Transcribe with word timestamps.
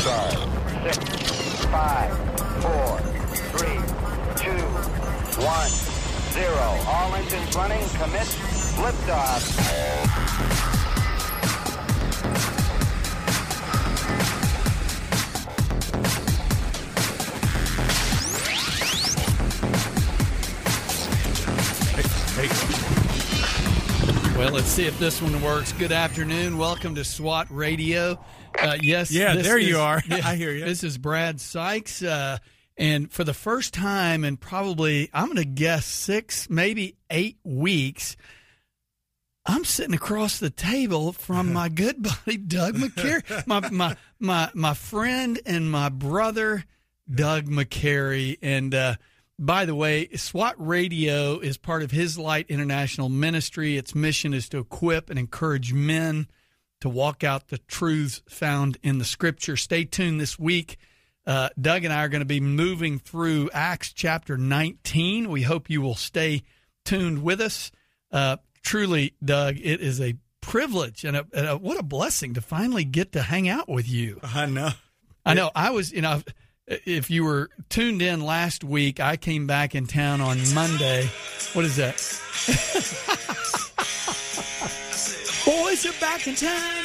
Stars. 0.00 0.38
Six, 0.82 1.64
five, 1.66 2.10
four, 2.62 2.98
three, 3.52 3.80
two, 4.36 4.64
one, 5.42 5.70
zero. 6.32 6.68
All 6.86 7.14
engines 7.14 7.54
running. 7.56 7.86
Commit. 7.98 8.28
Liftoff. 8.76 10.44
Well, 24.36 24.52
let's 24.52 24.66
see 24.66 24.84
if 24.84 24.98
this 24.98 25.22
one 25.22 25.40
works. 25.40 25.72
Good 25.72 25.92
afternoon. 25.92 26.58
Welcome 26.58 26.96
to 26.96 27.04
SWAT 27.04 27.46
Radio. 27.50 28.18
Uh, 28.64 28.78
yes. 28.80 29.10
Yeah, 29.10 29.34
this 29.34 29.46
there 29.46 29.58
you 29.58 29.78
are. 29.78 30.02
yeah, 30.06 30.20
I 30.24 30.36
hear 30.36 30.52
you. 30.52 30.64
This 30.64 30.84
is 30.84 30.98
Brad 30.98 31.40
Sykes. 31.40 32.02
Uh, 32.02 32.38
and 32.76 33.10
for 33.10 33.24
the 33.24 33.34
first 33.34 33.72
time 33.74 34.24
in 34.24 34.36
probably, 34.36 35.08
I'm 35.12 35.26
going 35.26 35.36
to 35.36 35.44
guess 35.44 35.86
six, 35.86 36.50
maybe 36.50 36.96
eight 37.10 37.38
weeks, 37.44 38.16
I'm 39.46 39.64
sitting 39.64 39.94
across 39.94 40.38
the 40.38 40.50
table 40.50 41.12
from 41.12 41.52
my 41.52 41.68
good 41.70 42.02
buddy 42.02 42.38
Doug 42.38 42.74
McCary, 42.76 43.46
my 43.46 43.68
my 43.70 43.96
my 44.18 44.50
my 44.54 44.74
friend 44.74 45.38
and 45.44 45.70
my 45.70 45.88
brother 45.90 46.64
Doug 47.12 47.46
McCary. 47.46 48.38
And 48.40 48.74
uh, 48.74 48.96
by 49.38 49.66
the 49.66 49.74
way, 49.74 50.08
SWAT 50.16 50.54
Radio 50.58 51.38
is 51.40 51.58
part 51.58 51.82
of 51.82 51.90
His 51.90 52.18
Light 52.18 52.46
International 52.48 53.08
Ministry. 53.08 53.76
Its 53.76 53.94
mission 53.94 54.32
is 54.32 54.48
to 54.48 54.58
equip 54.58 55.10
and 55.10 55.18
encourage 55.18 55.72
men 55.74 56.26
to 56.80 56.88
walk 56.88 57.24
out 57.24 57.48
the 57.48 57.58
truths 57.58 58.22
found 58.28 58.78
in 58.82 58.98
the 58.98 59.04
Scripture. 59.04 59.56
Stay 59.56 59.84
tuned 59.84 60.20
this 60.20 60.38
week. 60.38 60.76
Uh, 61.26 61.48
Doug 61.58 61.84
and 61.84 61.92
I 61.92 62.04
are 62.04 62.08
going 62.08 62.20
to 62.20 62.26
be 62.26 62.40
moving 62.40 62.98
through 62.98 63.50
Acts 63.52 63.92
chapter 63.92 64.36
19. 64.36 65.30
We 65.30 65.42
hope 65.42 65.70
you 65.70 65.80
will 65.80 65.94
stay 65.94 66.42
tuned 66.84 67.22
with 67.22 67.40
us. 67.40 67.72
Uh, 68.12 68.36
truly, 68.62 69.14
Doug, 69.24 69.56
it 69.56 69.80
is 69.80 70.00
a 70.00 70.16
privilege 70.40 71.04
and, 71.04 71.16
a, 71.16 71.26
and 71.32 71.46
a, 71.46 71.56
what 71.56 71.78
a 71.78 71.82
blessing 71.82 72.34
to 72.34 72.42
finally 72.42 72.84
get 72.84 73.12
to 73.12 73.22
hang 73.22 73.48
out 73.48 73.68
with 73.68 73.88
you. 73.88 74.20
I 74.22 74.46
know. 74.46 74.70
I 75.24 75.32
know. 75.32 75.50
I 75.54 75.70
was, 75.70 75.90
you 75.90 76.02
know, 76.02 76.22
if 76.66 77.10
you 77.10 77.24
were 77.24 77.50
tuned 77.70 78.02
in 78.02 78.20
last 78.20 78.62
week, 78.62 79.00
I 79.00 79.16
came 79.16 79.46
back 79.46 79.74
in 79.74 79.86
town 79.86 80.20
on 80.20 80.38
Monday. 80.54 81.08
What 81.54 81.64
is 81.64 81.76
that? 81.76 83.20
Boys 85.84 85.96
are 85.96 86.00
back 86.00 86.26
in 86.26 86.34
town. 86.34 86.84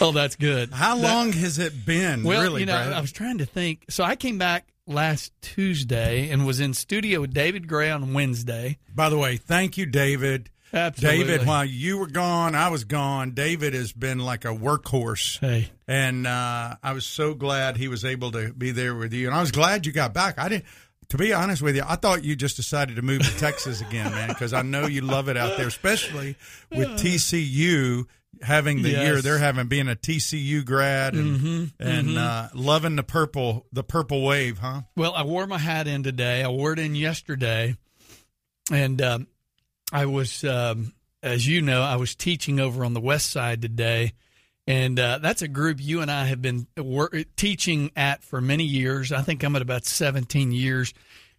oh, 0.00 0.12
that's 0.14 0.36
good. 0.36 0.70
How 0.72 0.94
That- 0.96 1.02
long 1.02 1.32
has 1.32 1.58
it 1.58 1.84
been? 1.84 2.22
well, 2.22 2.42
really, 2.42 2.60
you 2.60 2.66
know, 2.66 2.74
Brad? 2.74 2.92
I 2.92 3.00
was 3.00 3.10
trying 3.12 3.38
to 3.38 3.46
think. 3.46 3.86
So 3.88 4.04
I 4.04 4.14
came 4.14 4.38
back 4.38 4.68
last 4.86 5.32
Tuesday 5.42 6.30
and 6.30 6.46
was 6.46 6.60
in 6.60 6.74
studio 6.74 7.20
with 7.22 7.34
David 7.34 7.66
Gray 7.66 7.90
on 7.90 8.12
Wednesday. 8.12 8.78
By 8.94 9.08
the 9.10 9.18
way, 9.18 9.36
thank 9.36 9.76
you, 9.76 9.86
David. 9.86 10.50
Absolutely. 10.72 11.24
David, 11.24 11.46
while 11.46 11.64
you 11.64 11.98
were 11.98 12.08
gone, 12.08 12.54
I 12.54 12.68
was 12.68 12.84
gone. 12.84 13.32
David 13.32 13.72
has 13.74 13.92
been 13.92 14.18
like 14.18 14.44
a 14.44 14.48
workhorse. 14.54 15.38
Hey, 15.40 15.70
And 15.88 16.26
uh, 16.26 16.76
I 16.82 16.92
was 16.92 17.06
so 17.06 17.34
glad 17.34 17.76
he 17.76 17.88
was 17.88 18.04
able 18.04 18.30
to 18.32 18.52
be 18.52 18.72
there 18.72 18.94
with 18.94 19.12
you. 19.12 19.26
And 19.26 19.34
I 19.34 19.40
was 19.40 19.52
glad 19.52 19.86
you 19.86 19.92
got 19.92 20.12
back. 20.12 20.38
I 20.38 20.48
didn't, 20.48 20.64
to 21.08 21.16
be 21.18 21.32
honest 21.32 21.62
with 21.62 21.76
you, 21.76 21.82
I 21.86 21.96
thought 21.96 22.24
you 22.24 22.36
just 22.36 22.56
decided 22.56 22.96
to 22.96 23.02
move 23.02 23.22
to 23.22 23.36
Texas 23.38 23.80
again, 23.80 24.10
man, 24.12 24.28
because 24.28 24.52
I 24.52 24.62
know 24.62 24.86
you 24.86 25.00
love 25.02 25.28
it 25.28 25.36
out 25.36 25.56
there, 25.56 25.68
especially 25.68 26.36
with 26.74 26.88
TCU 26.98 28.06
having 28.42 28.82
the 28.82 28.90
Yes. 28.90 29.02
year 29.06 29.22
they're 29.22 29.38
having, 29.38 29.66
being 29.66 29.88
a 29.88 29.94
TCU 29.96 30.64
grad 30.64 31.14
and, 31.14 31.40
Mm-hmm, 31.40 31.64
and 31.82 32.18
Uh, 32.18 32.48
loving 32.54 32.96
the 32.96 33.02
purple, 33.02 33.66
the 33.72 33.82
purple 33.82 34.22
wave, 34.24 34.58
huh? 34.58 34.82
Well, 34.94 35.14
I 35.14 35.22
wore 35.22 35.46
my 35.46 35.58
hat 35.58 35.86
in 35.86 36.02
today. 36.02 36.42
I 36.42 36.48
wore 36.48 36.72
it 36.72 36.78
in 36.78 36.94
yesterday, 36.94 37.76
and 38.70 39.00
um, 39.00 39.26
I 39.92 40.06
was, 40.06 40.44
um, 40.44 40.92
as 41.22 41.46
you 41.46 41.62
know, 41.62 41.82
I 41.82 41.96
was 41.96 42.14
teaching 42.14 42.60
over 42.60 42.84
on 42.84 42.92
the 42.94 43.00
west 43.00 43.30
side 43.30 43.62
today, 43.62 44.12
and 44.66 44.98
uh, 44.98 45.18
that's 45.18 45.42
a 45.42 45.48
group 45.48 45.78
you 45.80 46.00
and 46.00 46.10
I 46.10 46.24
have 46.26 46.42
been 46.42 46.66
wor- 46.76 47.10
teaching 47.36 47.90
at 47.96 48.22
for 48.24 48.40
many 48.40 48.64
years. 48.64 49.12
I 49.12 49.22
think 49.22 49.42
I'm 49.42 49.54
at 49.56 49.62
about 49.62 49.84
17 49.84 50.52
years. 50.52 50.92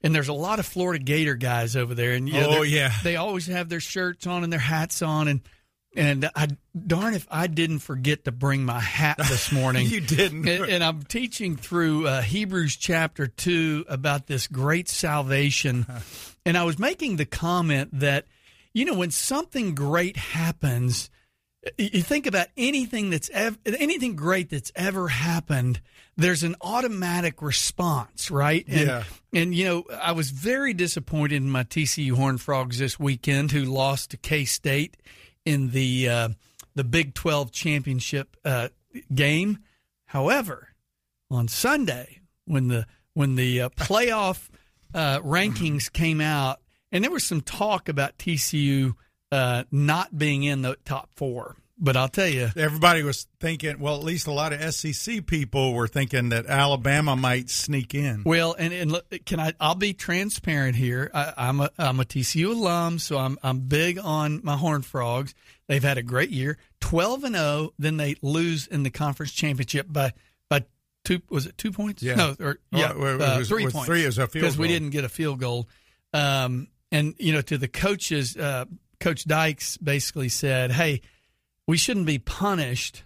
And 0.04 0.14
there's 0.14 0.28
a 0.28 0.34
lot 0.34 0.60
of 0.60 0.66
Florida 0.68 1.04
Gator 1.04 1.34
guys 1.34 1.76
over 1.76 1.96
there, 1.96 2.12
and 2.12 2.30
you 2.30 2.36
know, 2.40 2.60
Oh, 2.60 2.62
yeah. 2.62 2.92
they 3.04 3.16
always 3.16 3.48
have 3.48 3.68
their 3.68 3.80
shirts 3.80 4.28
on 4.28 4.44
and 4.44 4.54
their 4.54 4.60
hats 4.60 5.02
on, 5.02 5.28
and 5.28 5.42
and 5.96 6.30
I 6.36 6.50
darn 6.86 7.16
if 7.16 7.26
I 7.32 7.48
didn't 7.48 7.80
forget 7.80 8.26
to 8.26 8.32
bring 8.32 8.64
my 8.64 8.80
hat 8.80 9.18
this 9.18 9.52
morning. 9.52 9.88
You 9.88 10.00
didn't. 10.02 10.48
And, 10.48 10.66
and 10.66 10.84
I'm 10.84 11.02
teaching 11.02 11.56
through 11.56 12.06
uh, 12.06 12.22
Hebrews 12.22 12.76
chapter 12.76 13.26
2 13.26 13.86
about 13.90 14.28
this 14.28 14.46
great 14.46 14.88
salvation. 14.88 15.88
And 16.46 16.56
I 16.56 16.64
was 16.66 16.78
making 16.78 17.16
the 17.16 17.26
comment 17.26 17.90
that, 18.00 18.26
you 18.74 18.86
know, 18.86 18.94
when 18.94 19.10
something 19.10 19.74
great 19.74 20.18
happens, 20.18 21.10
you 21.78 22.02
think 22.02 22.28
about 22.28 22.48
anything 22.56 23.10
that's 23.10 23.30
ever, 23.32 23.58
anything 23.66 24.16
great 24.16 24.50
that's 24.50 24.72
ever 24.76 25.08
happened, 25.08 25.82
there's 26.16 26.44
an 26.44 26.56
automatic 26.62 27.42
response, 27.42 28.32
right? 28.32 28.66
And, 28.68 28.88
Yeah. 28.88 29.04
And, 29.34 29.54
you 29.54 29.66
know, 29.66 29.84
I 30.02 30.14
was 30.14 30.32
very 30.32 30.74
disappointed 30.74 31.36
in 31.36 31.50
my 31.50 31.64
TCU 31.64 32.14
Horned 32.14 32.42
Frogs 32.42 32.80
this 32.80 33.00
weekend 33.00 33.52
who 33.52 33.64
lost 33.64 34.12
to 34.12 34.18
K 34.18 34.46
State 34.46 34.98
in 35.46 35.70
the, 35.72 36.10
uh, 36.10 36.30
the 36.76 36.84
Big 36.84 37.14
12 37.14 37.52
championship 37.52 38.36
uh, 38.46 38.70
game. 39.14 39.60
However, 40.06 40.70
on 41.30 41.48
Sunday 41.48 42.22
when 42.46 42.68
the 42.68 42.86
when 43.14 43.36
the 43.36 43.62
uh, 43.62 43.70
playoff 43.70 44.48
uh, 44.94 45.20
rankings 45.20 45.92
came 45.92 46.22
out, 46.22 46.60
and 46.92 47.04
there 47.04 47.12
was 47.12 47.26
some 47.26 47.42
talk 47.42 47.90
about 47.90 48.18
TCU 48.18 48.94
uh, 49.32 49.64
not 49.72 50.18
being 50.18 50.44
in 50.44 50.62
the 50.62 50.78
top 50.86 51.10
four. 51.16 51.56
But 51.80 51.96
I'll 51.96 52.08
tell 52.10 52.28
you, 52.28 52.50
Everybody 52.56 53.04
was 53.04 53.28
thinking, 53.40 53.78
well, 53.80 53.98
at 53.98 54.04
least 54.04 54.26
a 54.26 54.32
lot 54.32 54.52
of 54.52 54.74
SEC 54.74 55.28
people 55.28 55.74
were 55.76 55.88
thinking 55.88 56.30
that 56.30 56.48
Alabama 56.48 57.16
might 57.16 57.52
sneak 57.52 57.94
in. 57.94 58.24
well, 58.26 58.56
and, 58.58 58.74
and 58.74 58.92
look, 58.92 59.06
can 59.28 59.40
I? 59.40 59.54
I'll 59.60 59.76
be 59.76 59.94
transparent 59.94 60.76
here. 60.76 61.12
I, 61.14 61.34
I'm 61.38 61.60
a 61.60 61.70
I'm 61.78 62.00
a 62.00 62.04
TCU 62.04 62.48
alum, 62.50 62.98
so 62.98 63.20
I'm 63.20 63.38
I'm 63.44 63.60
big 63.60 64.00
on 64.00 64.42
my 64.44 64.58
Horned 64.58 64.88
Frogs. 64.88 65.36
They've 65.68 65.84
had 65.84 66.00
a 66.00 66.02
great 66.04 66.32
year, 66.32 66.58
twelve 66.82 67.24
and 67.24 67.36
zero. 67.36 67.74
Then 67.78 67.98
they 67.98 68.16
lose 68.24 68.66
in 68.66 68.82
the 68.82 68.90
conference 68.90 69.32
championship 69.34 69.86
by 69.88 70.14
by 70.50 70.66
two. 71.06 71.22
Was 71.30 71.46
it 71.46 71.60
two 71.60 71.72
points? 71.72 72.02
Yeah. 72.02 72.16
No, 72.16 72.36
or 72.40 72.58
yeah, 72.72 72.94
Oh, 72.96 73.06
it 73.06 73.22
uh, 73.22 73.38
was- 73.38 73.50
three 73.50 73.66
was 73.66 73.74
points. 73.74 73.86
three 73.86 74.04
as 74.06 74.18
a 74.18 74.26
field 74.26 74.42
because 74.42 74.58
we 74.58 74.68
didn't 74.68 74.90
get 74.90 75.04
a 75.04 75.10
field 75.10 75.40
goal. 75.40 75.70
Um, 76.12 76.70
and 76.92 77.14
you 77.20 77.34
know, 77.34 77.42
to 77.42 77.60
the 77.60 77.68
coaches, 77.68 78.36
uh, 78.36 78.66
Coach 79.00 79.25
Dykes 79.25 79.78
basically 79.78 80.30
said, 80.30 80.72
"Hey, 80.72 81.02
we 81.66 81.78
shouldn't 81.78 82.06
be 82.06 82.19
punished." 82.19 83.03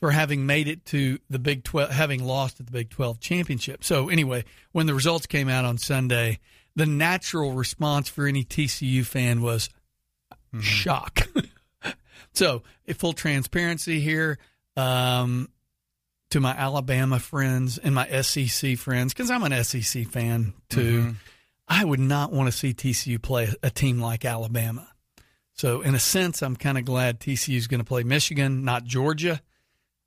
For 0.00 0.10
having 0.10 0.44
made 0.44 0.68
it 0.68 0.84
to 0.86 1.18
the 1.30 1.38
Big 1.38 1.64
Twelve, 1.64 1.88
having 1.88 2.22
lost 2.22 2.60
at 2.60 2.66
the 2.66 2.72
Big 2.72 2.90
Twelve 2.90 3.20
championship. 3.20 3.82
So 3.82 4.10
anyway, 4.10 4.44
when 4.72 4.84
the 4.84 4.92
results 4.92 5.24
came 5.24 5.48
out 5.48 5.64
on 5.64 5.78
Sunday, 5.78 6.40
the 6.76 6.84
natural 6.84 7.52
response 7.52 8.10
for 8.10 8.26
any 8.26 8.44
TCU 8.44 9.06
fan 9.06 9.40
was 9.40 9.70
shock. 10.60 11.26
so, 12.34 12.62
in 12.84 12.94
full 12.94 13.12
transparency 13.12 14.00
here, 14.00 14.38
um, 14.76 15.48
to 16.30 16.40
my 16.40 16.52
Alabama 16.52 17.18
friends 17.18 17.78
and 17.78 17.94
my 17.94 18.08
SEC 18.22 18.76
friends, 18.76 19.12
because 19.14 19.30
I'm 19.30 19.44
an 19.44 19.64
SEC 19.64 20.08
fan 20.08 20.52
too, 20.68 21.14
I 21.68 21.84
would 21.84 22.00
not 22.00 22.32
want 22.32 22.50
to 22.50 22.52
see 22.52 22.74
TCU 22.74 23.22
play 23.22 23.48
a 23.62 23.70
team 23.70 24.00
like 24.00 24.24
Alabama. 24.24 24.88
So, 25.54 25.82
in 25.82 25.94
a 25.94 26.00
sense, 26.00 26.42
I'm 26.42 26.56
kind 26.56 26.76
of 26.76 26.84
glad 26.84 27.20
TCU 27.20 27.56
is 27.56 27.68
going 27.68 27.78
to 27.80 27.84
play 27.84 28.02
Michigan, 28.02 28.64
not 28.64 28.84
Georgia. 28.84 29.40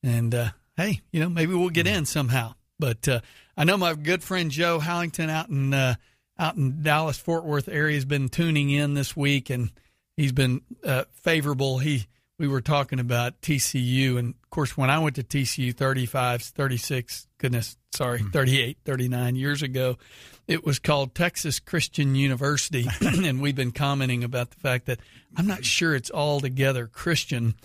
And 0.03 0.35
uh, 0.35 0.49
hey, 0.75 1.01
you 1.11 1.19
know, 1.19 1.29
maybe 1.29 1.53
we'll 1.53 1.69
get 1.69 1.87
in 1.87 2.05
somehow. 2.05 2.53
But 2.79 3.07
uh, 3.07 3.21
I 3.55 3.63
know 3.63 3.77
my 3.77 3.93
good 3.95 4.23
friend 4.23 4.51
Joe 4.51 4.79
Howington 4.79 5.29
out 5.29 5.49
in 5.49 5.73
uh, 5.73 5.95
out 6.37 6.55
in 6.55 6.83
Dallas 6.83 7.17
Fort 7.17 7.45
Worth 7.45 7.67
area 7.67 7.95
has 7.95 8.05
been 8.05 8.29
tuning 8.29 8.69
in 8.69 8.93
this 8.93 9.15
week, 9.15 9.49
and 9.49 9.71
he's 10.15 10.31
been 10.31 10.61
uh, 10.83 11.05
favorable. 11.13 11.79
He 11.79 12.07
we 12.37 12.47
were 12.47 12.61
talking 12.61 12.99
about 12.99 13.41
TCU, 13.41 14.19
and 14.19 14.35
of 14.43 14.49
course, 14.49 14.77
when 14.77 14.89
I 14.89 14.99
went 14.99 15.15
to 15.15 15.23
TCU 15.23 15.73
35, 15.73 16.43
36, 16.43 17.27
goodness, 17.39 17.77
sorry, 17.93 18.19
38, 18.19 18.77
39 18.85 19.35
years 19.35 19.63
ago, 19.63 19.97
it 20.47 20.63
was 20.65 20.79
called 20.79 21.13
Texas 21.13 21.59
Christian 21.59 22.15
University, 22.15 22.87
and 23.01 23.41
we've 23.41 23.55
been 23.55 23.71
commenting 23.71 24.23
about 24.23 24.51
the 24.51 24.57
fact 24.57 24.85
that 24.85 24.99
I'm 25.35 25.45
not 25.47 25.65
sure 25.65 25.93
it's 25.93 26.09
altogether 26.09 26.87
Christian. 26.87 27.55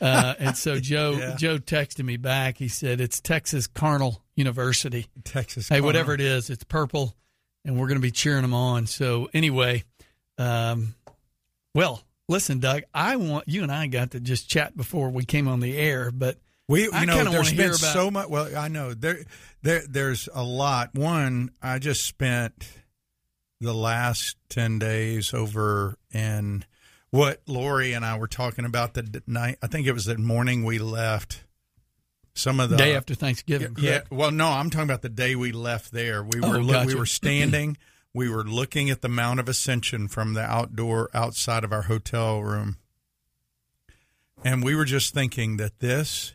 Uh, 0.00 0.34
and 0.38 0.56
so 0.56 0.78
Joe 0.80 1.16
Yeah. 1.18 1.36
Joe 1.36 1.58
texted 1.58 2.04
me 2.04 2.16
back. 2.16 2.58
He 2.58 2.68
said 2.68 3.00
it's 3.00 3.20
Texas 3.20 3.66
Carnal 3.66 4.22
University. 4.36 5.06
Texas. 5.24 5.68
Hey, 5.68 5.80
whatever 5.80 6.14
it 6.14 6.20
is, 6.20 6.48
it's 6.48 6.64
purple, 6.64 7.14
and 7.64 7.78
we're 7.78 7.88
going 7.88 7.98
to 7.98 8.02
be 8.02 8.12
cheering 8.12 8.42
them 8.42 8.54
on. 8.54 8.86
So 8.86 9.28
anyway, 9.34 9.82
um, 10.38 10.94
well, 11.74 12.02
listen, 12.28 12.60
Doug, 12.60 12.82
I 12.94 13.16
want 13.16 13.48
you 13.48 13.62
and 13.62 13.72
I 13.72 13.88
got 13.88 14.12
to 14.12 14.20
just 14.20 14.48
chat 14.48 14.76
before 14.76 15.10
we 15.10 15.24
came 15.24 15.48
on 15.48 15.60
the 15.60 15.76
air, 15.76 16.10
but 16.12 16.38
We, 16.68 16.82
you 16.84 16.90
I 16.92 17.04
know, 17.06 17.16
kinda 17.24 17.30
been 17.56 17.66
about- 17.68 17.74
so 17.78 18.10
much. 18.10 18.28
Well, 18.28 18.54
I 18.56 18.68
know 18.68 18.92
there, 18.94 19.24
there, 19.62 19.82
there's 19.88 20.28
a 20.34 20.42
lot. 20.44 20.94
One, 20.94 21.50
I 21.62 21.78
just 21.78 22.04
spent 22.04 22.68
the 23.60 23.72
last 23.74 24.36
ten 24.50 24.78
days 24.78 25.32
over 25.32 25.96
in 26.12 26.64
what 27.10 27.40
Lori 27.46 27.94
and 27.94 28.04
I 28.04 28.18
were 28.18 28.28
talking 28.28 28.66
about 28.66 28.92
the 28.94 29.22
night. 29.26 29.56
I 29.62 29.66
think 29.66 29.86
it 29.86 29.92
was 29.92 30.04
the 30.04 30.18
morning 30.18 30.62
we 30.64 30.78
left. 30.78 31.44
Some 32.34 32.60
of 32.60 32.70
the 32.70 32.76
Day 32.76 32.94
after 32.94 33.14
Thanksgiving. 33.16 33.74
yeah. 33.78 33.90
correct? 34.00 34.10
Well, 34.12 34.30
no, 34.30 34.46
I'm 34.46 34.70
talking 34.70 34.84
about 34.84 35.02
the 35.02 35.08
day 35.08 35.34
we 35.34 35.50
left 35.50 35.90
there. 35.90 36.22
We 36.22 36.38
Oh, 36.40 36.50
were 36.62 36.84
we 36.86 36.94
were 36.94 37.06
standing. 37.06 37.76
we 38.14 38.28
were 38.28 38.44
looking 38.44 38.90
at 38.90 39.00
the 39.02 39.08
Mount 39.08 39.40
of 39.40 39.48
Ascension 39.48 40.06
from 40.06 40.34
the 40.34 40.42
outdoor 40.42 41.08
outside 41.14 41.64
of 41.64 41.72
our 41.72 41.82
hotel 41.82 42.40
room, 42.40 42.76
and 44.44 44.62
we 44.62 44.74
were 44.76 44.84
just 44.84 45.12
thinking 45.14 45.56
that 45.56 45.80
this 45.80 46.34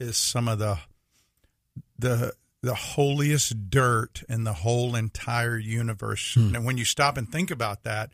is 0.00 0.16
some 0.16 0.48
of 0.48 0.58
the 0.58 0.78
the 1.98 2.32
the 2.62 2.74
holiest 2.74 3.70
dirt 3.70 4.22
in 4.28 4.44
the 4.44 4.52
whole 4.52 4.94
entire 4.94 5.56
universe. 5.56 6.34
Hmm. 6.34 6.54
And 6.54 6.64
when 6.64 6.76
you 6.76 6.84
stop 6.84 7.16
and 7.16 7.30
think 7.30 7.50
about 7.50 7.84
that, 7.84 8.10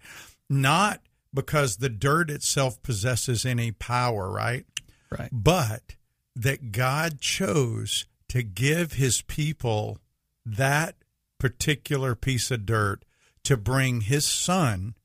not 0.48 1.00
because 1.34 1.76
the 1.76 1.88
dirt 1.88 2.30
itself 2.30 2.80
possesses 2.82 3.44
any 3.44 3.72
power, 3.72 4.30
right? 4.30 4.64
Right. 5.08 5.30
but 5.32 5.94
that 6.34 6.72
God 6.72 7.20
chose 7.20 8.06
to 8.28 8.42
give 8.42 8.94
his 8.94 9.22
people 9.22 9.98
that 10.44 10.96
particular 11.38 12.14
piece 12.16 12.50
of 12.50 12.66
dirt 12.66 13.04
to 13.44 13.56
bring 13.56 14.02
his 14.02 14.26
son 14.26 14.96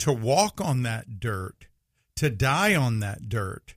to 0.00 0.12
walk 0.12 0.60
on 0.60 0.82
that 0.82 1.20
dirt, 1.20 1.66
to 2.16 2.30
die 2.30 2.74
on 2.74 3.00
that 3.00 3.28
dirt, 3.28 3.74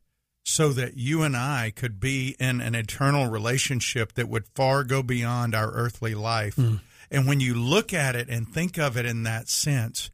so 0.51 0.69
that 0.69 0.97
you 0.97 1.23
and 1.23 1.35
I 1.35 1.71
could 1.75 1.99
be 1.99 2.35
in 2.39 2.61
an 2.61 2.75
eternal 2.75 3.27
relationship 3.27 4.13
that 4.13 4.29
would 4.29 4.47
far 4.47 4.83
go 4.83 5.01
beyond 5.01 5.55
our 5.55 5.71
earthly 5.71 6.13
life. 6.13 6.57
And 6.57 7.27
when 7.27 7.39
you 7.39 7.53
look 7.53 7.93
at 7.93 8.15
it 8.15 8.29
and 8.29 8.47
think 8.47 8.77
of 8.77 8.97
it 8.97 9.05
in 9.05 9.23
that 9.23 9.49
sense, 9.49 10.11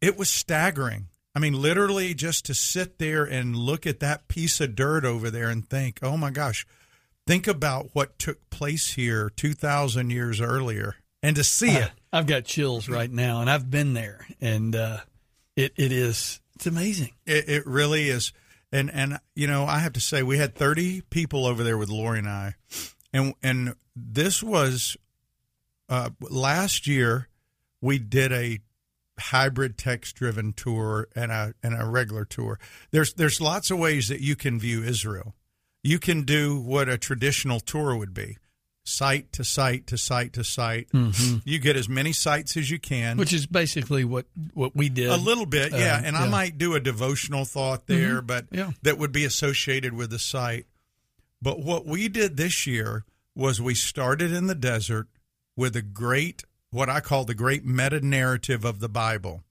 it 0.00 0.18
was 0.18 0.28
staggering. 0.28 1.08
I 1.34 1.38
mean, 1.38 1.60
literally, 1.60 2.12
just 2.12 2.44
to 2.46 2.54
sit 2.54 2.98
there 2.98 3.24
and 3.24 3.56
look 3.56 3.86
at 3.86 4.00
that 4.00 4.28
piece 4.28 4.60
of 4.60 4.74
dirt 4.74 5.04
over 5.04 5.30
there 5.30 5.48
and 5.48 5.66
think, 5.66 6.00
oh 6.02 6.18
my 6.18 6.30
gosh, 6.30 6.66
think 7.26 7.46
about 7.46 7.90
what 7.94 8.18
took 8.18 8.50
place 8.50 8.92
here 8.92 9.30
2,000 9.30 10.10
years 10.10 10.40
earlier 10.40 10.96
and 11.22 11.36
to 11.36 11.44
see 11.44 11.70
it. 11.70 11.90
I've 12.12 12.26
got 12.26 12.44
chills 12.44 12.88
right 12.88 13.10
now, 13.10 13.40
and 13.40 13.48
I've 13.48 13.70
been 13.70 13.94
there, 13.94 14.26
and 14.40 14.74
uh, 14.74 14.98
it 15.56 15.72
it 15.76 15.92
is 15.92 16.40
it's 16.56 16.66
amazing. 16.66 17.12
It, 17.24 17.48
it 17.48 17.66
really 17.66 18.08
is. 18.08 18.32
And, 18.72 18.90
and, 18.90 19.18
you 19.34 19.46
know, 19.46 19.64
I 19.66 19.80
have 19.80 19.92
to 19.94 20.00
say, 20.00 20.22
we 20.22 20.38
had 20.38 20.54
30 20.54 21.02
people 21.10 21.46
over 21.46 21.62
there 21.62 21.76
with 21.76 21.90
Lori 21.90 22.20
and 22.20 22.28
I. 22.28 22.54
And, 23.12 23.34
and 23.42 23.74
this 23.94 24.42
was 24.42 24.96
uh, 25.88 26.10
last 26.20 26.86
year, 26.86 27.28
we 27.82 27.98
did 27.98 28.32
a 28.32 28.60
hybrid 29.18 29.76
text 29.76 30.16
driven 30.16 30.52
tour 30.52 31.08
and 31.14 31.30
a 31.30 31.54
and 31.62 31.80
a 31.80 31.84
regular 31.84 32.24
tour. 32.24 32.58
There's 32.90 33.12
there's 33.14 33.40
lots 33.40 33.70
of 33.70 33.78
ways 33.78 34.08
that 34.08 34.20
you 34.20 34.36
can 34.36 34.58
view 34.58 34.82
Israel. 34.82 35.34
You 35.82 35.98
can 35.98 36.22
do 36.22 36.58
what 36.58 36.88
a 36.88 36.96
traditional 36.96 37.60
tour 37.60 37.96
would 37.96 38.14
be. 38.14 38.38
Site 38.84 39.32
to 39.32 39.44
site 39.44 39.86
to 39.88 39.96
site 39.96 40.32
to 40.32 40.42
site. 40.42 40.88
Mm-hmm. 40.90 41.38
You 41.44 41.58
get 41.60 41.76
as 41.76 41.88
many 41.88 42.12
sites 42.12 42.56
as 42.56 42.68
you 42.70 42.80
can. 42.80 43.16
Which 43.16 43.32
is 43.32 43.46
basically 43.46 44.04
what 44.04 44.26
what 44.54 44.74
we 44.74 44.88
did. 44.88 45.08
A 45.08 45.16
little 45.16 45.46
bit, 45.46 45.72
uh, 45.72 45.76
yeah. 45.76 45.96
Uh, 45.96 46.06
and 46.06 46.16
I 46.16 46.28
might 46.28 46.58
do 46.58 46.74
a 46.74 46.80
devotional 46.80 47.44
thought 47.44 47.86
there, 47.86 48.16
mm-hmm. 48.16 48.26
but 48.26 48.46
Yeah. 48.50 48.72
that 48.82 48.98
would 48.98 49.12
be 49.12 49.24
associated 49.24 49.94
with 49.94 50.10
the 50.10 50.18
site. 50.18 50.66
But 51.40 51.60
what 51.60 51.86
we 51.86 52.08
did 52.08 52.36
this 52.36 52.66
year 52.66 53.04
was 53.34 53.60
we 53.60 53.74
started 53.74 54.32
in 54.32 54.46
the 54.46 54.54
desert 54.54 55.08
with 55.56 55.76
a 55.76 55.82
great, 55.82 56.44
what 56.70 56.88
I 56.88 57.00
call 57.00 57.24
the 57.24 57.34
great 57.34 57.64
meta 57.64 58.00
narrative 58.00 58.64
of 58.64 58.80
the 58.80 58.88
Bible 58.88 59.44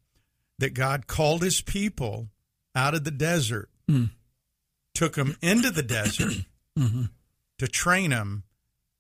that 0.60 0.74
God 0.74 1.08
called 1.08 1.42
his 1.42 1.62
people 1.62 2.30
out 2.76 2.94
of 2.94 3.04
the 3.04 3.12
desert, 3.12 3.70
mm. 3.90 4.12
took 4.94 5.16
them 5.16 5.36
into 5.42 5.72
the 5.72 5.84
desert 5.84 6.34
mm-hmm. 6.78 7.04
to 7.58 7.68
train 7.68 8.12
them, 8.12 8.44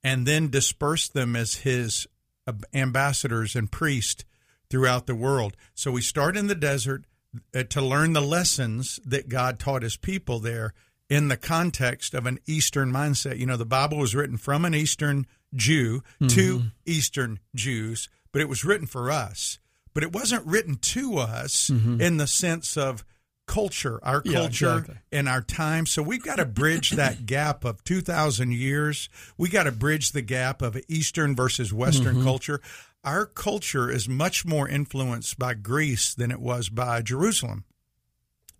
and 0.04 0.26
then 0.26 0.50
dispersed 0.50 1.14
them 1.14 1.36
as 1.36 1.56
his 1.56 2.08
uh, 2.48 2.54
ambassadors 2.74 3.56
and 3.56 3.72
priests 3.72 4.26
throughout 4.70 5.06
the 5.06 5.16
world. 5.16 5.56
So 5.74 5.92
we 5.92 6.02
start 6.02 6.38
in 6.38 6.48
the 6.48 6.56
desert 6.56 7.06
uh, 7.54 7.64
to 7.64 7.82
learn 7.82 8.14
the 8.14 8.22
lessons 8.22 9.00
that 9.06 9.30
God 9.30 9.60
taught 9.60 9.84
his 9.84 9.98
people 9.98 10.40
there 10.40 10.74
in 11.10 11.28
the 11.28 11.38
context 11.38 12.14
of 12.14 12.26
an 12.26 12.40
Eastern 12.48 12.92
mindset. 12.92 13.38
You 13.38 13.46
know, 13.46 13.58
the 13.58 13.66
Bible 13.66 13.98
was 13.98 14.16
written 14.16 14.38
from 14.38 14.66
an 14.66 14.74
Eastern 14.74 15.28
Jew 15.54 16.02
to 16.20 16.58
mm-hmm. 16.58 16.68
Eastern 16.86 17.40
Jews, 17.54 18.10
but 18.32 18.42
it 18.42 18.50
was 18.50 18.64
written 18.64 18.88
for 18.88 19.12
us. 19.12 19.60
But 19.94 20.04
it 20.04 20.14
wasn't 20.14 20.46
written 20.46 20.76
to 20.76 21.18
us 21.18 21.70
mm-hmm. 21.70 22.00
in 22.00 22.16
the 22.16 22.28
sense 22.28 22.78
of 22.78 23.04
culture, 23.48 24.00
our 24.04 24.22
Yeah, 24.26 24.34
culture 24.34 24.74
exactly. 24.78 24.96
and 25.12 25.28
our 25.28 25.42
time. 25.42 25.86
So 25.86 26.02
we've 26.02 26.24
got 26.24 26.38
to 26.38 26.46
bridge 26.46 26.92
that 26.92 27.26
gap 27.26 27.66
of 27.66 27.84
2,000 27.84 28.52
years. 28.54 29.10
We 29.38 29.50
got 29.50 29.64
to 29.64 29.72
bridge 29.72 30.12
the 30.12 30.22
gap 30.22 30.62
of 30.62 30.78
Eastern 30.88 31.36
versus 31.36 31.74
Western 31.74 32.16
Mm-hmm. 32.16 32.24
culture. 32.24 32.62
Our 33.04 33.26
culture 33.26 33.90
is 33.90 34.08
much 34.08 34.46
more 34.46 34.70
influenced 34.70 35.40
by 35.40 35.56
Greece 35.56 36.14
than 36.14 36.30
it 36.32 36.40
was 36.40 36.70
by 36.70 37.02
Jerusalem. 37.02 37.66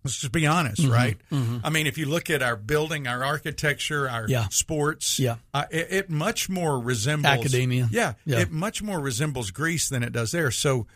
Let's 0.04 0.18
just 0.18 0.32
be 0.32 0.48
honest, 0.48 0.82
Mm-hmm. 0.82 0.90
right? 0.92 1.16
I 1.64 1.70
mean, 1.70 1.86
if 1.86 1.96
you 1.96 2.06
look 2.06 2.28
at 2.28 2.42
our 2.42 2.56
building, 2.56 3.06
our 3.06 3.22
architecture, 3.24 4.10
our 4.10 4.26
Yeah. 4.28 4.48
sports, 4.48 5.20
Yeah. 5.20 5.36
uh, 5.54 5.66
it, 5.70 5.86
it 5.92 6.10
much 6.10 6.48
more 6.48 6.80
resembles 6.80 7.32
Academia. 7.32 7.88
Yeah, 7.92 8.14
Yeah. 8.26 8.40
it 8.40 8.50
much 8.50 8.82
more 8.82 8.98
resembles 9.00 9.52
Greece 9.52 9.88
than 9.88 10.02
it 10.02 10.12
does 10.12 10.32
there. 10.32 10.50
So, 10.50 10.88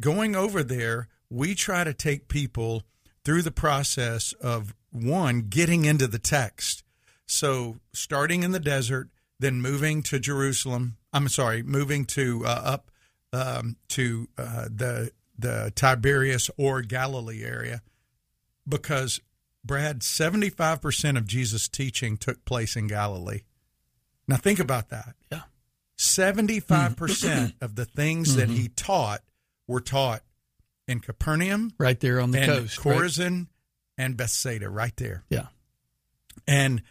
going 0.00 0.34
over 0.34 0.62
there, 0.62 1.08
we 1.28 1.54
try 1.54 1.84
to 1.84 1.92
take 1.92 2.28
people 2.28 2.82
through 3.26 3.42
the 3.42 3.50
process 3.50 4.32
of 4.34 4.72
one 4.92 5.48
getting 5.48 5.84
into 5.84 6.06
the 6.06 6.20
text. 6.20 6.84
So, 7.26 7.78
starting 7.92 8.44
in 8.44 8.52
the 8.52 8.60
desert, 8.60 9.08
then 9.40 9.60
moving 9.60 10.04
to 10.04 10.20
Jerusalem. 10.20 10.96
I'm 11.12 11.28
sorry, 11.28 11.64
moving 11.64 12.04
to 12.06 12.44
uh, 12.46 12.62
up 12.64 12.90
um, 13.32 13.76
to 13.88 14.28
uh, 14.38 14.68
the 14.70 15.10
the 15.36 15.72
Tiberias 15.74 16.52
or 16.56 16.82
Galilee 16.82 17.44
area, 17.44 17.82
because 18.66 19.20
Brad, 19.64 20.04
seventy 20.04 20.48
five 20.48 20.80
percent 20.80 21.18
of 21.18 21.26
Jesus' 21.26 21.68
teaching 21.68 22.16
took 22.16 22.44
place 22.44 22.76
in 22.76 22.86
Galilee. 22.86 23.40
Now 24.28 24.36
think 24.36 24.60
about 24.60 24.90
that. 24.90 25.16
Yeah. 25.32 25.42
75% 25.98 27.54
of 27.62 27.74
the 27.74 27.86
things 27.86 28.36
that 28.36 28.50
he 28.50 28.68
taught 28.68 29.22
were 29.66 29.80
taught 29.80 30.22
in 30.88 31.00
Capernaum 31.00 31.72
right 31.78 31.98
there 31.98 32.20
on 32.20 32.30
the 32.30 32.40
and 32.40 32.46
coast. 32.52 32.78
right? 32.84 33.48
And 33.98 34.16
Bethsaida, 34.16 34.68
right 34.68 34.94
there. 34.96 35.24
Yeah. 35.30 35.46
And 36.46 36.82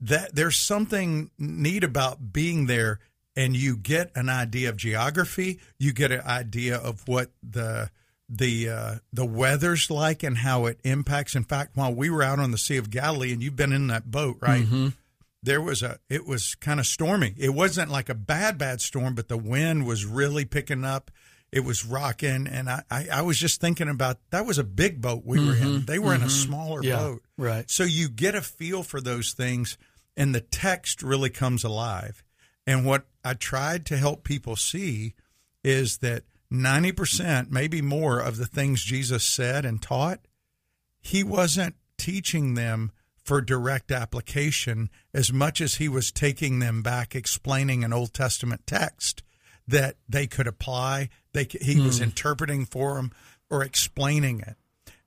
that 0.00 0.34
there's 0.34 0.56
something 0.56 1.30
neat 1.38 1.84
about 1.84 2.32
being 2.32 2.66
there 2.66 3.00
and 3.36 3.56
you 3.56 3.76
get 3.76 4.10
an 4.14 4.28
idea 4.28 4.68
of 4.68 4.76
geography, 4.76 5.60
you 5.78 5.92
get 5.92 6.12
an 6.12 6.20
idea 6.20 6.76
of 6.76 7.06
what 7.08 7.30
the 7.42 7.90
the 8.28 8.68
uh, 8.68 8.94
the 9.12 9.24
weather's 9.26 9.90
like 9.90 10.22
and 10.22 10.38
how 10.38 10.66
it 10.66 10.78
impacts. 10.84 11.34
In 11.34 11.44
fact, 11.44 11.76
while 11.76 11.94
we 11.94 12.08
were 12.10 12.22
out 12.22 12.38
on 12.38 12.52
the 12.52 12.58
Sea 12.58 12.76
of 12.76 12.90
Galilee, 12.90 13.32
and 13.32 13.42
you've 13.42 13.56
been 13.56 13.72
in 13.72 13.88
that 13.88 14.10
boat, 14.10 14.38
right? 14.40 14.64
There 15.42 15.60
was 15.60 15.82
a 15.82 15.98
it 16.08 16.26
was 16.26 16.54
kind 16.54 16.80
of 16.80 16.86
stormy. 16.86 17.34
It 17.36 17.50
wasn't 17.50 17.90
like 17.90 18.08
a 18.08 18.14
bad 18.14 18.56
bad 18.56 18.80
storm, 18.80 19.14
but 19.14 19.28
the 19.28 19.36
wind 19.36 19.86
was 19.86 20.06
really 20.06 20.44
picking 20.44 20.84
up. 20.84 21.10
It 21.54 21.64
was 21.64 21.86
rocking, 21.86 22.48
and 22.48 22.68
I, 22.68 22.82
I, 22.90 23.06
I 23.12 23.22
was 23.22 23.38
just 23.38 23.60
thinking 23.60 23.88
about 23.88 24.18
that 24.30 24.44
was 24.44 24.58
a 24.58 24.64
big 24.64 25.00
boat 25.00 25.22
we 25.24 25.38
were 25.38 25.54
in. 25.54 25.62
Mm-hmm. 25.62 25.84
They 25.84 26.00
were 26.00 26.12
in 26.12 26.22
a 26.22 26.24
mm-hmm. 26.24 26.30
smaller 26.30 26.82
Yeah. 26.82 26.96
boat, 26.96 27.22
Right. 27.38 27.70
so 27.70 27.84
you 27.84 28.08
get 28.08 28.34
a 28.34 28.42
feel 28.42 28.82
for 28.82 29.00
those 29.00 29.34
things, 29.34 29.78
and 30.16 30.34
the 30.34 30.40
text 30.40 31.00
really 31.00 31.30
comes 31.30 31.62
alive. 31.62 32.24
And 32.66 32.84
what 32.84 33.06
I 33.22 33.34
tried 33.34 33.86
to 33.86 33.96
help 33.96 34.24
people 34.24 34.56
see 34.56 35.14
is 35.62 35.98
that 35.98 36.24
90%, 36.52 37.52
maybe 37.52 37.80
more, 37.80 38.18
of 38.18 38.36
the 38.36 38.46
things 38.46 38.82
Jesus 38.82 39.22
said 39.22 39.64
and 39.64 39.80
taught, 39.80 40.26
he 41.00 41.22
wasn't 41.22 41.76
teaching 41.98 42.54
them 42.54 42.90
for 43.22 43.40
direct 43.40 43.92
application 43.92 44.90
as 45.14 45.32
much 45.32 45.60
as 45.60 45.76
he 45.76 45.88
was 45.88 46.10
taking 46.10 46.58
them 46.58 46.82
back, 46.82 47.14
explaining 47.14 47.84
an 47.84 47.92
Old 47.92 48.12
Testament 48.12 48.62
text 48.66 49.22
that 49.66 49.96
they 50.08 50.26
could 50.26 50.46
apply. 50.46 51.10
They 51.32 51.46
he 51.60 51.74
hmm. 51.74 51.86
was 51.86 52.00
interpreting 52.00 52.66
for 52.66 52.94
them 52.94 53.12
or 53.50 53.62
explaining 53.62 54.40
it. 54.40 54.56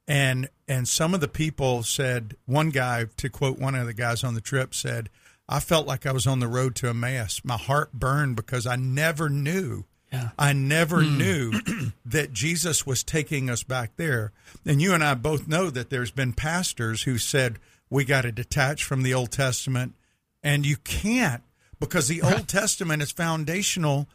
And 0.07 0.49
and 0.67 0.87
some 0.87 1.13
of 1.13 1.21
the 1.21 1.27
people 1.27 1.83
said 1.83 2.35
one 2.45 2.69
guy 2.69 3.05
to 3.17 3.29
quote 3.29 3.59
one 3.59 3.75
of 3.75 3.85
the 3.85 3.93
guys 3.93 4.23
on 4.23 4.33
the 4.35 4.41
trip 4.41 4.73
said 4.73 5.09
i 5.49 5.59
felt 5.59 5.87
like 5.87 6.05
i 6.05 6.11
was 6.11 6.27
on 6.27 6.39
the 6.39 6.47
road 6.47 6.75
to 6.75 6.87
emmaus. 6.87 7.41
My 7.43 7.57
heart 7.57 7.93
burned 7.93 8.35
because 8.35 8.65
i 8.65 8.75
never 8.77 9.29
knew 9.29 9.83
Yeah. 10.11 10.29
i 10.39 10.53
never 10.53 11.03
hmm. 11.03 11.17
knew 11.17 11.51
that 12.05 12.31
jesus 12.31 12.85
was 12.85 13.03
taking 13.03 13.49
us 13.49 13.63
back 13.63 13.91
there. 13.97 14.31
And 14.65 14.81
you 14.81 14.93
and 14.93 15.03
i 15.03 15.13
both 15.13 15.47
know 15.47 15.69
that 15.69 15.89
there's 15.89 16.11
been 16.11 16.33
pastors 16.33 17.03
who 17.03 17.17
said 17.17 17.59
we 17.89 18.05
got 18.05 18.21
to 18.21 18.31
detach 18.31 18.83
from 18.83 19.03
the 19.03 19.13
Old 19.13 19.31
Testament, 19.31 19.95
and 20.43 20.65
you 20.65 20.77
can't 20.77 21.43
because 21.79 22.07
the 22.07 22.21
Old 22.23 22.47
Testament 22.47 23.01
is 23.01 23.11
foundational 23.11 24.07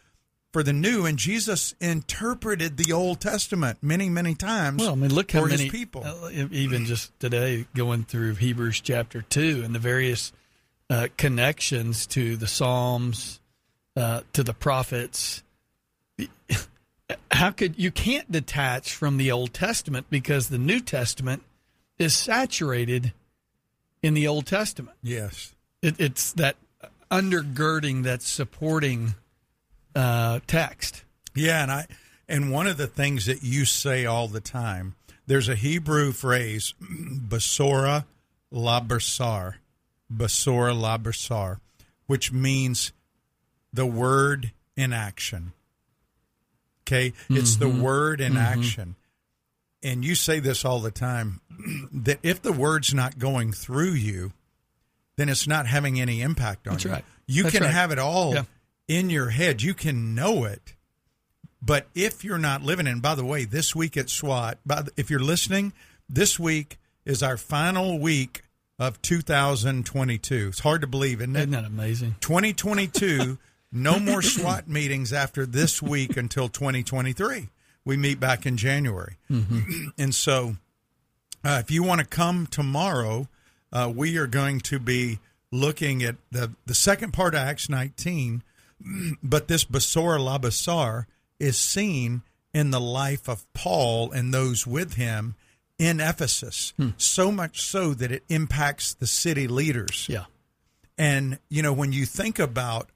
for 0.52 0.62
the 0.62 0.72
new, 0.72 1.06
and 1.06 1.18
Jesus 1.18 1.74
interpreted 1.80 2.76
the 2.76 2.92
Old 2.92 3.20
Testament 3.20 3.78
many, 3.80 4.08
many 4.08 4.34
times. 4.34 4.80
Well, 4.80 4.92
I 4.92 4.94
mean, 4.94 5.12
look 5.12 5.32
how 5.32 5.46
many 5.46 5.70
people. 5.70 6.04
uh, 6.04 6.30
even 6.30 6.84
just 6.84 7.18
today 7.18 7.66
going 7.74 8.04
through 8.04 8.34
Hebrews 8.34 8.80
chapter 8.80 9.22
two 9.22 9.62
and 9.64 9.74
the 9.74 9.78
various 9.78 10.32
uh, 10.90 11.08
connections 11.16 12.06
to 12.08 12.36
the 12.36 12.46
Psalms, 12.46 13.40
uh, 13.96 14.20
to 14.34 14.42
the 14.42 14.54
prophets. 14.54 15.42
How 17.30 17.50
could 17.50 17.78
you 17.78 17.90
can't 17.90 18.30
detach 18.30 18.94
from 18.94 19.16
the 19.16 19.30
Old 19.32 19.52
Testament 19.52 20.06
because 20.08 20.48
the 20.48 20.58
New 20.58 20.80
Testament 20.80 21.42
is 21.98 22.14
saturated 22.14 23.12
in 24.02 24.14
the 24.14 24.26
Old 24.26 24.46
Testament. 24.46 24.96
yes, 25.02 25.54
It, 25.80 25.98
it's 25.98 26.32
that 26.32 26.56
undergirding 27.10 28.02
that's 28.02 28.28
supporting 28.28 29.14
uh, 29.94 30.40
text. 30.46 31.04
yeah, 31.34 31.62
and 31.62 31.70
I 31.70 31.86
and 32.28 32.50
one 32.52 32.66
of 32.66 32.76
the 32.76 32.86
things 32.86 33.26
that 33.26 33.42
you 33.42 33.64
say 33.64 34.06
all 34.06 34.28
the 34.28 34.40
time, 34.40 34.94
there's 35.26 35.48
a 35.48 35.54
Hebrew 35.54 36.12
phrase, 36.12 36.74
basora 36.82 38.04
labasar, 38.52 39.54
basora 40.12 40.74
labasar, 40.74 41.58
which 42.06 42.32
means 42.32 42.92
the 43.72 43.86
word 43.86 44.52
in 44.76 44.92
action. 44.92 45.52
Okay, 46.86 47.12
it's 47.30 47.56
the 47.56 47.68
word 47.68 48.20
in 48.20 48.36
action. 48.36 48.96
And 49.84 50.04
you 50.04 50.14
say 50.14 50.38
this 50.40 50.64
all 50.64 50.78
the 50.80 50.90
time 50.90 51.40
that 51.92 52.18
if 52.22 52.40
the 52.42 52.52
word's 52.52 52.92
not 52.94 53.18
going 53.18 53.52
through 53.52 53.92
you, 53.92 54.32
then 55.16 55.28
it's 55.28 55.46
not 55.46 55.66
having 55.66 56.00
any 56.00 56.22
impact 56.22 56.66
on 56.68 56.74
That's 56.74 56.84
you. 56.84 56.90
right. 56.90 57.04
You 57.26 57.42
That's 57.44 57.54
can 57.54 57.64
right. 57.64 57.72
have 57.72 57.90
it 57.92 57.98
all 57.98 58.34
Yeah. 58.34 58.44
In 58.96 59.08
your 59.10 59.30
head. 59.30 59.62
You 59.62 59.74
can 59.74 60.14
know 60.14 60.44
it. 60.44 60.74
But 61.64 61.86
if 61.94 62.24
you're 62.24 62.38
not 62.38 62.62
living, 62.62 62.86
and 62.86 63.00
by 63.00 63.14
the 63.14 63.24
way, 63.24 63.44
this 63.44 63.74
week 63.74 63.96
at 63.96 64.10
SWAT, 64.10 64.58
by 64.66 64.82
the, 64.82 64.90
if 64.96 65.10
you're 65.10 65.20
listening, 65.20 65.72
this 66.08 66.38
week 66.38 66.78
is 67.04 67.22
our 67.22 67.36
final 67.36 67.98
week 67.98 68.42
of 68.78 69.00
2022. 69.00 70.48
It's 70.48 70.58
hard 70.58 70.80
to 70.80 70.86
believe, 70.86 71.20
isn't 71.20 71.36
it? 71.36 71.38
Isn't 71.38 71.50
that 71.52 71.64
amazing? 71.64 72.16
2022, 72.20 73.38
no 73.72 73.98
more 73.98 74.22
SWAT 74.22 74.68
meetings 74.68 75.12
after 75.12 75.46
this 75.46 75.80
week 75.80 76.16
until 76.16 76.48
2023. 76.48 77.48
We 77.84 77.96
meet 77.96 78.20
back 78.20 78.44
in 78.44 78.56
January. 78.56 79.16
and 79.98 80.14
so, 80.14 80.56
uh, 81.44 81.60
if 81.64 81.70
you 81.70 81.82
want 81.82 82.00
to 82.00 82.06
come 82.06 82.46
tomorrow, 82.46 83.28
uh, 83.72 83.90
we 83.94 84.16
are 84.18 84.26
going 84.26 84.60
to 84.60 84.78
be 84.78 85.18
looking 85.50 86.02
at 86.02 86.16
the, 86.30 86.52
the 86.66 86.74
second 86.74 87.12
part 87.12 87.34
of 87.34 87.40
Acts 87.40 87.68
19, 87.68 88.42
but 89.22 89.48
this 89.48 89.64
Basora 89.64 90.18
Labasar 90.18 91.06
is 91.38 91.58
seen 91.58 92.22
in 92.54 92.70
the 92.70 92.80
life 92.80 93.28
of 93.28 93.50
Paul 93.52 94.12
and 94.12 94.32
those 94.32 94.66
with 94.66 94.94
him 94.94 95.34
in 95.78 96.00
Ephesus, 96.00 96.74
so 96.96 97.32
much 97.32 97.62
so 97.62 97.92
that 97.94 98.12
it 98.12 98.22
impacts 98.28 98.94
the 98.94 99.06
city 99.06 99.48
leaders. 99.48 100.06
Yeah. 100.08 100.24
And, 100.98 101.38
you 101.48 101.62
know, 101.62 101.72
when 101.72 101.92
you 101.92 102.04
think 102.06 102.38
about 102.38 102.90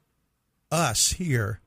us 0.70 1.12
here, 1.12 1.60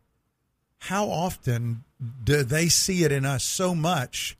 how 0.77 1.09
often 1.09 1.83
do 2.23 2.43
they 2.43 2.69
see 2.69 3.03
it 3.03 3.11
in 3.11 3.25
us 3.25 3.43
so 3.43 3.75
much 3.75 4.37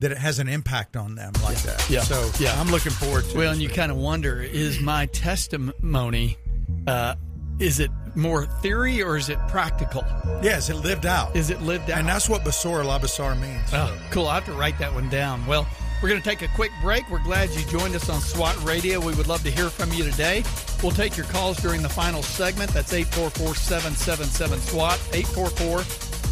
that 0.00 0.10
it 0.10 0.18
has 0.18 0.38
an 0.38 0.48
impact 0.48 0.96
on 0.96 1.16
them 1.16 1.32
like 1.42 1.58
that? 1.62 1.90
Yeah. 1.90 2.00
So 2.02 2.30
Yeah. 2.38 2.58
I'm 2.58 2.70
looking 2.70 2.92
forward 2.92 3.24
to 3.26 3.36
Well, 3.36 3.52
and 3.52 3.60
you 3.60 3.68
kind 3.68 3.92
of 3.92 3.98
wonder: 3.98 4.40
is 4.40 4.80
my 4.80 5.06
testimony, 5.06 6.38
uh, 6.86 7.16
is 7.58 7.78
it 7.78 7.90
more 8.14 8.46
theory 8.46 9.02
or 9.02 9.16
is 9.16 9.28
it 9.28 9.38
practical? 9.48 10.04
Yes, 10.42 10.70
it 10.70 10.76
lived 10.76 11.06
out. 11.06 11.34
Is 11.34 11.50
it 11.50 11.62
lived 11.62 11.90
out? 11.90 11.98
and 11.98 12.08
that's 12.08 12.28
what 12.28 12.42
Basora 12.44 12.84
Labasar 12.84 13.38
means. 13.40 13.68
Oh, 13.72 13.96
cool. 14.10 14.26
I 14.28 14.34
have 14.34 14.44
to 14.46 14.52
write 14.52 14.78
that 14.78 14.92
one 14.92 15.08
down. 15.08 15.44
Well, 15.46 15.66
we're 16.02 16.08
going 16.08 16.20
to 16.20 16.28
take 16.28 16.42
a 16.42 16.48
quick 16.54 16.72
break. 16.82 17.08
We're 17.10 17.22
glad 17.22 17.50
you 17.50 17.64
joined 17.66 17.94
us 17.94 18.08
on 18.10 18.20
SWAT 18.20 18.60
Radio. 18.64 19.00
We 19.00 19.14
would 19.14 19.28
love 19.28 19.44
to 19.44 19.50
hear 19.50 19.70
from 19.70 19.92
you 19.92 20.02
today. 20.02 20.42
We'll 20.82 20.90
take 20.92 21.16
your 21.16 21.26
calls 21.26 21.58
during 21.58 21.80
the 21.80 21.88
final 21.88 22.22
segment. 22.22 22.72
That's 22.72 22.92
844 22.92 23.54
777 23.54 24.58
SWAT, 24.58 25.00
844 25.12 25.82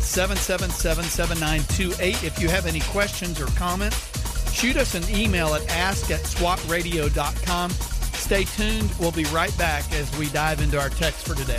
777 0.01 1.05
7928. 1.05 2.25
If 2.25 2.41
you 2.41 2.49
have 2.49 2.67
any 2.67 2.81
questions 2.81 3.41
or 3.41 3.47
comments, 3.57 3.97
shoot 4.53 4.77
us 4.77 4.97
an 4.97 5.05
email 5.17 5.55
at 5.55 5.65
ask 5.71 6.11
at 6.11 6.21
swatradio.com. 6.23 7.71
Stay 8.21 8.45
tuned. 8.45 8.93
We'll 9.01 9.11
be 9.11 9.25
right 9.25 9.57
back 9.59 9.91
as 9.93 10.17
we 10.17 10.29
dive 10.29 10.61
into 10.61 10.79
our 10.79 10.91
text 10.91 11.27
for 11.27 11.35
today. 11.35 11.59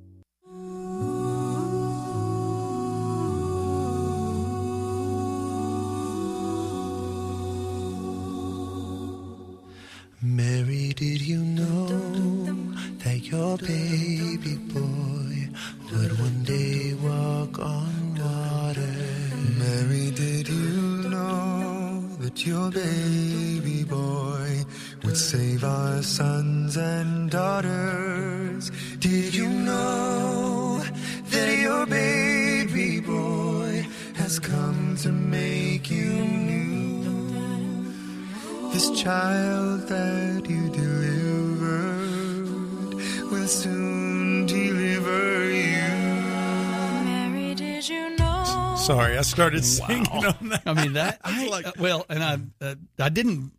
I 49.21 49.23
started 49.23 49.63
singing 49.63 50.07
on 50.07 50.49
that. 50.49 50.63
I 50.65 50.73
mean 50.73 50.93
that. 50.93 51.19
I, 51.23 51.47
like- 51.47 51.67
uh, 51.67 51.73
well, 51.77 52.07
and 52.09 52.23
I 52.23 52.39
uh, 52.65 52.75
I 52.99 53.09
didn't 53.09 53.51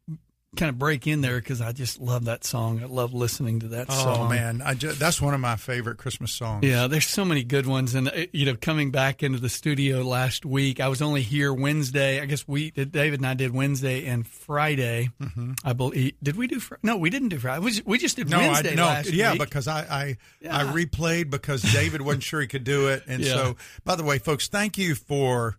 kind 0.62 0.71
of 0.71 0.78
break 0.78 1.09
in 1.09 1.23
there 1.23 1.38
because 1.40 1.61
I 1.61 1.73
just 1.73 2.00
love 2.00 2.26
that 2.26 2.45
song. 2.45 2.81
I 2.83 2.87
love 2.87 3.12
listening 3.14 3.59
to 3.61 3.69
that 3.69 3.90
song. 3.90 4.07
Oh 4.09 4.14
song. 4.14 4.31
man, 4.31 4.62
I 4.64 4.75
ju- 4.75 4.92
that's 4.92 5.21
one 5.21 5.35
of 5.35 5.40
my 5.40 5.57
favorite 5.57 5.97
Christmas 5.99 6.31
songs. 6.31 6.64
Yeah, 6.64 6.87
there's 6.87 7.07
so 7.09 7.25
many 7.25 7.42
good 7.42 7.66
ones, 7.66 7.97
and 7.97 8.07
uh, 8.09 8.12
you 8.33 8.47
know, 8.47 8.54
coming 8.54 8.92
back 8.92 9.25
into 9.25 9.40
the 9.40 9.49
studio 9.49 10.02
last 10.02 10.45
week, 10.47 10.78
I 10.78 10.87
was 10.87 11.02
only 11.02 11.23
here 11.23 11.52
Wednesday. 11.52 12.21
I 12.21 12.26
guess 12.26 12.47
we, 12.47 12.71
David 12.71 13.14
and 13.19 13.26
I, 13.26 13.35
did 13.35 13.52
Wednesday 13.52 14.07
and 14.07 14.25
Friday. 14.25 15.11
I 15.64 15.73
believe. 15.73 16.12
Did 16.23 16.37
we 16.37 16.47
do? 16.47 16.61
No, 16.83 16.97
we 16.97 17.11
didn't 17.11 17.31
do 17.31 17.38
Friday. 17.40 17.64
We 17.64 17.71
just, 17.73 17.87
we 17.87 17.99
just 17.99 18.16
did 18.16 18.31
No, 18.31 18.38
Wednesday 18.38 18.73
I 18.73 18.75
no, 18.76 18.85
last 18.85 19.11
yeah, 19.12 19.33
week. 19.33 19.40
because 19.40 19.66
I 19.66 19.81
I, 19.81 20.16
Yeah. 20.40 20.57
I 20.59 20.62
replayed 20.64 21.28
because 21.31 21.62
David 21.62 22.02
wasn't 22.02 22.23
sure 22.23 22.40
he 22.40 22.47
could 22.47 22.62
do 22.64 22.87
it, 22.88 23.02
and 23.09 23.21
Yeah. 23.25 23.35
so 23.35 23.57
by 23.85 23.97
the 23.97 24.04
way, 24.04 24.19
folks, 24.19 24.47
thank 24.47 24.78
you 24.78 24.95
for 24.95 25.57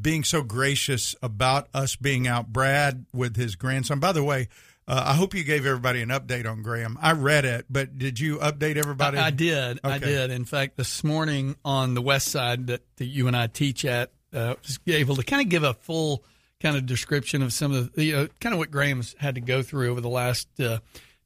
being 0.00 0.24
so 0.24 0.42
gracious 0.42 1.14
about 1.22 1.68
us 1.74 1.96
being 1.96 2.26
out. 2.26 2.52
Brad 2.52 3.06
with 3.12 3.36
his 3.36 3.56
grandson. 3.56 4.00
By 4.00 4.12
the 4.12 4.22
way, 4.24 4.48
uh, 4.88 5.02
I 5.06 5.14
hope 5.14 5.34
you 5.34 5.42
gave 5.42 5.66
everybody 5.66 6.00
an 6.00 6.10
update 6.10 6.48
on 6.48 6.62
Graham. 6.62 6.96
I 7.02 7.12
read 7.12 7.44
it, 7.44 7.66
but 7.68 7.98
did 7.98 8.20
you 8.20 8.38
update 8.38 8.76
everybody? 8.76 9.18
I, 9.18 9.26
I 9.26 9.30
did. 9.30 9.80
I 9.82 9.98
did. 9.98 10.30
In 10.30 10.44
fact, 10.44 10.76
this 10.76 11.02
morning 11.02 11.56
on 11.64 11.94
the 11.94 12.02
west 12.02 12.28
side 12.28 12.68
that, 12.68 12.82
that 12.96 13.06
you 13.06 13.26
and 13.26 13.36
I 13.36 13.48
teach 13.48 13.84
at, 13.84 14.12
uh, 14.32 14.54
was 14.62 14.78
able 14.86 15.16
to 15.16 15.24
kind 15.24 15.42
of 15.42 15.48
give 15.48 15.64
a 15.64 15.74
full 15.74 16.22
kind 16.60 16.76
of 16.76 16.86
description 16.86 17.42
of 17.42 17.52
some 17.52 17.72
of 17.72 17.92
the, 17.94 18.04
you 18.04 18.12
know, 18.14 18.28
kind 18.40 18.52
of 18.52 18.58
what 18.58 18.70
Graham's 18.70 19.16
had 19.18 19.34
to 19.34 19.40
go 19.40 19.62
through 19.62 19.90
over 19.90 20.00
the 20.00 20.08
last 20.08 20.48
uh, 20.60 20.78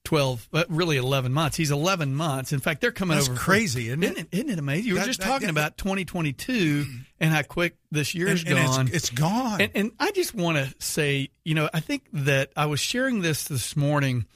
12, 0.04 0.48
but 0.50 0.66
really 0.70 0.96
11 0.96 1.32
months. 1.32 1.56
He's 1.56 1.70
11 1.70 2.14
months. 2.14 2.52
In 2.52 2.60
fact, 2.60 2.80
they're 2.80 2.90
coming 2.92 3.16
That's 3.16 3.28
over. 3.28 3.38
crazy, 3.38 3.88
isn't 3.88 4.02
it? 4.02 4.06
Isn't 4.12 4.18
it, 4.18 4.28
isn't 4.32 4.50
it 4.50 4.58
amazing? 4.58 4.86
You 4.86 4.94
were 4.94 5.00
just 5.04 5.20
that- 5.20 5.26
talking 5.26 5.46
that- 5.46 5.52
about 5.52 5.76
2022 5.76 6.86
and 7.20 7.30
how 7.32 7.42
quick 7.42 7.76
this 7.90 8.14
year's 8.14 8.42
and, 8.44 8.58
and 8.58 8.66
gone. 8.68 8.86
It's, 8.88 8.96
it's 8.96 9.10
gone. 9.10 9.60
And, 9.60 9.72
and 9.74 9.92
I 10.00 10.10
just 10.12 10.34
want 10.34 10.56
to 10.58 10.74
say, 10.78 11.30
you 11.44 11.54
know, 11.54 11.68
I 11.74 11.80
think 11.80 12.04
that 12.12 12.50
I 12.56 12.66
was 12.66 12.80
sharing 12.80 13.20
this 13.20 13.44
this 13.44 13.76
morning. 13.76 14.26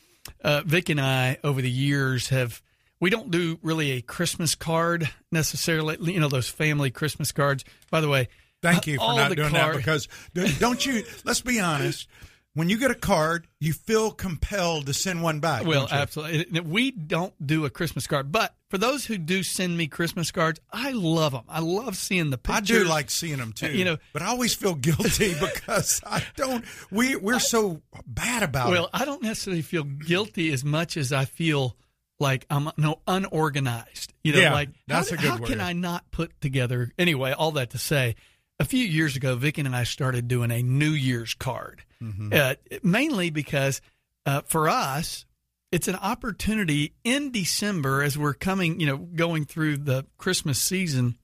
Uh, 0.43 0.63
Vic 0.65 0.89
and 0.89 1.01
I, 1.01 1.39
over 1.45 1.61
the 1.61 1.71
years, 1.71 2.29
have 2.31 2.63
we 3.01 3.11
don't 3.11 3.31
do 3.31 3.59
really 3.63 3.93
a 3.93 4.01
Christmas 4.01 4.55
card 4.55 5.11
necessarily. 5.31 5.97
You 6.13 6.21
know, 6.21 6.29
those 6.29 6.49
family 6.49 6.91
Christmas 6.91 7.33
cards. 7.33 7.65
By 7.91 8.01
the 8.01 8.09
way, 8.09 8.29
Thank 8.63 8.87
you 8.87 8.97
for 8.97 9.15
not 9.15 9.37
doing 9.37 9.53
that 9.53 9.77
because 9.77 10.09
don't 10.59 10.85
you? 10.87 11.05
Let's 11.25 11.43
be 11.43 11.61
honest. 11.61 12.09
When 12.55 12.69
you 12.69 12.79
get 12.79 12.91
a 12.93 12.95
card, 12.95 13.49
you 13.59 13.73
feel 13.73 14.13
compelled 14.13 14.87
to 14.87 14.95
send 14.95 15.23
one 15.25 15.41
back. 15.41 15.67
Well, 15.67 15.89
absolutely. 15.91 16.61
We 16.61 16.93
don't 16.93 17.35
do 17.45 17.65
a 17.65 17.71
Christmas 17.71 18.07
card, 18.07 18.31
but 18.31 18.55
for 18.71 18.79
those 18.79 19.05
who 19.05 19.19
do 19.19 19.43
send 19.43 19.77
me 19.77 19.89
Christmas 19.89 20.31
cards, 20.31 20.61
I 20.73 20.93
love 20.93 21.33
them. 21.33 21.43
I 21.49 21.59
love 21.61 21.97
seeing 21.97 22.31
the 22.31 22.39
I 22.49 22.61
do 22.61 22.85
like 22.85 23.11
seeing 23.11 23.39
them 23.39 23.51
uh, 23.51 23.67
too. 23.67 23.73
You 23.77 23.85
know- 23.85 23.99
but 24.13 24.23
I 24.23 24.27
always 24.27 24.55
feel 24.55 24.75
guilty 24.77 25.35
because 25.41 26.01
I 26.07 26.23
don't. 26.37 26.65
We 26.93 27.17
we're 27.17 27.41
so 27.41 27.83
bad 28.07 28.45
about 28.45 28.69
Well, 28.71 28.75
it. 28.75 28.81
Well, 28.83 28.91
I 28.93 29.05
don't 29.05 29.23
necessarily 29.23 29.63
feel 29.63 29.83
guilty 29.85 30.53
as 30.53 30.65
much 30.65 30.97
as 30.97 31.13
I 31.13 31.25
feel 31.25 31.77
like 32.21 32.47
I'm 32.51 32.71
no 32.77 33.01
unorganized. 33.09 34.13
You 34.23 34.33
know, 34.35 34.41
Yeah, 34.41 34.53
like 34.53 34.71
that's 34.87 35.11
how, 35.11 35.17
a 35.17 35.19
good 35.19 35.31
how 35.31 35.39
can. 35.39 35.61
I 35.61 35.73
not 35.73 36.11
put 36.13 36.41
together 36.41 36.93
anyway? 36.99 37.33
All 37.33 37.51
that 37.53 37.71
to 37.71 37.79
say, 37.79 38.15
a 38.61 38.65
few 38.65 38.85
years 38.85 39.17
ago, 39.17 39.35
Vicky 39.37 39.61
and 39.63 39.75
I 39.75 39.85
started 39.85 40.29
doing 40.29 40.51
a 40.51 40.63
New 40.63 40.91
Year's 40.91 41.35
card, 41.35 41.83
Mm-hmm. 42.03 42.33
uh, 42.35 42.55
mainly 42.83 43.31
because 43.31 43.81
uh, 44.27 44.43
for 44.47 44.69
us. 44.69 45.25
It's 45.73 45.89
an 45.89 45.97
opportunity 45.97 46.95
in 47.03 47.33
December 47.33 48.01
as 48.05 48.17
we're 48.17 48.33
coming, 48.35 48.79
you 48.79 48.87
know, 48.87 48.97
going 48.97 49.45
through 49.45 49.79
the 49.79 50.07
Christmas 50.19 50.61
season 50.61 51.17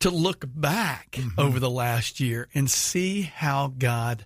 to 0.00 0.08
look 0.10 0.44
back 0.48 1.10
Mm-hmm. 1.12 1.38
over 1.40 1.60
the 1.60 1.68
last 1.68 2.18
year 2.18 2.48
and 2.54 2.70
see 2.70 3.22
how 3.22 3.74
God 3.76 4.24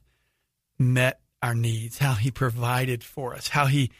met 0.79 1.21
our 1.43 1.55
needs, 1.57 1.99
how 1.99 2.15
He 2.15 2.31
provided 2.31 3.03
for 3.03 3.35
us, 3.35 3.49
how 3.49 3.67
He 3.67 3.91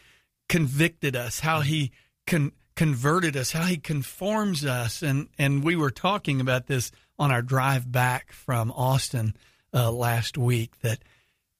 convicted 0.49 1.17
us, 1.17 1.41
how 1.41 1.61
He 1.61 1.91
con- 2.27 2.53
converted 2.77 3.37
us, 3.37 3.51
how 3.51 3.65
He 3.65 3.79
conforms 3.79 4.65
us. 4.65 5.03
And, 5.03 5.29
and 5.39 5.65
we 5.65 5.75
were 5.75 5.91
talking 5.91 6.41
about 6.41 6.67
this 6.69 6.93
on 7.21 7.31
our 7.31 7.43
drive 7.43 7.91
back 7.93 8.33
from 8.33 8.73
Austin 8.73 9.37
uh, 9.73 9.93
last 9.93 10.37
week 10.37 10.73
that 10.81 10.99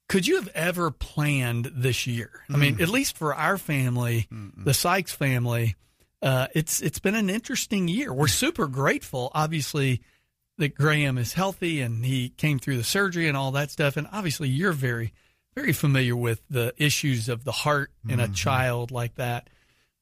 could 0.09 0.27
you 0.27 0.37
have 0.37 0.49
ever 0.49 0.91
planned 0.91 1.71
this 1.73 2.09
year? 2.09 2.31
I 2.53 2.57
mean, 2.57 2.81
at 2.81 2.89
least 2.89 3.17
for 3.17 3.33
our 3.33 3.57
family, 3.57 4.27
the 4.57 4.75
Sykes 4.75 5.13
family, 5.13 5.77
uh, 6.21 6.49
it's 6.53 6.81
it's 6.81 6.99
been 6.99 7.15
an 7.15 7.31
interesting 7.31 7.87
year. 7.87 8.13
We're 8.13 8.27
super 8.45 8.67
grateful, 8.67 9.31
obviously, 9.35 10.01
that 10.59 10.75
Graham 10.75 11.17
is 11.17 11.35
healthy 11.35 11.81
and 11.81 12.05
he 12.05 12.31
came 12.31 12.59
through 12.59 12.79
the 12.79 12.83
surgery 12.83 13.29
and 13.29 13.37
all 13.37 13.53
that 13.53 13.71
stuff. 13.71 13.97
And 13.97 14.09
obviously, 14.11 14.49
you're 14.49 14.73
very 14.73 15.13
very 15.55 15.73
familiar 15.73 16.17
with 16.17 16.43
the 16.49 16.73
issues 16.77 17.29
of 17.29 17.45
the 17.45 17.53
heart 17.53 17.93
in 18.09 18.19
a 18.19 18.29
child 18.29 18.91
like 18.91 19.17
that. 19.17 19.49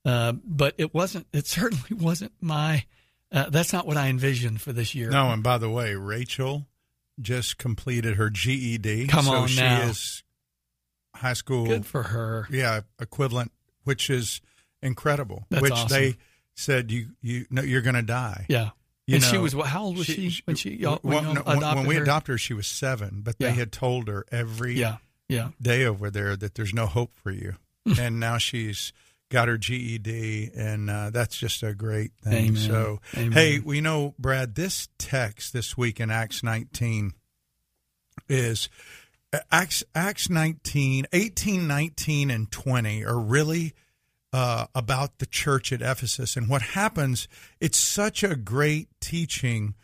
Uh, 0.05 0.33
but 0.45 0.75
it 0.79 0.95
wasn't. 0.95 1.27
It 1.33 1.47
certainly 1.47 1.91
wasn't 1.93 2.33
my. 2.41 2.85
Uh, 3.31 3.51
that's 3.51 3.73
not 3.73 3.87
what 3.87 3.97
I 3.97 4.09
envisioned 4.09 4.61
for 4.61 4.73
this 4.73 4.95
year. 4.95 5.11
No, 5.11 5.31
and 5.31 5.43
by 5.43 5.59
the 5.59 5.69
way, 5.71 5.95
Rachel 5.95 6.67
just 7.21 7.59
completed 7.59 8.17
her 8.17 8.31
GED. 8.31 9.09
Come 9.09 9.27
so 9.27 9.33
on 9.33 9.49
she 9.49 9.61
now. 9.61 9.83
is 9.83 10.23
high 11.15 11.33
school. 11.35 11.67
Good 11.67 11.85
for 11.87 12.05
her. 12.05 12.47
yeah, 12.51 12.81
equivalent, 13.01 13.53
which 13.85 14.09
is 14.11 14.41
incredible. 14.83 15.45
That's 15.51 15.63
which 15.63 15.73
awesome. 15.73 15.89
they 15.89 16.17
said 16.55 16.91
you 16.91 17.09
you 17.21 17.47
no, 17.51 17.63
you're 17.63 17.83
going 17.83 17.97
to 17.97 18.03
die. 18.03 18.47
Yeah. 18.49 18.71
You 19.07 19.15
and 19.17 19.25
she 19.25 19.39
was 19.39 19.55
what? 19.57 19.69
How 19.69 19.85
old 19.85 19.97
was 19.97 20.07
she, 20.07 20.33
when 20.45 20.55
she 20.57 20.81
well, 20.83 20.99
when, 21.03 21.25
no, 21.25 21.31
when- 21.43 21.57
adopted 21.59 21.77
when 21.79 21.87
we 21.87 21.95
her? 21.97 22.03
adopted 22.03 22.33
her, 22.35 22.39
she 22.39 22.53
was 22.55 22.67
seven, 22.67 23.23
but 23.23 23.39
they 23.39 23.47
Yeah. 23.47 23.53
had 23.53 23.73
told 23.73 24.07
her 24.09 24.25
every 24.31 24.75
Yeah. 24.75 24.99
Yeah. 25.29 25.49
day 25.61 25.85
over 25.87 26.11
there 26.11 26.37
that 26.37 26.55
there's 26.55 26.75
no 26.75 26.85
hope 26.87 27.15
for 27.15 27.31
you, 27.31 27.57
and 27.99 28.21
now 28.21 28.37
she's 28.39 28.93
got 29.31 29.49
her 29.49 29.59
GED, 29.59 30.51
and 30.57 30.91
uh, 30.91 31.11
that's 31.11 31.37
just 31.37 31.63
a 31.63 31.75
great 31.75 32.13
thing. 32.23 32.49
Amen. 32.49 32.57
So, 32.57 33.01
Amen. 33.17 33.33
hey, 33.33 33.61
we 33.61 33.81
know 33.81 34.15
Brad. 34.19 34.55
This 34.55 34.89
text 34.99 35.53
this 35.53 35.77
week 35.77 36.01
in 36.01 36.11
Acts 36.11 36.43
19 36.43 37.13
is 38.29 38.69
uh, 39.33 39.39
Acts 39.51 39.85
Acts 39.95 40.31
19, 40.31 41.07
18, 41.13 41.67
19, 41.67 42.31
and 42.31 42.51
20 42.51 43.05
are 43.05 43.19
really 43.19 43.75
uh, 44.33 44.67
about 44.75 45.19
the 45.19 45.27
church 45.27 45.73
at 45.73 45.83
Ephesus 45.83 46.37
and 46.37 46.49
what 46.49 46.63
happens. 46.63 47.29
It's 47.61 47.79
such 47.79 48.23
a 48.23 48.37
great 48.37 48.89
teaching 49.01 49.75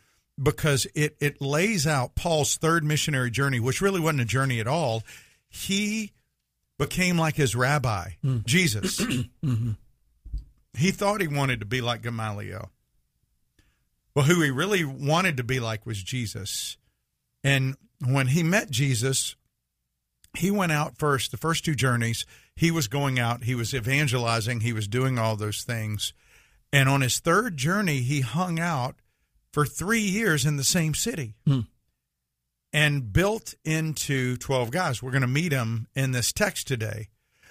because 0.43 0.87
it 0.95 1.17
it 1.21 1.41
lays 1.41 1.87
out 1.87 2.15
Paul's 2.15 2.57
third 2.57 2.85
missionary 2.85 3.31
journey, 3.31 3.61
which 3.61 3.81
really 3.81 4.01
wasn't 4.01 4.23
a 4.23 4.27
journey 4.27 4.61
at 4.61 4.67
all. 4.67 5.03
He 5.49 6.13
became 6.79 7.19
like 7.19 7.37
his 7.37 7.55
rabbi, 7.55 8.11
hmm. 8.23 8.39
Jesus. 8.45 9.01
Mm-hmm. 9.45 9.73
He 10.77 10.91
thought 10.91 11.21
he 11.21 11.29
wanted 11.29 11.61
to 11.61 11.67
be 11.67 11.81
like 11.81 12.03
Gamaliel. 12.03 12.71
Well, 14.15 14.25
who 14.25 14.43
he 14.43 14.51
really 14.51 14.85
wanted 14.85 15.37
to 15.37 15.45
be 15.45 15.61
like 15.61 15.87
was 15.87 16.03
Jesus. 16.03 16.77
And 17.45 17.77
when 18.05 18.29
he 18.29 18.43
met 18.43 18.71
Jesus, 18.71 19.37
he 20.37 20.51
went 20.51 20.73
out 20.73 20.99
first, 20.99 21.31
the 21.31 21.37
first 21.37 21.65
two 21.65 21.75
journeys, 21.75 22.27
he 22.57 22.71
was 22.71 22.89
going 22.89 23.19
out, 23.19 23.45
he 23.45 23.55
was 23.55 23.75
evangelizing, 23.75 24.61
he 24.61 24.73
was 24.73 24.89
doing 24.89 25.19
all 25.19 25.37
those 25.37 25.63
things. 25.63 26.13
And 26.73 26.89
on 26.89 27.03
his 27.03 27.19
third 27.19 27.57
journey, 27.57 28.01
he 28.01 28.21
hung 28.21 28.59
out 28.59 28.97
for 29.53 29.65
three 29.65 30.01
years 30.01 30.45
in 30.45 30.57
the 30.57 30.65
same 30.65 30.95
city 30.95 31.35
hmm. 31.47 31.61
And 32.75 33.13
built 33.13 33.55
into 33.65 34.37
12 34.37 34.73
guys. 34.73 35.01
We're 35.01 35.13
going 35.13 35.23
to 35.23 35.29
meet 35.29 35.53
him 35.53 35.87
in 35.95 36.11
this 36.11 36.33
text 36.33 36.67
today. 36.67 37.09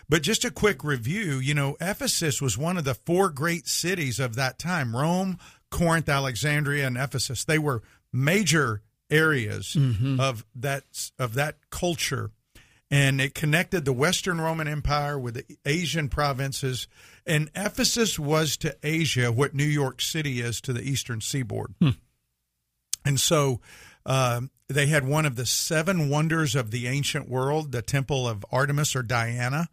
But 0.09 0.21
just 0.21 0.43
a 0.43 0.51
quick 0.51 0.83
review 0.83 1.39
you 1.39 1.53
know, 1.53 1.77
Ephesus 1.79 2.41
was 2.41 2.57
one 2.57 2.77
of 2.77 2.83
the 2.83 2.93
four 2.93 3.29
great 3.29 3.65
cities 3.67 4.19
of 4.19 4.35
that 4.35 4.59
time 4.59 4.95
Rome, 4.95 5.39
Corinth, 5.71 6.09
Alexandria, 6.09 6.85
and 6.85 6.97
Ephesus. 6.97 7.45
They 7.45 7.57
were 7.57 7.81
major 8.11 8.81
areas 9.09 9.75
mm-hmm. 9.79 10.19
of 10.19 10.45
that 10.53 10.83
of 11.17 11.35
that 11.35 11.55
culture 11.69 12.31
and 12.91 13.19
it 13.19 13.33
connected 13.33 13.85
the 13.85 13.93
Western 13.93 14.39
Roman 14.39 14.67
Empire 14.67 15.17
with 15.17 15.33
the 15.33 15.57
Asian 15.65 16.09
provinces. 16.09 16.87
And 17.25 17.49
Ephesus 17.55 18.19
was 18.19 18.55
to 18.57 18.77
Asia 18.83 19.31
what 19.31 19.55
New 19.55 19.63
York 19.63 19.99
City 19.99 20.41
is 20.41 20.61
to 20.61 20.73
the 20.73 20.83
Eastern 20.83 21.19
Seaboard. 21.19 21.73
Hmm. 21.81 21.89
And 23.03 23.19
so 23.19 23.61
um, 24.05 24.51
they 24.67 24.87
had 24.87 25.07
one 25.07 25.25
of 25.25 25.35
the 25.35 25.45
seven 25.45 26.09
wonders 26.09 26.55
of 26.55 26.71
the 26.71 26.87
ancient 26.87 27.29
world, 27.29 27.71
the 27.71 27.81
Temple 27.81 28.27
of 28.27 28.45
Artemis 28.51 28.95
or 28.95 29.03
Diana, 29.03 29.67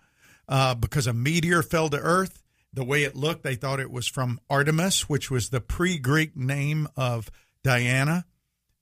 uh, 0.49 0.75
because 0.75 1.07
a 1.07 1.13
meteor 1.13 1.63
fell 1.63 1.89
to 1.89 1.99
Earth. 1.99 2.43
The 2.73 2.85
way 2.85 3.03
it 3.03 3.17
looked, 3.17 3.43
they 3.43 3.57
thought 3.57 3.81
it 3.81 3.91
was 3.91 4.07
from 4.07 4.41
Artemis, 4.49 5.09
which 5.09 5.31
was 5.31 5.49
the 5.49 5.61
pre 5.61 5.99
Greek 5.99 6.37
name 6.37 6.87
of 6.97 7.31
Diana. 7.65 8.27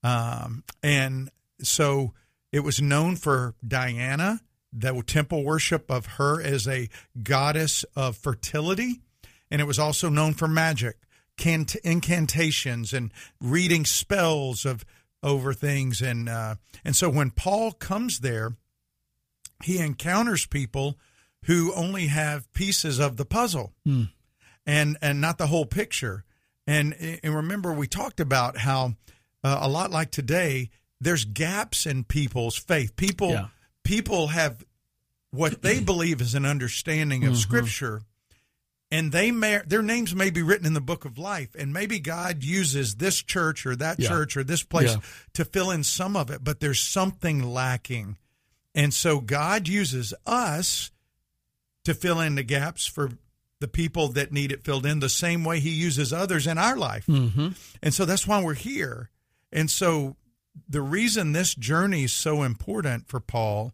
Um, 0.02 0.64
and 0.82 1.30
so 1.62 2.12
it 2.52 2.60
was 2.60 2.80
known 2.80 3.16
for 3.16 3.54
Diana, 3.66 4.40
the 4.72 5.02
temple 5.02 5.44
worship 5.44 5.90
of 5.90 6.06
her 6.06 6.40
as 6.42 6.68
a 6.68 6.88
goddess 7.22 7.84
of 7.96 8.16
fertility. 8.16 9.00
And 9.50 9.60
it 9.60 9.66
was 9.66 9.78
also 9.78 10.10
known 10.10 10.34
for 10.34 10.46
magic, 10.46 10.96
cant- 11.38 11.76
incantations, 11.76 12.92
and 12.92 13.12
reading 13.40 13.86
spells 13.86 14.66
of 14.66 14.84
over 15.22 15.52
things. 15.52 16.00
And 16.00 16.28
uh, 16.28 16.56
and 16.84 16.94
so 16.96 17.08
when 17.10 17.30
Paul 17.30 17.72
comes 17.72 18.20
there, 18.20 18.56
he 19.62 19.78
encounters 19.78 20.46
people 20.46 20.98
who 21.44 21.72
only 21.74 22.06
have 22.08 22.52
pieces 22.52 22.98
of 22.98 23.16
the 23.16 23.24
puzzle 23.24 23.72
and 24.66 24.96
and 25.00 25.20
not 25.20 25.38
the 25.38 25.46
whole 25.48 25.66
picture. 25.66 26.24
And, 26.66 26.94
and 27.22 27.34
remember, 27.34 27.72
we 27.72 27.86
talked 27.86 28.20
about 28.20 28.58
how 28.58 28.94
uh, 29.42 29.58
a 29.62 29.68
lot 29.68 29.90
like 29.90 30.10
today, 30.10 30.68
there's 31.00 31.24
gaps 31.24 31.86
in 31.86 32.04
people's 32.04 32.56
faith. 32.58 32.94
People 32.96 33.30
Yeah. 33.30 33.46
people 33.84 34.28
have 34.28 34.64
what 35.30 35.62
they 35.62 35.80
believe 35.80 36.20
is 36.20 36.34
an 36.34 36.44
understanding 36.44 37.24
of 37.24 37.36
Scripture, 37.38 38.02
and 38.90 39.12
they 39.12 39.30
may 39.30 39.60
their 39.66 39.82
names 39.82 40.14
may 40.14 40.30
be 40.30 40.42
written 40.42 40.66
in 40.66 40.74
the 40.74 40.80
book 40.80 41.04
of 41.04 41.18
life 41.18 41.50
and 41.58 41.72
maybe 41.72 41.98
god 42.00 42.42
uses 42.42 42.94
this 42.96 43.22
church 43.22 43.66
or 43.66 43.76
that 43.76 43.98
Yeah. 43.98 44.08
church 44.08 44.36
or 44.36 44.44
this 44.44 44.62
place 44.62 44.92
Yeah. 44.94 45.00
to 45.34 45.44
fill 45.44 45.70
in 45.70 45.84
some 45.84 46.16
of 46.16 46.30
it 46.30 46.42
but 46.42 46.60
there's 46.60 46.80
something 46.80 47.42
lacking 47.42 48.16
and 48.74 48.92
so 48.94 49.20
god 49.20 49.68
uses 49.68 50.14
us 50.26 50.90
to 51.84 51.94
fill 51.94 52.20
in 52.20 52.34
the 52.34 52.42
gaps 52.42 52.86
for 52.86 53.10
the 53.60 53.68
people 53.68 54.08
that 54.08 54.32
need 54.32 54.52
it 54.52 54.64
filled 54.64 54.86
in 54.86 55.00
the 55.00 55.08
same 55.08 55.42
way 55.44 55.58
he 55.60 55.70
uses 55.70 56.12
others 56.12 56.46
in 56.46 56.56
our 56.58 56.76
life 56.76 57.06
Mm-hmm. 57.06 57.48
and 57.82 57.94
so 57.94 58.04
that's 58.04 58.26
why 58.26 58.42
we're 58.42 58.54
here 58.54 59.10
and 59.52 59.70
so 59.70 60.16
the 60.68 60.82
reason 60.82 61.32
this 61.32 61.54
journey 61.54 62.04
is 62.04 62.12
so 62.12 62.42
important 62.42 63.06
for 63.08 63.20
paul 63.20 63.72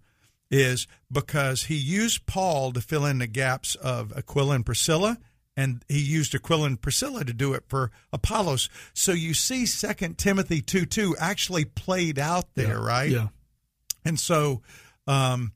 is 0.50 0.87
because 1.11 1.64
he 1.64 1.76
used 1.76 2.26
Paul 2.26 2.72
to 2.72 2.80
fill 2.80 3.07
in 3.07 3.18
the 3.18 3.26
gaps 3.26 3.74
of 3.76 4.12
Aquila 4.16 4.57
and 4.57 4.66
Priscilla, 4.66 5.18
and 5.57 5.85
he 5.88 6.00
used 6.00 6.35
Aquila 6.35 6.66
and 6.66 6.80
Priscilla 6.80 7.24
to 7.24 7.33
do 7.33 7.54
it 7.54 7.64
for 7.68 7.90
Apollos. 8.12 8.68
So 8.92 9.12
you 9.12 9.35
see, 9.35 9.66
Second 9.66 10.18
Timothy 10.18 10.61
two 10.61 10.87
two 10.87 11.16
actually 11.18 11.64
played 11.64 12.18
out 12.18 12.54
there, 12.54 12.80
right? 12.80 13.11
Yeah. 13.11 13.28
And 14.04 14.18
so 14.20 14.62
um, 15.07 15.52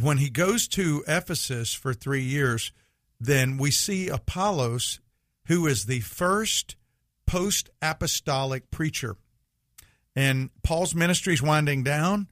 when 0.00 0.18
he 0.18 0.30
goes 0.30 0.66
to 0.68 1.04
Ephesus 1.06 1.72
for 1.72 1.94
three 1.94 2.22
years, 2.22 2.72
then 3.20 3.56
we 3.56 3.70
see 3.70 4.08
Apollos, 4.08 5.00
who 5.46 5.66
is 5.66 5.86
the 5.86 6.00
first 6.00 6.76
post 7.26 7.70
apostolic 7.80 8.70
preacher. 8.70 9.16
And 10.16 10.50
Paul's 10.62 10.94
ministry 10.94 11.34
is 11.34 11.42
winding 11.42 11.84
down, 11.84 12.28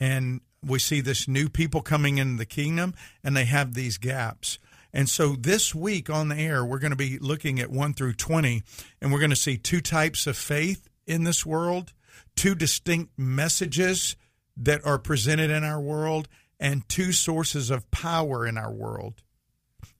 and 0.00 0.40
we 0.64 0.78
see 0.78 1.00
this 1.00 1.28
new 1.28 1.48
people 1.48 1.82
coming 1.82 2.18
into 2.18 2.38
the 2.38 2.46
kingdom, 2.46 2.94
and 3.22 3.36
they 3.36 3.44
have 3.44 3.74
these 3.74 3.98
gaps. 3.98 4.58
And 4.92 5.08
so 5.08 5.36
this 5.36 5.74
week 5.74 6.08
on 6.08 6.28
the 6.28 6.36
air, 6.36 6.64
we're 6.64 6.78
going 6.78 6.90
to 6.92 6.96
be 6.96 7.18
looking 7.18 7.60
at 7.60 7.70
1 7.70 7.94
through 7.94 8.14
20, 8.14 8.62
and 9.00 9.12
we're 9.12 9.18
going 9.18 9.30
to 9.30 9.36
see 9.36 9.56
two 9.56 9.80
types 9.80 10.26
of 10.26 10.36
faith 10.36 10.88
in 11.06 11.24
this 11.24 11.44
world, 11.44 11.92
two 12.36 12.54
distinct 12.54 13.12
messages 13.18 14.16
that 14.56 14.84
are 14.84 14.98
presented 14.98 15.50
in 15.50 15.62
our 15.62 15.80
world, 15.80 16.28
and 16.58 16.88
two 16.88 17.12
sources 17.12 17.70
of 17.70 17.88
power 17.90 18.46
in 18.46 18.58
our 18.58 18.72
world. 18.72 19.22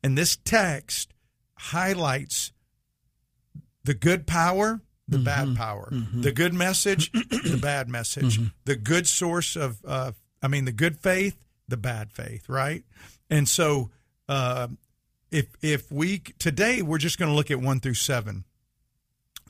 And 0.03 0.16
this 0.18 0.37
text 0.37 1.12
highlights 1.57 2.53
the 3.85 3.94
good 3.94 4.27
power, 4.27 4.81
the 5.07 5.18
bad 5.18 5.57
power, 5.57 5.88
the 6.23 6.33
good 6.33 6.53
message, 6.55 7.11
the 7.12 7.59
bad 7.61 7.88
message, 7.88 8.40
the 8.64 8.77
good 8.77 9.07
source 9.07 9.55
of, 9.57 9.79
uh, 9.87 10.12
I 10.42 10.48
mean, 10.48 10.64
the 10.64 10.72
good 10.72 10.98
faith, 10.98 11.37
the 11.66 11.77
bad 11.77 12.12
faith, 12.12 12.48
right? 12.48 12.85
And 13.31 13.48
so, 13.48 13.90
uh, 14.29 14.68
if 15.31 15.46
if 15.61 15.90
we 15.92 16.18
today 16.38 16.81
we're 16.81 16.98
just 16.98 17.18
going 17.18 17.31
to 17.31 17.35
look 17.35 17.51
at 17.51 17.61
one 17.61 17.81
through 17.81 17.94
seven, 17.94 18.44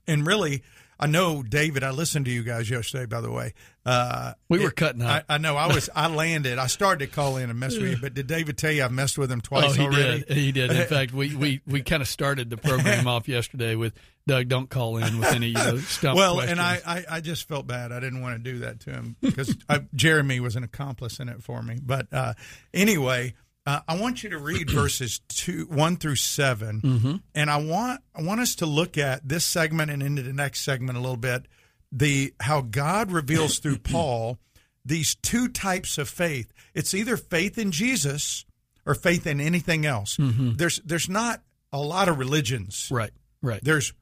and 0.06 0.26
really, 0.26 0.62
I 1.00 1.06
know 1.06 1.42
David. 1.42 1.84
I 1.84 1.90
listened 1.90 2.24
to 2.24 2.30
you 2.32 2.42
guys 2.42 2.68
yesterday, 2.68 3.06
by 3.06 3.20
the 3.20 3.30
way. 3.30 3.54
Uh, 3.86 4.32
We 4.48 4.58
were 4.58 4.68
it- 4.68 4.76
cutting 4.76 5.00
up. 5.02 5.24
I, 5.28 5.34
I 5.34 5.38
know. 5.38 5.56
I 5.56 5.68
was. 5.68 5.88
I 5.94 6.08
landed. 6.08 6.58
I 6.58 6.66
started 6.66 7.06
to 7.08 7.14
call 7.14 7.36
in 7.36 7.50
and 7.50 7.58
mess 7.58 7.76
with 7.76 7.90
you, 7.90 7.96
but 8.00 8.14
did 8.14 8.26
David 8.26 8.58
tell 8.58 8.72
you 8.72 8.82
I 8.82 8.88
messed 8.88 9.16
with 9.16 9.30
him 9.30 9.40
twice 9.40 9.70
oh, 9.70 9.72
he 9.74 9.82
already? 9.82 10.24
did. 10.24 10.36
He 10.36 10.52
did. 10.52 10.70
In 10.72 10.86
fact, 10.88 11.12
we, 11.12 11.36
we, 11.36 11.60
we 11.66 11.82
kind 11.82 12.02
of 12.02 12.08
started 12.08 12.50
the 12.50 12.56
program 12.56 13.06
off 13.06 13.28
yesterday 13.28 13.76
with 13.76 13.94
Doug. 14.26 14.48
Don't 14.48 14.68
call 14.68 14.96
in 14.96 15.18
with 15.20 15.32
any 15.32 15.48
you 15.48 15.54
know, 15.54 15.78
stump 15.78 16.16
well, 16.16 16.34
questions. 16.34 16.58
and 16.58 16.60
I, 16.60 16.80
I, 16.84 17.04
I 17.16 17.20
just 17.20 17.46
felt 17.48 17.66
bad. 17.66 17.92
I 17.92 18.00
didn't 18.00 18.20
want 18.20 18.42
to 18.42 18.52
do 18.52 18.58
that 18.60 18.80
to 18.80 18.90
him 18.90 19.16
because 19.20 19.56
I, 19.68 19.84
Jeremy 19.94 20.40
was 20.40 20.56
an 20.56 20.64
accomplice 20.64 21.20
in 21.20 21.28
it 21.28 21.42
for 21.42 21.62
me. 21.62 21.78
But 21.80 22.12
uh, 22.12 22.34
anyway, 22.74 23.34
uh, 23.68 23.80
I 23.86 23.96
want 24.00 24.22
you 24.22 24.30
to 24.30 24.38
read 24.38 24.70
verses 24.82 25.20
two, 25.28 25.66
one 25.68 25.96
through 25.96 26.16
7 26.16 26.80
Mm-hmm. 26.80 27.16
and 27.34 27.50
I 27.50 27.58
want 27.58 28.00
I 28.14 28.22
want 28.22 28.40
us 28.40 28.54
to 28.56 28.66
look 28.66 28.96
at 28.96 29.28
this 29.28 29.44
segment 29.44 29.90
and 29.90 30.02
into 30.02 30.22
the 30.22 30.32
next 30.32 30.60
segment 30.62 30.96
a 30.96 31.00
little 31.00 31.16
bit. 31.16 31.46
The 31.92 32.32
how 32.40 32.60
God 32.62 33.12
reveals 33.12 33.58
through 33.58 33.78
Paul 33.92 34.38
these 34.84 35.14
two 35.16 35.48
types 35.48 35.98
of 35.98 36.08
faith. 36.08 36.52
It's 36.74 36.94
either 36.94 37.16
faith 37.16 37.58
in 37.58 37.70
Jesus 37.70 38.46
or 38.86 38.94
faith 38.94 39.26
in 39.26 39.40
anything 39.40 39.84
else. 39.84 40.16
There's 40.18 40.80
there's 40.84 41.08
not 41.10 41.42
a 41.72 41.78
lot 41.78 42.08
of 42.08 42.18
religions. 42.18 42.86
Mm-hmm. 42.86 42.94
right, 42.94 43.10
right. 43.42 43.60
There's 43.62 43.92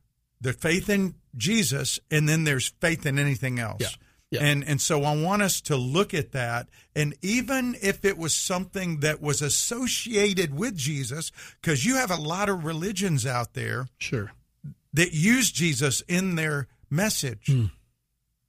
the 0.41 0.53
faith 0.53 0.89
in 0.89 1.15
Jesus, 1.37 1.99
and 2.11 2.29
then 2.29 2.45
there's 2.45 2.69
faith 2.81 3.05
in 3.07 3.19
anything 3.19 3.59
else. 3.59 3.81
Yeah, 3.81 3.89
yeah. 4.37 4.45
And 4.47 4.65
and 4.65 4.81
so 4.81 5.03
I 5.05 5.15
want 5.17 5.43
us 5.43 5.61
to 5.63 5.77
look 5.77 6.15
at 6.15 6.33
that, 6.33 6.69
and 6.95 7.15
even 7.23 7.77
if 7.83 8.05
it 8.05 8.17
was 8.17 8.35
something 8.35 9.01
that 9.01 9.21
was 9.21 9.43
associated 9.43 10.55
with 10.55 10.77
Jesus, 10.77 11.33
because 11.61 11.85
you 11.85 11.97
have 11.97 12.11
a 12.11 12.17
lot 12.17 12.49
of 12.49 12.65
religions 12.65 13.27
out 13.27 13.55
there 13.55 13.89
Sure. 13.99 14.33
that 14.95 15.13
use 15.13 15.51
Jesus 15.51 16.03
in 16.09 16.37
their 16.37 16.69
message, 16.89 17.51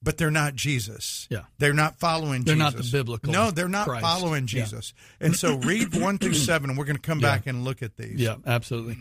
but 0.01 0.17
they're 0.17 0.29
not 0.31 0.55
Jesus. 0.55 1.27
Yeah. 1.29 1.41
They're 1.57 1.73
not 1.73 1.99
following 1.99 2.43
They're 2.43 2.55
Jesus. 2.55 2.73
not 2.75 2.83
the 2.83 2.89
biblical 2.91 3.33
No, 3.33 3.51
they're 3.51 3.67
not 3.67 3.87
Christ. 3.87 4.01
following 4.03 4.43
Yeah. 4.43 4.63
Jesus. 4.63 4.93
And 5.19 5.35
so 5.35 5.55
read 5.57 5.95
one 5.95 6.17
through 6.19 6.35
seven, 6.35 6.69
and 6.69 6.77
we're 6.79 6.85
going 6.85 6.95
to 6.97 7.01
come 7.01 7.19
Yeah. 7.19 7.35
back 7.35 7.47
and 7.47 7.63
look 7.63 7.81
at 7.81 7.97
these. 7.97 8.19
Yeah, 8.19 8.35
absolutely. 8.45 8.97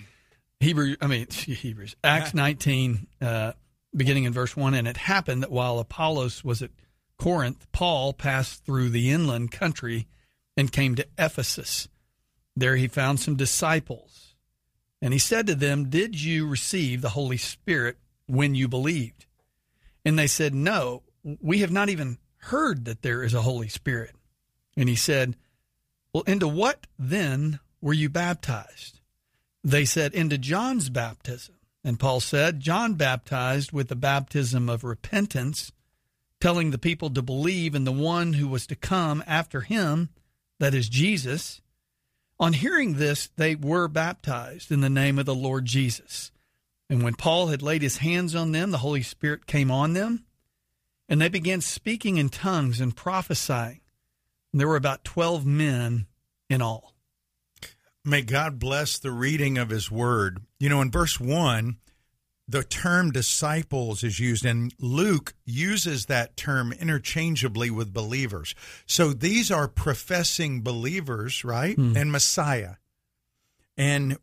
Hebrew, 0.60 0.96
I 1.02 1.06
mean 1.06 1.26
Hebrews, 1.30 1.96
Acts 2.02 2.32
nineteen, 2.32 3.06
uh, 3.20 3.52
beginning 3.96 4.24
in 4.24 4.32
verse 4.32 4.56
one, 4.56 4.74
and 4.74 4.86
it 4.86 4.96
happened 4.96 5.42
that 5.42 5.50
while 5.50 5.78
Apollos 5.78 6.44
was 6.44 6.62
at 6.62 6.70
Corinth, 7.18 7.66
Paul 7.72 8.12
passed 8.12 8.64
through 8.64 8.90
the 8.90 9.10
inland 9.10 9.50
country 9.50 10.06
and 10.56 10.72
came 10.72 10.94
to 10.94 11.06
Ephesus. 11.18 11.88
There 12.54 12.76
he 12.76 12.88
found 12.88 13.20
some 13.20 13.36
disciples, 13.36 14.34
and 15.00 15.12
he 15.12 15.18
said 15.18 15.46
to 15.46 15.54
them, 15.54 15.90
"Did 15.90 16.20
you 16.20 16.46
receive 16.46 17.00
the 17.00 17.10
Holy 17.10 17.36
Spirit 17.36 17.98
when 18.26 18.54
you 18.54 18.68
believed?" 18.68 19.26
And 20.04 20.18
they 20.18 20.26
said, 20.26 20.54
"No, 20.54 21.02
we 21.22 21.60
have 21.60 21.72
not 21.72 21.88
even 21.88 22.18
heard 22.38 22.84
that 22.84 23.02
there 23.02 23.22
is 23.22 23.34
a 23.34 23.42
Holy 23.42 23.68
Spirit." 23.68 24.14
And 24.76 24.88
he 24.88 24.96
said, 24.96 25.36
"Well, 26.12 26.22
into 26.24 26.48
what 26.48 26.86
then 26.98 27.60
were 27.80 27.92
you 27.92 28.08
baptized?" 28.08 29.00
They 29.66 29.84
said, 29.84 30.14
Into 30.14 30.38
John's 30.38 30.90
baptism. 30.90 31.55
And 31.86 32.00
Paul 32.00 32.18
said, 32.18 32.58
John 32.58 32.94
baptized 32.94 33.70
with 33.70 33.86
the 33.86 33.94
baptism 33.94 34.68
of 34.68 34.82
repentance, 34.82 35.70
telling 36.40 36.72
the 36.72 36.78
people 36.78 37.10
to 37.10 37.22
believe 37.22 37.76
in 37.76 37.84
the 37.84 37.92
one 37.92 38.32
who 38.32 38.48
was 38.48 38.66
to 38.66 38.74
come 38.74 39.22
after 39.24 39.60
him, 39.60 40.08
that 40.58 40.74
is 40.74 40.88
Jesus. 40.88 41.60
On 42.40 42.54
hearing 42.54 42.94
this, 42.94 43.28
they 43.36 43.54
were 43.54 43.86
baptized 43.86 44.72
in 44.72 44.80
the 44.80 44.90
name 44.90 45.16
of 45.16 45.26
the 45.26 45.34
Lord 45.34 45.64
Jesus. 45.64 46.32
And 46.90 47.04
when 47.04 47.14
Paul 47.14 47.46
had 47.46 47.62
laid 47.62 47.82
his 47.82 47.98
hands 47.98 48.34
on 48.34 48.50
them, 48.50 48.72
the 48.72 48.78
Holy 48.78 49.02
Spirit 49.02 49.46
came 49.46 49.70
on 49.70 49.92
them, 49.92 50.24
and 51.08 51.20
they 51.20 51.28
began 51.28 51.60
speaking 51.60 52.16
in 52.16 52.30
tongues 52.30 52.80
and 52.80 52.96
prophesying. 52.96 53.80
And 54.50 54.60
there 54.60 54.66
were 54.66 54.74
about 54.74 55.04
12 55.04 55.46
men 55.46 56.08
in 56.50 56.60
all. 56.60 56.95
May 58.06 58.22
God 58.22 58.58
bless 58.60 58.98
the 58.98 59.10
reading 59.10 59.58
of 59.58 59.70
His 59.70 59.90
Word. 59.90 60.42
You 60.60 60.68
know, 60.68 60.80
in 60.80 60.90
verse 60.90 61.18
1, 61.18 61.76
the 62.48 62.62
term 62.62 63.10
disciples 63.10 64.04
is 64.04 64.20
used, 64.20 64.44
and 64.44 64.72
Luke 64.78 65.34
uses 65.44 66.06
that 66.06 66.36
term 66.36 66.72
interchangeably 66.72 67.70
with 67.70 67.92
believers. 67.92 68.54
So 68.86 69.12
these 69.12 69.50
are 69.50 69.66
professing 69.66 70.62
believers, 70.62 71.44
right? 71.44 71.74
Hmm. 71.74 71.96
And 71.96 72.12
Messiah. 72.12 72.74
And 73.76 74.18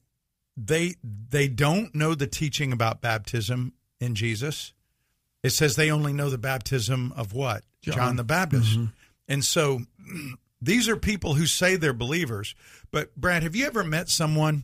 they 0.55 0.95
they 1.03 1.47
don't 1.47 1.93
know 1.93 2.15
the 2.15 2.27
teaching 2.27 2.71
about 2.71 3.01
baptism 3.01 3.73
in 3.99 4.15
Jesus. 4.15 4.73
It 5.43 5.49
says 5.49 5.75
they 5.75 5.91
only 5.91 6.13
know 6.13 6.29
the 6.29 6.37
baptism 6.37 7.13
of 7.17 7.33
what? 7.33 7.63
John, 7.81 8.15
the 8.15 8.23
Baptist. 8.23 8.79
Mm-hmm. 8.79 8.85
And 9.27 9.43
so 9.43 9.81
these 10.65 10.87
are 10.87 10.95
people 10.95 11.33
who 11.33 11.45
say 11.45 11.75
they're 11.75 11.93
believers. 11.93 12.55
But 12.91 13.15
Brad, 13.15 13.43
have 13.43 13.55
you 13.55 13.65
ever 13.65 13.83
met 13.83 14.09
someone 14.09 14.63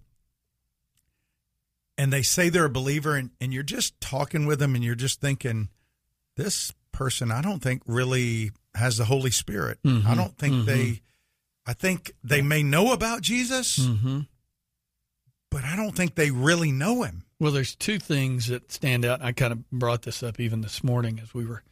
and 1.98 2.14
they 2.14 2.22
say 2.22 2.50
they're 2.50 2.66
a 2.66 2.70
believer 2.70 3.16
and, 3.16 3.32
and 3.42 3.54
you're 3.54 3.64
just 3.64 4.00
talking 4.00 4.46
with 4.46 4.60
them 4.60 4.76
and 4.76 4.84
you're 4.84 4.96
just 4.96 5.20
thinking, 5.20 5.70
this 6.38 6.72
person 6.92 7.32
I 7.32 7.42
don't 7.42 7.62
think 7.62 7.82
really 7.86 8.52
has 8.76 8.98
the 8.98 9.06
Holy 9.06 9.32
Spirit. 9.32 9.80
I 9.86 10.16
don't 10.16 10.38
think 10.38 10.66
they 10.66 11.02
I 11.66 11.74
think 11.74 12.14
they 12.24 12.42
may 12.42 12.64
know 12.64 12.94
about 12.94 13.22
Jesus, 13.22 13.78
Mm-hmm. 13.80 14.22
but 15.52 15.64
I 15.64 15.76
don't 15.76 15.96
think 15.96 16.16
they 16.16 16.32
really 16.32 16.72
know 16.72 17.04
him. 17.04 17.24
Well, 17.40 17.52
there's 17.52 17.76
two 17.76 18.00
things 18.00 18.48
that 18.48 18.72
stand 18.72 19.06
out. 19.06 19.22
I 19.22 19.32
kind 19.34 19.52
of 19.54 19.70
brought 19.72 20.02
this 20.04 20.24
up 20.24 20.40
even 20.40 20.62
this 20.62 20.84
morning 20.84 21.20
as 21.22 21.34
we 21.34 21.46
were, 21.46 21.64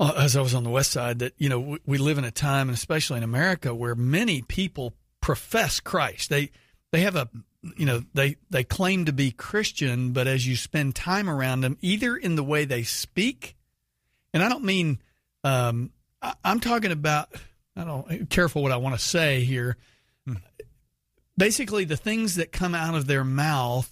as 0.00 0.36
I 0.36 0.40
was 0.40 0.54
on 0.54 0.64
the 0.64 0.70
west 0.70 0.92
side, 0.92 1.18
that, 1.20 1.34
you 1.38 1.48
know, 1.48 1.60
we, 1.60 1.78
we 1.86 1.98
live 1.98 2.18
in 2.18 2.24
a 2.24 2.30
time, 2.30 2.68
and 2.68 2.76
especially 2.76 3.18
in 3.18 3.22
America, 3.22 3.74
where 3.74 3.94
many 3.94 4.42
people 4.42 4.94
profess 5.20 5.80
Christ. 5.80 6.30
They, 6.30 6.50
they 6.92 7.00
have 7.02 7.16
a, 7.16 7.28
you 7.76 7.86
know, 7.86 8.02
they, 8.14 8.36
they 8.48 8.64
claim 8.64 9.04
to 9.04 9.12
be 9.12 9.30
Christian, 9.30 10.12
but 10.12 10.26
as 10.26 10.46
you 10.46 10.56
spend 10.56 10.94
time 10.94 11.28
around 11.28 11.60
them, 11.60 11.76
either 11.80 12.16
in 12.16 12.36
the 12.36 12.44
way 12.44 12.64
they 12.64 12.82
speak, 12.82 13.56
and 14.32 14.42
I 14.42 14.48
don't 14.48 14.64
mean, 14.64 15.00
um, 15.44 15.90
I, 16.22 16.34
I'm 16.44 16.60
talking 16.60 16.92
about, 16.92 17.28
I 17.76 17.84
don't, 17.84 18.30
careful 18.30 18.62
what 18.62 18.72
I 18.72 18.78
want 18.78 18.94
to 18.94 19.04
say 19.04 19.44
here 19.44 19.76
basically 21.40 21.86
the 21.86 21.96
things 21.96 22.36
that 22.36 22.52
come 22.52 22.74
out 22.74 22.94
of 22.94 23.06
their 23.06 23.24
mouth 23.24 23.90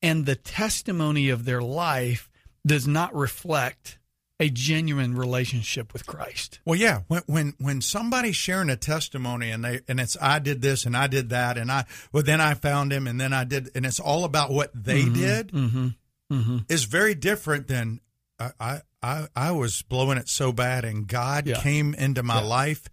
and 0.00 0.24
the 0.24 0.34
testimony 0.34 1.28
of 1.28 1.44
their 1.44 1.60
life 1.60 2.30
does 2.66 2.88
not 2.88 3.14
reflect 3.14 3.97
a 4.40 4.48
genuine 4.50 5.16
relationship 5.16 5.92
with 5.92 6.06
Christ. 6.06 6.60
Well, 6.64 6.78
yeah. 6.78 7.00
When 7.08 7.22
when 7.26 7.54
when 7.58 7.80
somebody's 7.80 8.36
sharing 8.36 8.70
a 8.70 8.76
testimony 8.76 9.50
and 9.50 9.64
they 9.64 9.80
and 9.88 9.98
it's 9.98 10.16
I 10.20 10.38
did 10.38 10.62
this 10.62 10.84
and 10.86 10.96
I 10.96 11.06
did 11.08 11.30
that 11.30 11.58
and 11.58 11.72
I 11.72 11.84
well 12.12 12.22
then 12.22 12.40
I 12.40 12.54
found 12.54 12.92
him 12.92 13.06
and 13.06 13.20
then 13.20 13.32
I 13.32 13.44
did 13.44 13.70
and 13.74 13.84
it's 13.84 13.98
all 14.00 14.24
about 14.24 14.50
what 14.50 14.70
they 14.74 15.02
mm-hmm. 15.02 15.14
did 15.14 15.48
mm-hmm. 15.52 15.88
mm-hmm. 16.32 16.58
is 16.68 16.84
very 16.84 17.14
different 17.14 17.66
than 17.66 18.00
I, 18.38 18.50
I 18.60 18.80
I 19.02 19.28
I 19.34 19.50
was 19.52 19.82
blowing 19.82 20.18
it 20.18 20.28
so 20.28 20.52
bad 20.52 20.84
and 20.84 21.06
God 21.08 21.46
Yeah. 21.46 21.60
came 21.60 21.94
into 21.94 22.22
my 22.22 22.40
Yeah. 22.40 22.46
life 22.46 22.88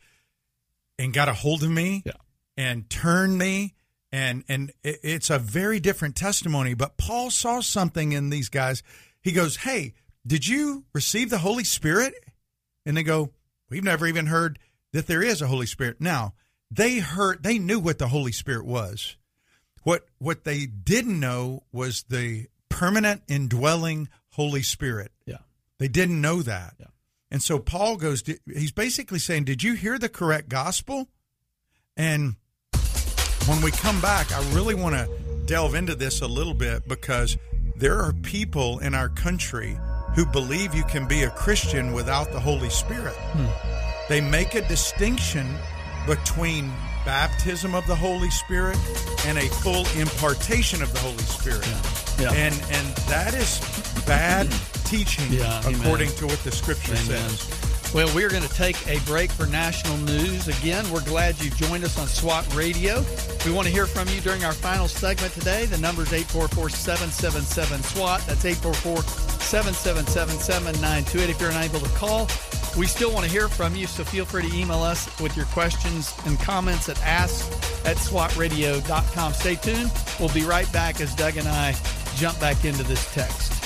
and 0.98 1.14
got 1.14 1.30
a 1.30 1.34
hold 1.34 1.62
of 1.62 1.70
me 1.70 2.02
Yeah. 2.06 2.14
and 2.58 2.90
turned 2.90 3.38
me 3.38 3.76
and 4.12 4.44
and 4.48 4.72
it- 4.84 5.00
it's 5.04 5.30
a 5.30 5.38
very 5.38 5.80
different 5.80 6.16
testimony 6.16 6.74
but 6.74 6.98
paul 6.98 7.30
saw 7.30 7.60
something 7.60 8.14
in 8.14 8.30
these 8.30 8.50
guys 8.50 8.82
he 9.22 9.32
goes 9.32 9.58
hey 9.58 9.94
did 10.26 10.48
you 10.48 10.86
receive 10.94 11.30
the 11.30 11.38
holy 11.40 11.64
spirit? 11.64 12.14
And 12.86 12.96
they 12.96 13.04
go 13.04 13.32
we've 13.70 13.84
never 13.84 14.08
even 14.08 14.28
heard 14.28 14.60
that 14.94 15.08
there 15.08 15.24
is 15.24 15.42
a 15.42 15.48
holy 15.48 15.66
spirit. 15.66 15.98
Now 16.00 16.34
they 16.72 17.00
heard 17.00 17.44
they 17.44 17.60
knew 17.60 17.80
what 17.80 18.00
the 18.00 18.08
holy 18.08 18.32
spirit 18.32 18.66
was. 18.66 19.18
What 19.84 20.06
what 20.18 20.44
they 20.44 20.66
didn't 20.66 21.20
know 21.20 21.64
was 21.72 22.04
the 22.10 22.48
permanent 22.70 23.24
indwelling 23.28 24.10
holy 24.32 24.64
spirit. 24.64 25.12
Yeah. 25.26 25.38
they 25.80 25.88
didn't 25.88 26.20
know 26.20 26.42
that. 26.42 26.76
Yeah. 26.80 26.88
and 27.32 27.42
so 27.42 27.60
paul 27.60 27.98
goes 27.98 28.24
he's 28.52 28.72
basically 28.72 29.20
saying 29.20 29.46
did 29.46 29.64
you 29.64 29.74
hear 29.74 29.98
the 29.98 30.10
correct 30.10 30.50
gospel? 30.50 31.08
And 31.98 32.36
when 33.48 33.62
we 33.62 33.72
come 33.72 34.02
back, 34.02 34.32
I 34.34 34.40
really 34.54 34.76
want 34.76 34.96
to 34.96 35.08
delve 35.46 35.76
into 35.76 35.96
this 35.96 36.22
a 36.22 36.28
little 36.28 36.54
bit 36.54 36.88
because 36.88 37.38
there 37.78 38.00
are 38.00 38.12
people 38.12 38.80
in 38.80 38.94
our 38.96 39.08
country 39.08 39.78
who 40.16 40.26
believe 40.26 40.74
you 40.74 40.84
can 40.86 41.06
be 41.08 41.24
a 41.24 41.30
Christian 41.30 41.92
without 41.94 42.32
the 42.32 42.40
Holy 42.40 42.70
Spirit. 42.70 43.16
Hmm. 43.16 43.46
They 44.10 44.22
make 44.22 44.56
a 44.56 44.68
distinction 44.68 45.48
between 46.08 46.72
baptism 47.06 47.76
of 47.76 47.86
the 47.88 47.96
Holy 47.96 48.30
Spirit 48.32 48.78
and 49.26 49.38
a 49.38 49.48
full 49.48 49.86
impartation 50.00 50.82
of 50.82 50.92
the 50.94 51.00
Holy 51.00 51.18
Spirit. 51.18 51.68
Yeah. 52.20 52.32
And 52.34 52.54
and 52.72 52.88
that 53.08 53.34
is 53.34 53.60
bad 54.06 54.50
teaching 54.86 55.32
Yeah, 55.32 55.62
amen. 55.66 55.82
according 55.82 56.10
to 56.18 56.28
what 56.28 56.40
the 56.44 56.52
scripture 56.52 56.94
Amen. 56.94 57.30
says. 57.30 57.75
Well, 57.94 58.14
we're 58.14 58.30
going 58.30 58.44
to 58.44 58.54
take 58.54 58.76
a 58.88 59.00
break 59.06 59.32
for 59.32 59.46
national 59.46 59.98
news. 59.98 60.48
Again, 60.48 60.90
we're 60.92 61.04
glad 61.06 61.42
you 61.42 61.50
joined 61.52 61.84
us 61.84 61.98
on 61.98 62.08
SWAT 62.08 62.54
Radio. 62.54 63.04
We 63.46 63.52
want 63.52 63.68
to 63.68 63.74
hear 63.74 63.88
from 63.88 64.08
you 64.10 64.20
during 64.20 64.44
our 64.44 64.54
final 64.54 64.88
segment 64.88 65.34
today. 65.34 65.66
The 65.66 65.78
number 65.78 66.02
is 66.02 66.12
844 66.12 66.70
777 66.70 67.84
SWAT. 67.84 68.22
That's 68.28 68.44
844 68.44 69.02
777 69.42 70.38
7928. 70.38 71.30
If 71.30 71.40
you're 71.40 71.52
unable 71.52 71.80
to 71.80 71.90
call, 71.98 72.28
we 72.78 72.88
still 72.88 73.14
want 73.14 73.26
to 73.26 73.32
hear 73.32 73.48
from 73.48 73.76
you, 73.76 73.88
so 73.88 74.04
feel 74.04 74.26
free 74.26 74.50
to 74.50 74.56
email 74.56 74.84
us 74.84 75.08
with 75.22 75.38
your 75.38 75.46
questions 75.48 76.14
and 76.26 76.38
comments 76.40 76.90
at 76.90 77.02
ask 77.02 77.50
at 77.86 77.96
swatradio.com. 77.98 79.34
Stay 79.34 79.56
tuned. 79.56 79.92
We'll 80.20 80.34
be 80.34 80.44
right 80.44 80.72
back 80.74 81.00
as 81.00 81.16
Doug 81.16 81.38
and 81.38 81.48
I 81.48 81.76
jump 82.16 82.40
back 82.40 82.66
into 82.66 82.84
this 82.84 83.14
text. 83.14 83.65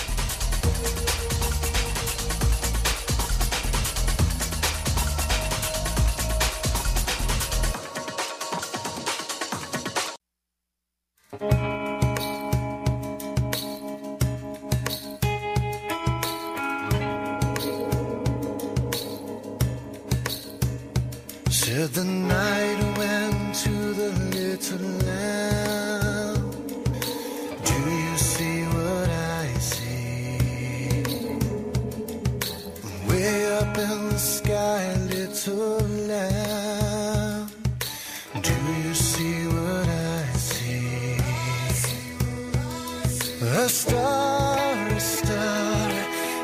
A 43.51 43.67
star, 43.67 44.87
a 44.89 44.99
star, 44.99 45.89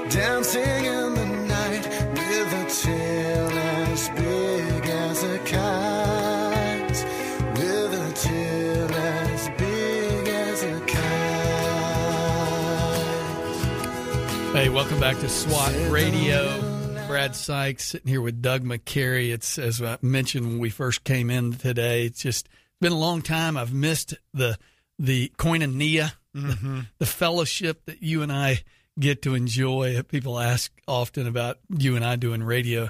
dancing 0.10 0.86
in 0.86 1.14
the 1.14 1.26
night 1.48 1.88
with 1.88 2.54
a 2.54 2.66
tail 2.82 3.50
as 3.50 4.10
big 4.10 4.86
as 4.90 5.24
a 5.24 5.38
kite. 5.40 7.06
With 7.58 7.94
a 7.94 8.12
tail 8.16 8.92
as 8.92 9.50
big 9.50 10.28
as 10.28 10.64
a 10.64 10.80
kite. 10.82 10.96
Hey, 14.56 14.70
welcome 14.70 15.00
back 15.00 15.20
to 15.20 15.30
SWAT 15.30 15.92
Radio. 15.92 16.60
Brad 17.08 17.36
Sykes 17.36 17.86
sitting 17.86 18.08
here 18.10 18.22
with 18.22 18.42
Doug 18.42 18.64
McCary. 18.64 19.32
It's 19.32 19.60
as 19.60 19.80
I 19.80 20.00
mentioned 20.02 20.48
when 20.48 20.58
we 20.58 20.72
first 20.72 21.04
came 21.04 21.30
in 21.30 21.54
today. 21.54 22.08
It's 22.08 22.24
just 22.24 22.50
been 22.82 22.94
a 22.94 22.98
long 22.98 23.22
time. 23.22 23.58
I've 23.58 23.74
missed 23.74 24.16
the 24.34 24.58
the 24.98 25.32
koinonia, 25.38 26.14
the 26.98 27.06
fellowship 27.06 27.86
that 27.86 28.02
you 28.04 28.22
and 28.22 28.32
I 28.32 28.64
get 29.00 29.22
to 29.24 29.36
enjoy. 29.36 30.02
People 30.04 30.40
ask 30.40 30.72
often 30.88 31.28
about 31.28 31.60
you 31.70 31.96
and 31.96 32.04
I 32.04 32.16
doing 32.16 32.44
radio. 32.44 32.90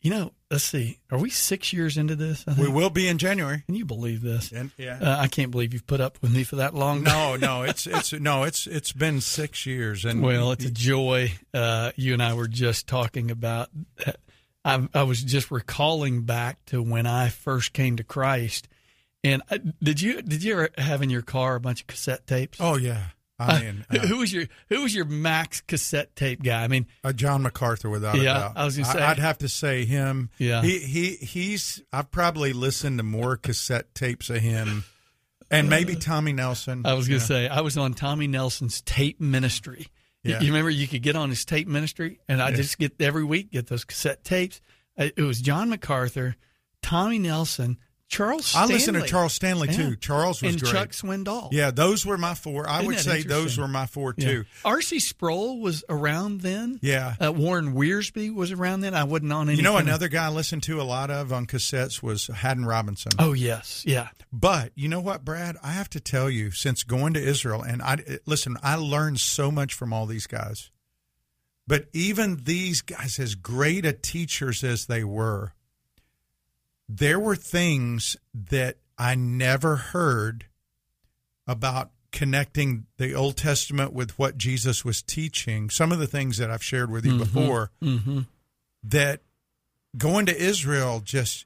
You 0.00 0.10
know, 0.10 0.32
let's 0.50 0.64
see, 0.64 1.00
are 1.10 1.18
we 1.18 1.30
six 1.30 1.72
years 1.72 1.96
into 1.96 2.14
this? 2.14 2.44
We 2.58 2.68
will 2.68 2.90
be 2.90 3.08
in 3.08 3.18
January. 3.18 3.64
Can 3.66 3.74
you 3.74 3.84
believe 3.84 4.22
this? 4.22 4.52
And, 4.52 4.70
yeah. 4.76 4.98
Uh, 5.00 5.16
I 5.18 5.26
can't 5.26 5.50
believe 5.50 5.72
you've 5.72 5.86
put 5.86 6.00
up 6.00 6.18
with 6.22 6.32
me 6.32 6.44
for 6.44 6.56
that 6.56 6.74
long. 6.74 7.02
No, 7.02 7.36
no, 7.40 7.62
it's 7.62 7.86
it's 7.86 8.12
no, 8.12 8.44
it's 8.44 8.66
it's 8.66 8.92
been 8.92 9.20
six 9.20 9.66
years, 9.66 10.04
and 10.04 10.22
Well, 10.22 10.52
it's 10.52 10.64
a 10.64 10.70
joy. 10.70 11.32
Uh, 11.52 11.92
you 11.96 12.12
and 12.12 12.22
I 12.22 12.34
were 12.34 12.48
just 12.48 12.86
talking 12.86 13.30
about. 13.30 13.70
I, 14.64 14.88
I 14.92 15.04
was 15.04 15.22
just 15.22 15.50
recalling 15.50 16.22
back 16.22 16.64
to 16.66 16.82
when 16.82 17.06
I 17.06 17.28
first 17.28 17.72
came 17.72 17.96
to 17.96 18.04
Christ. 18.04 18.68
And 19.24 19.42
I, 19.50 19.58
did 19.82 20.00
you 20.00 20.22
did 20.22 20.42
you 20.42 20.52
ever 20.52 20.68
have 20.78 21.02
in 21.02 21.10
your 21.10 21.22
car 21.22 21.56
a 21.56 21.60
bunch 21.60 21.80
of 21.80 21.86
cassette 21.86 22.26
tapes? 22.26 22.58
oh 22.60 22.76
yeah, 22.76 23.06
I 23.38 23.60
mean, 23.62 23.84
Who- 23.90 23.98
uh, 23.98 24.06
who 24.06 24.16
was 24.18 24.32
your 24.32 24.44
Who 24.68 24.82
was 24.82 24.94
your 24.94 25.04
max 25.04 25.60
cassette 25.62 26.14
tape 26.14 26.42
guy? 26.42 26.62
I 26.62 26.68
mean, 26.68 26.86
uh, 27.02 27.12
John 27.12 27.42
MacArthur, 27.42 27.90
without 27.90 28.16
Yeah, 28.16 28.22
a 28.22 28.40
doubt. 28.40 28.52
I 28.56 28.64
was 28.64 28.76
gonna 28.76 28.92
say- 28.92 29.02
I'd 29.02 29.18
have 29.18 29.38
to 29.38 29.48
say 29.48 29.84
him. 29.84 30.30
Yeah. 30.38 30.62
he 30.62 30.78
he 30.78 31.16
he's. 31.16 31.82
I've 31.92 32.10
probably 32.10 32.52
listened 32.52 32.98
to 32.98 33.02
more 33.02 33.36
cassette 33.36 33.94
tapes 33.94 34.30
of 34.30 34.36
him, 34.38 34.84
and 35.50 35.68
maybe 35.68 35.96
Tommy 35.96 36.32
Nelson. 36.32 36.82
I 36.86 36.94
was 36.94 37.08
Yeah. 37.08 37.18
to 37.18 37.24
say 37.24 37.48
I 37.48 37.62
was 37.62 37.76
on 37.76 37.94
Tommy 37.94 38.28
Nelson's 38.28 38.80
tape 38.82 39.20
ministry. 39.20 39.88
You- 40.22 40.32
Yeah. 40.34 40.40
You 40.40 40.46
remember 40.48 40.70
you 40.70 40.86
could 40.86 41.02
get 41.02 41.16
on 41.16 41.30
his 41.30 41.44
tape 41.44 41.66
ministry, 41.68 42.20
and 42.28 42.40
I 42.40 42.52
just 42.52 42.78
get 42.78 42.92
every 43.00 43.24
week 43.24 43.50
get 43.50 43.66
those 43.66 43.84
cassette 43.84 44.22
tapes. 44.24 44.60
Uh, 44.96 45.08
It 45.16 45.22
was 45.22 45.40
John 45.40 45.68
MacArthur, 45.68 46.36
Tommy 46.82 47.18
Nelson, 47.18 47.78
Charles. 48.08 48.54
I 48.54 48.58
Stanley. 48.66 48.74
listened 48.74 48.96
to 48.98 49.06
Charles 49.06 49.32
Stanley 49.32 49.68
Yeah. 49.68 49.76
too. 49.76 49.96
Charles 49.96 50.40
was 50.40 50.52
and 50.52 50.60
great. 50.62 50.72
Chuck 50.72 50.88
Swindoll. 50.90 51.48
Yeah, 51.52 51.72
those 51.72 52.06
were 52.06 52.16
my 52.16 52.34
four. 52.34 52.68
I 52.68 52.76
Isn't 52.76 52.86
would 52.86 53.00
say 53.00 53.22
those 53.22 53.58
were 53.58 53.66
my 53.66 53.86
four 53.86 54.14
Yeah. 54.16 54.26
too. 54.28 54.44
R.C. 54.64 55.00
Sproul 55.00 55.58
was 55.60 55.82
around 55.88 56.40
then. 56.42 56.78
Yeah. 56.82 57.14
Uh, 57.20 57.32
Warren 57.32 57.74
Wiersbe 57.74 58.32
was 58.32 58.52
around 58.52 58.80
then. 58.82 58.94
I 58.94 59.04
wasn't 59.04 59.32
on 59.32 59.48
any. 59.48 59.56
You 59.56 59.62
know, 59.64 59.72
kind 59.72 59.82
of- 59.82 59.88
another 59.88 60.08
guy 60.08 60.26
I 60.26 60.28
listened 60.28 60.62
to 60.64 60.80
a 60.80 60.84
lot 60.84 61.10
of 61.10 61.32
on 61.32 61.46
cassettes 61.46 62.00
was 62.02 62.28
Haddon 62.28 62.64
Robinson. 62.64 63.12
Oh 63.18 63.32
yes, 63.32 63.82
yeah. 63.84 64.08
But 64.32 64.70
you 64.76 64.88
know 64.88 65.00
what, 65.00 65.24
Brad? 65.24 65.56
I 65.62 65.72
have 65.72 65.90
to 65.90 66.00
tell 66.00 66.30
you, 66.30 66.52
since 66.52 66.84
going 66.84 67.14
to 67.14 67.20
Israel, 67.20 67.62
and 67.62 67.82
I 67.82 67.98
listen, 68.24 68.56
I 68.62 68.76
learned 68.76 69.18
so 69.18 69.50
much 69.50 69.74
from 69.74 69.92
all 69.92 70.06
these 70.06 70.26
guys. 70.28 70.70
But 71.66 71.86
even 71.92 72.44
these 72.44 72.82
guys, 72.82 73.18
as 73.18 73.34
great 73.34 73.84
a 73.84 73.92
teachers 73.92 74.62
as 74.62 74.86
they 74.86 75.02
were, 75.02 75.52
there 76.88 77.18
were 77.18 77.36
things 77.36 78.16
that 78.34 78.76
I 78.98 79.14
never 79.14 79.76
heard 79.76 80.46
about 81.46 81.90
connecting 82.12 82.86
the 82.96 83.14
Old 83.14 83.36
Testament 83.36 83.92
with 83.92 84.18
what 84.18 84.38
Jesus 84.38 84.84
was 84.84 85.02
teaching. 85.02 85.68
Some 85.70 85.92
of 85.92 85.98
the 85.98 86.06
things 86.06 86.38
that 86.38 86.50
I've 86.50 86.62
shared 86.62 86.90
with 86.90 87.04
you 87.04 87.18
before, 87.18 87.70
Mm-hmm. 87.82 88.20
that 88.84 89.20
going 89.98 90.26
to 90.26 90.36
Israel 90.36 91.00
just 91.04 91.44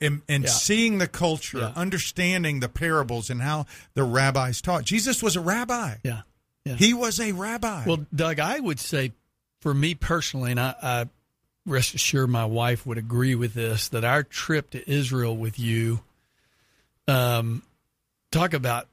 and, 0.00 0.22
and 0.28 0.44
Yeah. 0.44 0.50
seeing 0.50 0.98
the 0.98 1.08
culture, 1.08 1.58
Yeah. 1.58 1.72
understanding 1.74 2.60
the 2.60 2.68
parables 2.68 3.30
and 3.30 3.42
how 3.42 3.66
the 3.94 4.04
rabbis 4.04 4.60
taught. 4.60 4.84
Jesus 4.84 5.22
was 5.22 5.34
a 5.34 5.40
rabbi. 5.40 5.96
Yeah. 6.04 6.22
Yeah. 6.64 6.74
He 6.76 6.94
was 6.94 7.18
a 7.18 7.32
rabbi. 7.32 7.84
Well, 7.86 8.06
Doug, 8.14 8.38
I 8.38 8.60
would 8.60 8.78
say 8.78 9.12
for 9.60 9.74
me 9.74 9.94
personally, 9.94 10.52
and 10.52 10.60
I, 10.60 10.74
I 10.82 11.06
rest 11.66 11.94
assured 11.94 12.28
my 12.30 12.44
wife 12.44 12.84
would 12.86 12.98
agree 12.98 13.34
with 13.34 13.54
this, 13.54 13.88
that 13.88 14.04
our 14.04 14.22
trip 14.22 14.70
to 14.70 14.90
Israel 14.90 15.36
with 15.36 15.58
you 15.58 16.00
um, 17.08 17.62
talk 18.30 18.52
about 18.54 18.88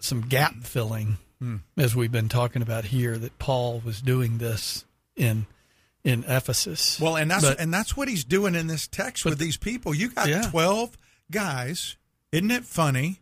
some 0.00 0.22
gap 0.22 0.54
filling, 0.62 1.18
Hmm. 1.38 1.56
as 1.76 1.94
we've 1.94 2.12
been 2.12 2.28
talking 2.30 2.62
about 2.62 2.86
here, 2.86 3.18
that 3.18 3.38
Paul 3.38 3.80
was 3.84 4.00
doing 4.00 4.38
this 4.38 4.84
in 5.16 5.46
in 6.04 6.22
Ephesus. 6.28 7.00
Well, 7.00 7.16
and 7.16 7.28
that's 7.30 7.42
But- 7.44 7.58
and 7.60 7.74
that's 7.74 7.96
what 7.96 8.06
he's 8.08 8.22
doing 8.24 8.54
in 8.54 8.68
this 8.68 8.86
text 8.86 9.24
with 9.24 9.38
these 9.38 9.56
people. 9.56 9.92
You 9.92 10.10
got 10.10 10.28
Yeah. 10.28 10.42
twelve 10.50 10.96
guys. 11.32 11.96
Isn't 12.30 12.50
it 12.52 12.64
funny 12.64 13.20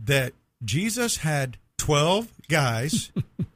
that 0.00 0.34
Jesus 0.64 1.18
had 1.18 1.58
twelve 1.78 2.26
guys, 2.48 3.10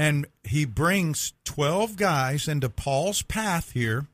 and 0.00 0.26
he 0.44 0.64
brings 0.64 1.34
twelve 1.44 1.96
guys 1.96 2.48
into 2.48 2.70
Paul's 2.70 3.20
path 3.20 3.72
here 3.72 4.06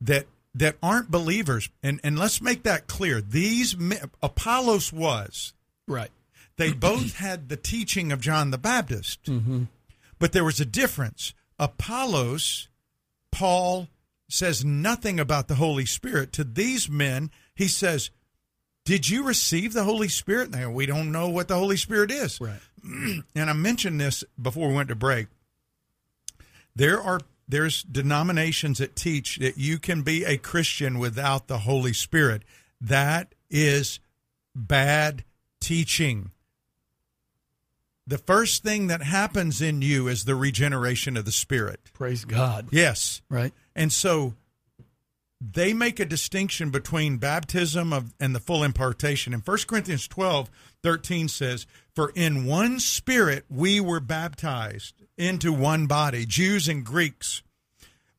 that 0.00 0.26
that 0.54 0.76
aren't 0.82 1.10
believers. 1.10 1.68
And 1.82 2.00
and 2.02 2.18
let's 2.18 2.40
make 2.40 2.62
that 2.62 2.86
clear. 2.86 3.20
These 3.20 3.76
men, 3.76 4.10
Apollos 4.22 4.94
was 4.94 5.52
right. 5.86 6.10
they 6.56 6.72
both 6.88 7.16
had 7.16 7.50
the 7.50 7.58
teaching 7.58 8.12
of 8.12 8.22
John 8.22 8.50
the 8.50 8.56
Baptist, 8.56 9.24
mm-hmm. 9.24 9.64
but 10.18 10.32
there 10.32 10.44
was 10.44 10.58
a 10.58 10.64
difference. 10.64 11.34
Apollos, 11.58 12.68
Paul 13.30 13.88
says 14.28 14.64
nothing 14.64 15.20
about 15.20 15.48
the 15.48 15.56
Holy 15.56 15.84
Spirit. 15.84 16.32
To 16.32 16.44
these 16.44 16.88
men, 16.88 17.30
he 17.54 17.68
says, 17.68 18.10
Did 18.86 19.10
you 19.10 19.22
receive 19.22 19.74
the 19.74 19.84
Holy 19.84 20.08
Spirit? 20.08 20.50
Now, 20.50 20.70
we 20.70 20.86
don't 20.86 21.12
know 21.12 21.28
what 21.28 21.48
the 21.48 21.56
Holy 21.56 21.76
Spirit 21.76 22.10
is. 22.10 22.40
Right. 22.40 22.60
and 23.34 23.50
I 23.50 23.52
mentioned 23.52 24.00
this 24.00 24.24
before 24.40 24.68
we 24.68 24.74
went 24.74 24.88
to 24.88 24.94
break. 24.94 25.28
There 26.74 27.00
are 27.00 27.20
there's 27.48 27.82
denominations 27.82 28.78
that 28.78 28.96
teach 28.96 29.36
that 29.36 29.56
you 29.56 29.78
can 29.78 30.02
be 30.02 30.24
a 30.24 30.36
Christian 30.36 30.98
without 30.98 31.46
the 31.46 31.58
Holy 31.58 31.92
Spirit. 31.92 32.42
That 32.80 33.34
is 33.48 34.00
bad 34.54 35.24
teaching. 35.60 36.32
The 38.06 38.18
first 38.18 38.62
thing 38.62 38.88
that 38.88 39.02
happens 39.02 39.60
in 39.62 39.82
you 39.82 40.08
is 40.08 40.24
the 40.24 40.34
regeneration 40.34 41.16
of 41.16 41.24
the 41.24 41.32
Spirit. 41.32 41.80
Praise 41.92 42.24
God. 42.24 42.68
Yes. 42.70 43.22
Right. 43.28 43.52
And 43.74 43.92
so 43.92 44.34
they 45.40 45.72
make 45.72 46.00
a 46.00 46.04
distinction 46.04 46.70
between 46.70 47.18
baptism 47.18 47.92
of 47.92 48.14
and 48.18 48.34
the 48.34 48.40
full 48.40 48.62
impartation. 48.64 49.32
In 49.32 49.40
1 49.40 49.58
Corinthians 49.66 50.08
12, 50.08 50.50
13 50.86 51.26
says, 51.26 51.66
For 51.96 52.12
in 52.14 52.44
one 52.46 52.78
spirit 52.78 53.44
we 53.50 53.80
were 53.80 53.98
baptized 53.98 54.94
into 55.18 55.52
one 55.52 55.88
body, 55.88 56.24
Jews 56.24 56.68
and 56.68 56.84
Greeks, 56.84 57.42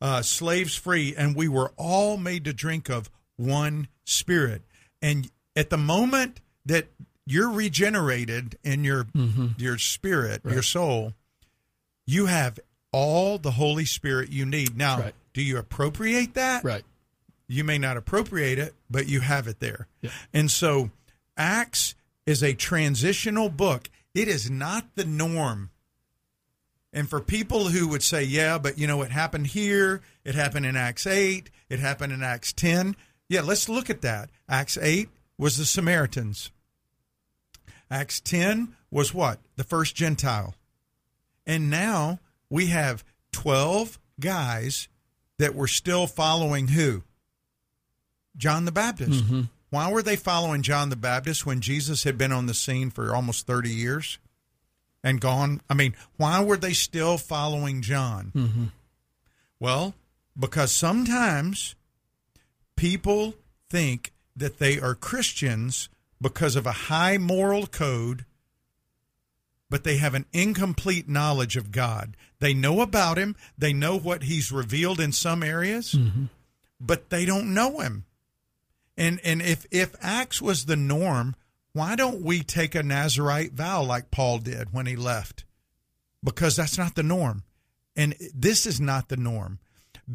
uh, 0.02 0.22
slaves 0.22 0.76
free, 0.76 1.16
and 1.16 1.34
we 1.34 1.48
were 1.48 1.72
all 1.78 2.18
made 2.18 2.44
to 2.44 2.52
drink 2.52 2.90
of 2.90 3.10
one 3.38 3.88
spirit. 4.04 4.64
And 5.02 5.32
at 5.56 5.70
the 5.70 5.78
moment 5.78 6.42
that 6.66 6.88
you're 7.26 7.50
regenerated 7.50 8.58
in 8.66 8.84
your 8.84 9.08
your 9.58 9.78
spirit, 9.78 10.42
your 10.44 10.62
soul, 10.62 11.14
you 12.06 12.26
have 12.26 12.60
all 12.92 13.38
the 13.38 13.52
Holy 13.52 13.86
Spirit 13.86 14.30
you 14.30 14.46
need. 14.46 14.76
Now, 14.76 15.00
Right. 15.00 15.16
do 15.32 15.42
you 15.42 15.58
appropriate 15.58 16.34
that? 16.34 16.66
Right. 16.66 16.84
You 17.48 17.64
may 17.64 17.78
not 17.78 17.96
appropriate 17.96 18.60
it, 18.60 18.76
but 18.90 19.08
you 19.08 19.22
have 19.22 19.48
it 19.48 19.62
there. 19.62 19.88
Yeah. 20.02 20.10
And 20.34 20.52
so 20.52 20.90
Acts 21.38 21.96
is 22.28 22.44
a 22.44 22.54
transitional 22.54 23.50
book. 23.50 23.90
It 24.13 24.28
is 24.28 24.52
not 24.52 24.86
the 24.96 25.06
norm. 25.06 25.72
And 26.94 27.10
for 27.10 27.22
people 27.22 27.70
who 27.70 27.88
would 27.88 28.04
say, 28.04 28.24
yeah, 28.24 28.58
but 28.58 28.78
you 28.78 28.86
know, 28.86 29.02
it 29.02 29.12
happened 29.12 29.48
here, 29.48 30.02
it 30.24 30.36
happened 30.36 30.66
in 30.66 30.76
Acts 30.76 31.08
8, 31.08 31.50
it 31.70 31.80
happened 31.80 32.13
in 32.13 32.22
Acts 32.22 32.54
10. 32.54 32.96
Yeah, 33.30 33.42
let's 33.42 33.70
look 33.70 33.90
at 33.90 34.02
that. 34.02 34.30
Acts 34.48 34.78
8 34.78 35.10
was 35.38 35.58
the 35.58 35.66
Samaritans. 35.66 36.52
Acts 37.90 38.20
10 38.20 38.76
was 38.92 39.13
what? 39.13 39.40
The 39.56 39.63
first 39.63 39.96
Gentile. 39.96 40.56
And 41.46 41.70
now 41.70 42.20
we 42.50 42.68
have 42.68 43.04
12 43.32 44.00
guys 44.20 44.88
that 45.38 45.56
were 45.56 45.68
still 45.68 46.08
following 46.08 46.70
who? 46.70 47.04
John 48.36 48.66
the 48.66 48.72
Baptist. 48.72 49.24
Mm-hmm. 49.24 49.42
Why 49.70 49.92
were 49.92 50.02
they 50.02 50.16
following 50.16 50.62
John 50.62 50.90
the 50.90 50.96
Baptist 50.96 51.46
when 51.46 51.62
Jesus 51.62 52.04
had 52.04 52.18
been 52.18 52.32
on 52.32 52.46
the 52.46 52.54
scene 52.54 52.90
for 52.90 53.14
almost 53.14 53.46
30 53.46 53.70
years 53.70 54.18
and 55.04 55.20
gone? 55.20 55.62
I 55.70 55.74
mean, 55.74 55.96
why 56.16 56.44
were 56.44 56.58
they 56.58 56.74
still 56.74 57.18
following 57.18 57.82
John? 57.82 58.32
Mm-hmm. 58.34 58.64
Well, 59.60 59.94
because 60.40 60.72
sometimes 60.72 61.76
people 62.76 63.34
think 63.70 64.14
that 64.36 64.60
they 64.60 64.80
are 64.80 64.96
Christians 64.96 65.90
because 66.22 66.56
of 66.56 66.66
a 66.66 66.72
high 66.72 67.18
moral 67.18 67.68
code, 67.68 68.26
but 69.70 69.84
they 69.84 69.98
have 69.98 70.14
an 70.14 70.26
incomplete 70.32 71.10
knowledge 71.10 71.58
of 71.58 71.72
God. 71.72 72.16
They 72.40 72.54
know 72.54 72.82
about 72.82 73.18
Him, 73.18 73.36
they 73.58 73.74
know 73.74 73.98
what 73.98 74.24
He's 74.24 74.52
revealed 74.52 75.00
in 75.00 75.12
some 75.12 75.44
areas, 75.44 75.94
mm-hmm. 75.94 76.26
but 76.80 77.10
they 77.10 77.26
don't 77.26 77.54
know 77.54 77.80
Him. 77.80 78.06
And 78.98 79.20
and 79.24 79.42
if 79.42 79.66
if 79.72 79.96
Acts 80.02 80.42
was 80.42 80.66
the 80.66 80.76
norm, 80.76 81.36
why 81.74 81.96
don't 81.96 82.22
we 82.22 82.42
take 82.42 82.74
a 82.74 82.84
Nazarite 82.84 83.54
vow 83.54 83.84
like 83.84 84.10
Paul 84.10 84.40
did 84.40 84.74
when 84.74 84.88
he 84.88 84.96
left? 84.96 85.46
Because 86.24 86.56
that's 86.56 86.78
not 86.78 86.96
the 86.96 87.04
norm. 87.04 87.44
And 87.96 88.16
this 88.34 88.66
is 88.66 88.82
not 88.82 89.10
the 89.10 89.18
norm. 89.18 89.60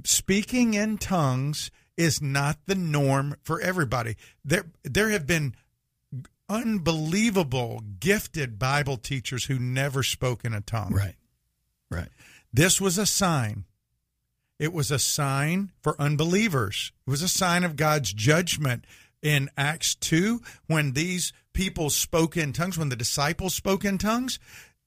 Speaking 0.05 0.75
in 0.75 0.99
tongues 0.99 1.71
is 1.97 2.21
not 2.21 2.59
the 2.67 2.75
norm 2.75 3.37
for 3.43 3.61
everybody. 3.61 4.17
There 4.45 4.67
there 4.83 5.11
have 5.11 5.27
been 5.27 5.55
unbelievable 6.49 7.83
gifted 8.01 8.59
Bible 8.59 8.97
teachers 8.97 9.45
who 9.45 9.59
never 9.59 10.03
spoke 10.03 10.45
in 10.45 10.53
a 10.53 10.61
tongue. 10.61 10.93
Right. 10.93 11.15
Right. 11.91 12.09
This 12.53 12.81
was 12.81 12.99
a 12.99 13.07
sign. 13.07 13.65
It 14.63 14.73
was 14.73 14.93
a 14.93 14.99
sign 15.01 15.73
for 15.83 16.01
unbelievers. 16.01 16.93
It 17.05 17.11
was 17.11 17.21
a 17.21 17.27
sign 17.29 17.65
of 17.65 17.75
God's 17.75 18.13
judgment 18.13 18.85
in 19.21 19.51
Acts 19.57 19.97
2 19.97 20.41
when 20.69 20.93
these 20.93 21.33
people 21.53 21.91
spoke 21.91 22.37
in 22.37 22.53
tongues, 22.53 22.79
when 22.79 22.89
the 22.89 22.95
disciples 22.95 23.57
spoke 23.57 23.85
in 23.85 23.99
tongues. 23.99 24.39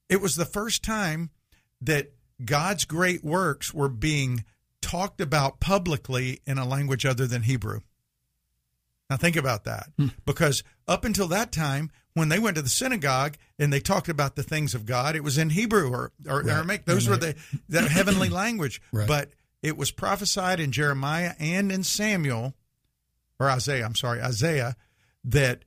It 0.08 0.22
was 0.22 0.34
the 0.34 0.46
first 0.46 0.82
time 0.82 1.28
that 1.82 2.12
God's 2.42 2.86
great 2.86 3.22
works 3.22 3.74
were 3.74 3.90
being 3.90 4.46
talked 4.80 5.20
about 5.20 5.60
publicly 5.60 6.40
in 6.46 6.56
a 6.56 6.66
language 6.66 7.04
other 7.04 7.26
than 7.26 7.42
Hebrew. 7.42 7.80
Now 9.10 9.18
think 9.18 9.36
about 9.36 9.64
that. 9.64 9.90
Hmm. 9.98 10.06
Because 10.24 10.64
up 10.88 11.04
until 11.04 11.28
that 11.28 11.52
time, 11.52 11.90
when 12.14 12.30
they 12.30 12.38
went 12.38 12.56
to 12.56 12.62
the 12.62 12.70
synagogue 12.70 13.36
and 13.58 13.70
they 13.70 13.80
talked 13.80 14.08
about 14.08 14.36
the 14.36 14.42
things 14.42 14.74
of 14.74 14.86
God, 14.86 15.16
it 15.16 15.22
was 15.22 15.36
in 15.36 15.50
Hebrew 15.50 15.90
or, 15.92 16.12
or 16.26 16.40
Right. 16.40 16.54
Aramaic. 16.54 16.86
Those 16.86 17.10
were 17.10 17.18
the, 17.18 17.36
the 17.68 17.82
heavenly 17.82 18.28
language. 18.30 18.80
Right. 18.90 19.06
But 19.06 19.32
it 19.62 19.76
was 19.76 19.90
prophesied 19.90 20.60
in 20.60 20.72
Jeremiah 20.72 21.34
and 21.38 21.72
in 21.72 21.82
Samuel, 21.82 22.54
or 23.38 23.50
Isaiah, 23.50 23.84
I'm 23.84 23.94
sorry, 23.94 24.20
Isaiah, 24.20 24.76
that 25.24 25.64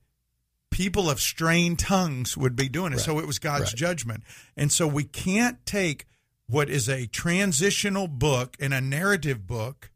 people 0.71 1.09
of 1.09 1.19
strained 1.19 1.79
tongues 1.79 2.37
would 2.37 2.55
be 2.55 2.69
doing 2.69 2.93
it. 2.93 2.99
So 2.99 3.19
it 3.19 3.27
was 3.27 3.39
God's 3.39 3.71
Right. 3.71 3.75
judgment. 3.75 4.23
And 4.55 4.71
so 4.71 4.87
we 4.87 5.03
can't 5.03 5.65
take 5.65 6.05
what 6.47 6.69
is 6.69 6.87
a 6.87 7.07
transitional 7.07 8.07
book 8.07 8.55
and 8.59 8.73
a 8.73 8.81
narrative 8.81 9.45
book 9.45 9.91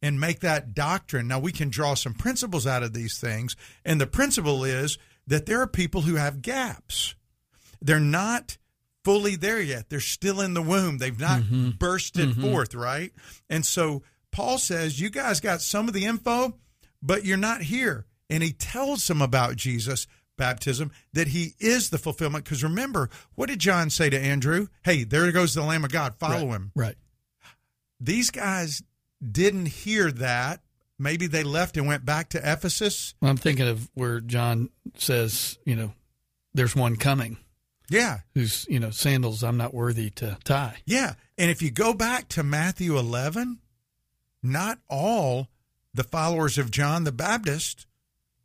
and 0.00 0.20
make 0.20 0.40
that 0.40 0.74
doctrine. 0.74 1.28
Now, 1.28 1.38
we 1.38 1.52
can 1.52 1.70
draw 1.70 1.94
some 1.94 2.14
principles 2.14 2.66
out 2.66 2.82
of 2.82 2.92
these 2.92 3.18
things. 3.18 3.56
And 3.84 4.00
the 4.00 4.06
principle 4.06 4.64
is 4.64 4.98
that 5.26 5.46
there 5.46 5.60
are 5.60 5.66
people 5.66 6.02
who 6.02 6.16
have 6.16 6.42
gaps. 6.42 7.14
They're 7.80 8.00
not 8.00 8.58
fully 9.04 9.36
there 9.36 9.60
yet. 9.60 9.88
They're 9.88 10.00
still 10.00 10.40
in 10.40 10.54
the 10.54 10.62
womb. 10.62 10.98
They've 10.98 11.18
not 11.18 11.42
mm-hmm. 11.42 11.70
bursted 11.70 12.30
mm-hmm. 12.30 12.42
forth, 12.42 12.74
right? 12.74 13.12
And 13.48 13.64
so 13.64 14.02
Paul 14.30 14.58
says, 14.58 15.00
You 15.00 15.10
guys 15.10 15.40
got 15.40 15.60
some 15.60 15.88
of 15.88 15.94
the 15.94 16.04
info, 16.04 16.54
but 17.02 17.24
you're 17.24 17.36
not 17.36 17.62
here. 17.62 18.06
And 18.30 18.42
he 18.42 18.52
tells 18.52 19.06
them 19.06 19.20
about 19.20 19.56
Jesus' 19.56 20.06
baptism, 20.38 20.90
that 21.12 21.28
he 21.28 21.54
is 21.58 21.90
the 21.90 21.98
fulfillment. 21.98 22.44
Because 22.44 22.64
remember, 22.64 23.10
what 23.34 23.48
did 23.48 23.58
John 23.58 23.90
say 23.90 24.10
to 24.10 24.18
Andrew? 24.18 24.68
Hey, 24.82 25.04
there 25.04 25.30
goes 25.32 25.54
the 25.54 25.62
Lamb 25.62 25.84
of 25.84 25.92
God. 25.92 26.14
Follow 26.16 26.46
right. 26.46 26.56
him 26.56 26.72
Right. 26.74 26.96
these 28.00 28.30
guys 28.30 28.82
didn't 29.20 29.66
hear 29.66 30.10
that. 30.12 30.60
Maybe 30.98 31.26
they 31.26 31.42
left 31.42 31.76
and 31.76 31.86
went 31.86 32.04
back 32.04 32.30
to 32.30 32.38
Ephesus. 32.38 33.14
Well, 33.20 33.30
I'm 33.30 33.36
thinking 33.36 33.68
of 33.68 33.90
where 33.94 34.20
John 34.20 34.70
says, 34.96 35.58
you 35.64 35.76
know, 35.76 35.92
there's 36.54 36.76
one 36.76 36.96
coming 36.96 37.38
Yeah, 37.88 38.20
whose, 38.34 38.66
you 38.68 38.80
know, 38.80 38.90
sandals 38.90 39.42
I'm 39.42 39.56
not 39.56 39.74
worthy 39.74 40.10
to 40.10 40.38
tie. 40.44 40.76
yeah. 40.86 41.14
And 41.36 41.50
if 41.50 41.60
you 41.62 41.70
go 41.70 41.92
back 41.92 42.28
to 42.28 42.42
Matthew 42.42 42.98
11, 42.98 43.58
not 44.42 44.78
all 44.88 45.48
the 45.94 46.04
followers 46.04 46.58
of 46.58 46.70
John 46.70 47.04
the 47.04 47.12
Baptist 47.12 47.86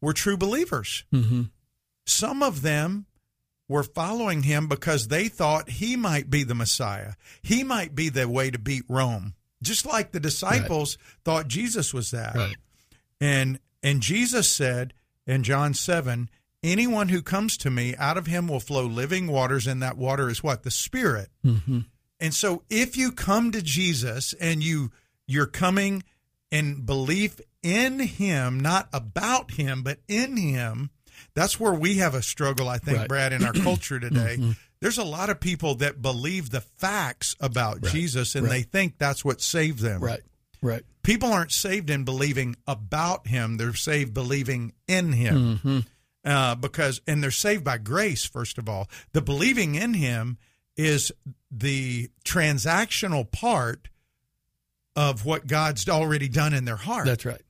were 0.02 0.14
true 0.14 0.38
believers. 0.38 1.06
Mm-hmm. 1.14 1.44
Some 2.06 2.44
of 2.44 2.62
them 2.62 3.06
were 3.68 3.84
following 3.84 4.44
him 4.44 4.68
because 4.68 5.08
they 5.08 5.28
thought 5.28 5.70
he 5.70 5.96
might 5.96 6.30
be 6.30 6.44
the 6.44 6.56
Messiah. 6.56 7.14
He 7.42 7.64
might 7.64 7.96
be 7.96 8.10
the 8.10 8.28
way 8.28 8.50
to 8.50 8.60
beat 8.60 8.84
Rome. 8.88 9.34
Just 9.62 9.86
like 9.86 10.12
the 10.12 10.20
disciples 10.20 10.98
thought 11.26 11.48
Jesus 11.48 11.94
was 11.94 12.12
that. 12.12 12.36
Right. 12.36 12.56
And 13.20 13.60
and 13.82 14.02
Jesus 14.02 14.50
said 14.50 14.94
in 15.26 15.44
John 15.44 15.74
7, 15.74 16.30
anyone 16.64 17.10
who 17.10 17.22
comes 17.22 17.58
to 17.58 17.70
me, 17.70 17.95
out 17.97 18.18
of 18.18 18.28
him 18.28 18.47
will 18.47 18.60
flow 18.60 18.86
living 18.86 19.28
waters, 19.28 19.68
and 19.68 19.82
that 19.84 19.97
water 19.97 20.30
is 20.30 20.43
what? 20.43 20.64
The 20.64 20.72
Spirit. 20.72 21.30
Mm-hmm. 21.45 21.80
And 22.20 22.34
so 22.34 22.64
if 22.70 22.97
you 22.97 23.12
come 23.12 23.51
to 23.51 23.62
Jesus 23.62 24.34
and 24.39 24.64
you 24.64 24.91
you're 25.28 25.45
coming 25.45 26.03
in 26.51 26.86
belief 26.86 27.39
in 27.62 27.99
him, 27.99 28.60
not 28.60 28.88
about 28.93 29.51
him, 29.51 29.84
but 29.84 29.99
in 30.08 30.38
him, 30.38 30.89
that's 31.36 31.60
where 31.60 31.74
we 31.74 31.97
have 31.97 32.16
a 32.16 32.22
struggle, 32.22 32.70
I 32.70 32.78
think, 32.78 32.97
Right. 32.99 33.08
Brad, 33.08 33.34
in 33.34 33.43
our 33.43 33.53
culture 33.64 33.99
today. 33.99 34.38
There's 34.80 34.97
a 34.97 35.03
lot 35.03 35.30
of 35.30 35.39
people 35.39 35.76
that 35.76 36.01
believe 36.01 36.49
the 36.51 36.62
facts 36.62 37.36
about 37.39 37.82
Jesus 37.82 38.36
and 38.36 38.45
Right. 38.45 38.51
they 38.51 38.62
think 38.62 38.97
that's 38.97 39.26
what 39.26 39.41
saved 39.41 39.80
them. 39.80 40.01
Right. 40.01 40.22
Right. 40.62 40.84
People 41.03 41.32
aren't 41.34 41.51
saved 41.51 41.89
in 41.89 42.03
believing 42.03 42.55
about 42.68 43.28
him, 43.28 43.58
they're 43.58 43.74
saved 43.74 44.14
believing 44.14 44.74
in 44.88 45.12
him. 45.14 45.36
Mm-hmm. 45.58 45.80
Uh, 46.28 46.56
because, 46.56 47.00
and 47.08 47.24
they're 47.24 47.32
saved 47.32 47.64
by 47.64 47.78
grace, 47.78 48.26
first 48.26 48.58
of 48.58 48.68
all. 48.68 48.90
The 49.14 49.22
believing 49.22 49.76
in 49.76 49.94
him 49.94 50.38
is 50.76 51.10
the 51.50 52.10
transactional 52.26 53.32
part 53.32 53.88
of 54.94 55.24
what 55.26 55.48
God's 55.48 55.88
already 55.88 56.28
done 56.28 56.54
in 56.54 56.66
their 56.66 56.76
heart 56.76 57.06
That's 57.06 57.26
right. 57.26 57.42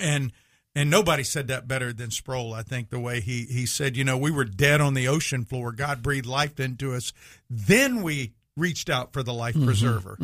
and 0.00 0.32
and 0.74 0.88
nobody 0.90 1.22
said 1.22 1.48
that 1.48 1.68
better 1.68 1.92
than 1.92 2.10
Sproul. 2.10 2.54
I 2.54 2.62
think 2.62 2.90
the 2.90 3.00
way 3.00 3.20
he 3.20 3.44
he 3.44 3.66
said, 3.66 3.96
you 3.96 4.04
know, 4.04 4.18
we 4.18 4.30
were 4.30 4.44
dead 4.44 4.80
on 4.80 4.94
the 4.94 5.06
ocean 5.08 5.44
floor. 5.44 5.70
God 5.72 6.02
breathed 6.02 6.26
life 6.26 6.58
into 6.58 6.94
us. 6.94 7.12
Then 7.48 8.02
we 8.02 8.34
reached 8.56 8.90
out 8.90 9.12
for 9.12 9.22
the 9.22 9.32
life 9.32 9.54
preserver. 9.54 10.16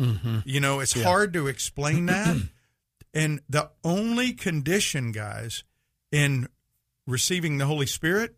You 0.45 0.59
know, 0.59 0.79
it's 0.79 1.01
hard 1.01 1.33
to 1.33 1.47
explain 1.47 2.07
that. 2.07 2.37
and 3.13 3.41
the 3.49 3.69
only 3.83 4.33
condition, 4.33 5.11
guys, 5.11 5.63
in 6.11 6.47
receiving 7.07 7.57
the 7.57 7.65
Holy 7.65 7.87
Spirit 7.87 8.35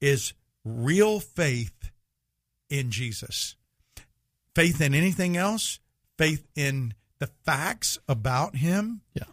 is 0.00 0.34
real 0.64 1.18
faith 1.18 1.90
in 2.70 2.90
Jesus. 2.90 3.56
Faith 4.54 4.80
in 4.80 4.94
anything 4.94 5.36
else, 5.36 5.80
faith 6.18 6.46
in 6.54 6.94
the 7.18 7.26
facts 7.44 7.98
about 8.08 8.56
him 8.56 9.00
Yeah. 9.14 9.24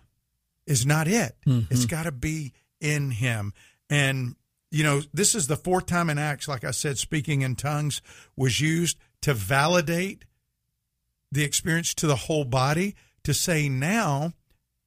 is 0.66 0.86
not 0.86 1.08
it. 1.08 1.36
Mhm. 1.46 1.68
It's 1.70 1.86
got 1.86 2.04
to 2.04 2.12
be 2.12 2.54
in 2.80 3.12
him. 3.12 3.54
And, 3.90 4.36
you 4.72 4.84
know, 4.84 5.02
this 5.14 5.36
is 5.36 5.48
the 5.48 5.58
fourth 5.58 5.86
time 5.86 6.10
in 6.10 6.18
Acts, 6.18 6.48
like 6.48 6.64
I 6.64 6.72
said, 6.72 6.98
speaking 6.98 7.42
in 7.42 7.56
tongues 7.56 8.02
was 8.36 8.60
used 8.62 8.98
to 9.22 9.34
validate 9.34 10.26
the 11.32 11.44
experience 11.44 11.94
to 11.96 12.08
the 12.08 12.16
whole 12.16 12.46
body, 12.46 12.96
to 13.24 13.34
say 13.34 13.68
now, 13.68 14.34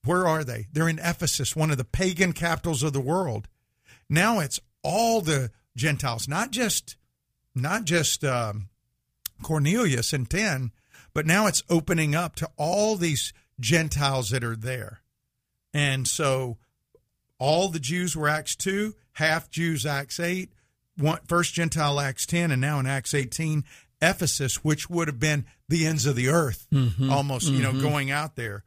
where 0.05 0.27
are 0.27 0.45
they? 0.45 0.69
They're 0.73 0.89
in 0.89 0.99
Ephesus, 1.01 1.57
one 1.57 1.71
of 1.71 1.77
the 1.79 1.85
pagan 1.85 2.33
capitals 2.33 2.83
of 2.83 2.93
the 2.93 3.01
world. 3.01 3.49
Now 4.09 4.41
it's 4.41 4.61
all 4.83 5.21
the 5.21 5.51
Gentiles, 5.77 6.29
not 6.29 6.51
just 6.51 6.97
not 7.55 7.85
just 7.85 8.23
um, 8.25 8.69
Cornelius 9.43 10.13
and 10.13 10.29
10, 10.29 10.73
but 11.15 11.27
now 11.27 11.47
it's 11.47 11.63
opening 11.71 12.15
up 12.15 12.37
to 12.37 12.51
all 12.57 12.97
these 12.97 13.33
Gentiles 13.59 14.31
that 14.31 14.45
are 14.45 14.57
there. 14.57 15.01
And 15.73 16.07
so 16.07 16.59
all 17.39 17.69
the 17.69 17.81
Jews 17.81 18.17
were 18.17 18.29
Acts 18.29 18.55
2, 18.57 18.95
half 19.13 19.51
Jews 19.51 19.87
Acts 19.87 20.21
8, 20.21 20.51
one, 20.99 21.19
first 21.27 21.55
Gentile 21.55 22.01
Acts 22.01 22.27
10, 22.27 22.51
and 22.51 22.61
now 22.61 22.79
in 22.79 22.87
Acts 22.87 23.15
18, 23.15 23.65
Ephesus, 24.01 24.63
which 24.63 24.89
would 24.91 25.09
have 25.09 25.19
been 25.21 25.47
the 25.69 25.87
ends 25.87 26.07
of 26.07 26.17
the 26.17 26.29
earth, 26.29 26.67
almost, 27.11 27.49
you 27.49 27.63
know, 27.63 27.73
going 27.81 28.11
out 28.11 28.37
there. 28.37 28.63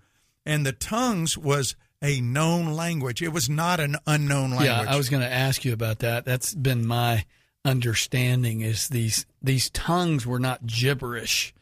And 0.45 0.65
the 0.65 0.71
tongues 0.71 1.37
was 1.37 1.75
a 2.01 2.21
known 2.21 2.73
language. 2.73 3.21
It 3.21 3.33
was 3.33 3.49
not 3.49 3.79
an 3.79 3.97
unknown 4.07 4.51
language. 4.51 4.67
Yeah, 4.67 4.85
I 4.87 4.95
was 4.95 5.09
going 5.09 5.23
to 5.23 5.31
ask 5.31 5.65
you 5.65 5.73
about 5.73 5.99
that. 5.99 6.25
That's 6.25 6.53
been 6.53 6.85
my 6.85 7.25
understanding 7.65 8.61
is 8.61 8.87
these 8.89 9.25
these 9.41 9.69
tongues 9.69 10.25
were 10.25 10.39
not 10.39 10.65
gibberish. 10.65 11.53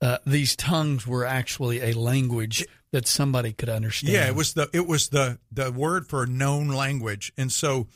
Uh, 0.00 0.18
these 0.26 0.56
tongues 0.56 1.06
were 1.06 1.24
actually 1.24 1.80
a 1.80 1.92
language 1.92 2.66
that 2.92 3.06
somebody 3.06 3.52
could 3.52 3.68
understand. 3.68 4.14
Yeah, 4.14 4.26
it 4.26 4.34
was 4.34 4.54
the 4.54 4.68
it 4.72 4.86
was 4.86 5.08
the 5.08 5.38
the 5.50 5.72
word 5.72 6.06
for 6.06 6.24
a 6.24 6.26
known 6.26 6.68
language, 6.68 7.32
and 7.36 7.50
so 7.50 7.88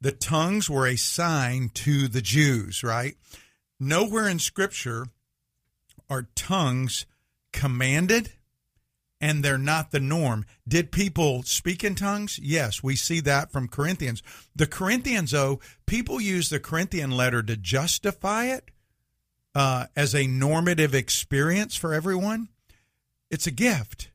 the 0.00 0.12
tongues 0.12 0.68
were 0.68 0.86
a 0.86 0.96
sign 0.96 1.70
to 1.74 2.08
the 2.08 2.22
Jews. 2.22 2.82
Right? 2.82 3.16
Nowhere 3.78 4.28
in 4.28 4.38
Scripture 4.38 5.06
are 6.08 6.28
tongues 6.34 7.06
commanded, 7.52 8.32
and 9.20 9.42
they're 9.44 9.56
not 9.58 9.90
the 9.90 10.00
norm. 10.00 10.44
Did 10.68 10.92
people 10.92 11.42
speak 11.44 11.82
in 11.84 11.94
tongues? 11.94 12.38
Yes, 12.42 12.82
we 12.82 12.96
see 12.96 13.20
that 13.20 13.50
from 13.52 13.68
Corinthians. 13.68 14.22
The 14.54 14.66
Corinthians, 14.66 15.30
though, 15.30 15.60
people 15.86 16.20
use 16.20 16.48
the 16.50 16.60
Corinthian 16.60 17.10
letter 17.10 17.42
to 17.42 17.56
justify 17.56 18.46
it 18.46 18.70
uh, 19.54 19.86
as 19.96 20.14
a 20.14 20.26
normative 20.26 20.94
experience 20.94 21.76
for 21.76 21.94
everyone. 21.94 22.48
It's 23.30 23.46
a 23.46 23.50
gift. 23.52 24.10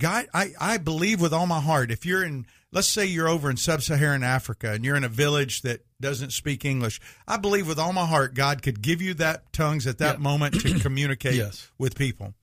God, 0.00 0.26
I, 0.34 0.52
I 0.60 0.78
believe 0.78 1.20
with 1.20 1.32
all 1.32 1.46
my 1.46 1.60
heart, 1.60 1.92
if 1.92 2.04
you're 2.04 2.24
in, 2.24 2.46
let's 2.72 2.88
say 2.88 3.04
you're 3.06 3.28
over 3.28 3.48
in 3.48 3.56
sub 3.56 3.82
Saharan 3.82 4.24
Africa 4.24 4.72
and 4.72 4.84
you're 4.84 4.96
in 4.96 5.04
a 5.04 5.08
village 5.08 5.62
that 5.62 5.84
doesn't 6.00 6.32
speak 6.32 6.64
English, 6.64 7.00
I 7.28 7.36
believe 7.36 7.68
with 7.68 7.78
all 7.78 7.92
my 7.92 8.06
heart, 8.06 8.34
God 8.34 8.62
could 8.62 8.82
give 8.82 9.00
you 9.00 9.14
that 9.14 9.52
tongues 9.52 9.86
at 9.86 9.98
that 9.98 10.16
Yeah. 10.16 10.22
moment 10.22 10.60
to 10.62 10.78
communicate 10.80 11.34
Yes. 11.34 11.70
with 11.78 11.94
people. 11.94 12.34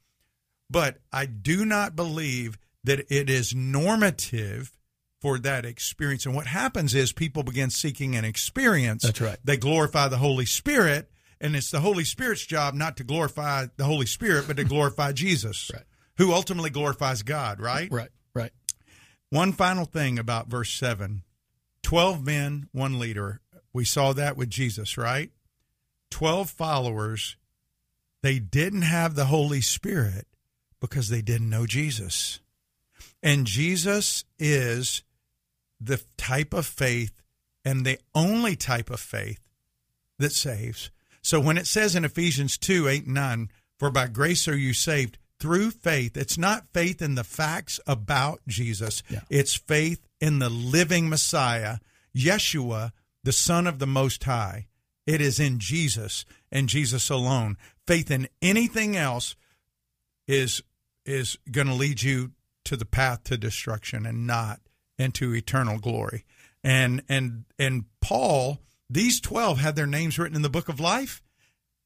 But 0.69 0.99
I 1.11 1.25
do 1.25 1.65
not 1.65 1.95
believe 1.95 2.57
that 2.83 3.11
it 3.11 3.29
is 3.29 3.53
normative 3.55 4.71
for 5.19 5.37
that 5.39 5.65
experience. 5.65 6.25
And 6.25 6.35
what 6.35 6.47
happens 6.47 6.95
is 6.95 7.11
people 7.11 7.43
begin 7.43 7.69
seeking 7.69 8.15
an 8.15 8.23
experience. 8.23 9.03
That's 9.03 9.19
right. 9.19 9.37
They 9.43 9.57
glorify 9.57 10.07
the 10.07 10.17
Holy 10.17 10.45
Spirit, 10.45 11.09
and 11.41 11.55
it's 11.55 11.71
the 11.71 11.81
Holy 11.81 12.03
Spirit's 12.05 12.45
job 12.45 12.73
not 12.73 12.97
to 12.97 13.03
glorify 13.03 13.65
the 13.75 13.83
Holy 13.83 14.05
Spirit, 14.05 14.45
but 14.47 14.57
to 14.57 14.63
glorify 14.63 15.11
Jesus, 15.11 15.69
Right. 15.73 15.83
who 16.17 16.31
ultimately 16.33 16.69
glorifies 16.69 17.21
God, 17.23 17.59
right? 17.59 17.91
right, 17.91 18.09
right. 18.33 18.51
One 19.29 19.51
final 19.51 19.85
thing 19.85 20.17
about 20.17 20.47
verse 20.47 20.71
7 20.71 21.23
12 21.83 22.23
men, 22.23 22.67
one 22.71 22.99
leader. 22.99 23.41
We 23.73 23.85
saw 23.85 24.13
that 24.13 24.37
with 24.37 24.49
Jesus, 24.49 24.97
right? 24.97 25.31
12 26.11 26.49
followers. 26.49 27.35
They 28.21 28.39
didn't 28.39 28.81
have 28.83 29.15
the 29.15 29.25
Holy 29.25 29.61
Spirit 29.61 30.27
because 30.79 31.09
they 31.09 31.21
didn't 31.21 31.49
know 31.49 31.65
Jesus. 31.65 32.39
And 33.21 33.45
Jesus 33.45 34.23
is 34.37 35.03
the 35.79 36.01
type 36.17 36.53
of 36.53 36.65
faith 36.65 37.21
and 37.65 37.85
the 37.85 37.99
only 38.15 38.55
type 38.55 38.89
of 38.89 38.99
faith 38.99 39.39
that 40.17 40.31
saves. 40.31 40.91
So 41.21 41.39
when 41.39 41.57
it 41.57 41.67
says 41.67 41.95
in 41.95 42.05
Ephesians 42.05 42.57
2 42.57 42.87
8 42.87 43.05
and 43.05 43.13
9, 43.13 43.51
for 43.77 43.91
by 43.91 44.07
grace 44.07 44.47
are 44.47 44.57
you 44.57 44.73
saved 44.73 45.17
through 45.39 45.71
faith, 45.71 46.17
it's 46.17 46.37
not 46.37 46.67
faith 46.73 47.01
in 47.01 47.15
the 47.15 47.23
facts 47.23 47.79
about 47.87 48.41
Jesus, 48.47 49.03
Yeah. 49.09 49.21
it's 49.29 49.55
faith 49.55 50.05
in 50.19 50.39
the 50.39 50.49
living 50.49 51.09
Messiah, 51.09 51.77
Yeshua, 52.15 52.91
the 53.23 53.31
Son 53.31 53.67
of 53.67 53.79
the 53.79 53.87
Most 53.87 54.23
High. 54.23 54.67
It 55.05 55.21
is 55.21 55.39
in 55.39 55.59
Jesus 55.59 56.25
and 56.51 56.69
Jesus 56.69 57.09
alone. 57.09 57.57
Faith 57.87 58.11
in 58.11 58.27
anything 58.41 58.95
else 58.95 59.35
is 60.27 60.61
is 61.09 61.37
going 61.51 61.67
to 61.67 61.73
lead 61.73 62.01
you 62.03 62.31
to 62.65 62.77
the 62.77 62.85
path 62.85 63.23
to 63.25 63.37
destruction 63.37 64.05
and 64.05 64.27
not 64.27 64.59
into 64.97 65.33
eternal 65.33 65.79
glory. 65.79 66.25
And 66.63 67.03
and 67.09 67.45
and 67.57 67.85
Paul, 68.01 68.59
these 68.89 69.19
12 69.19 69.59
had 69.59 69.75
their 69.75 69.87
names 69.87 70.19
written 70.19 70.35
in 70.35 70.41
the 70.41 70.49
book 70.49 70.69
of 70.69 70.79
life. 70.79 71.23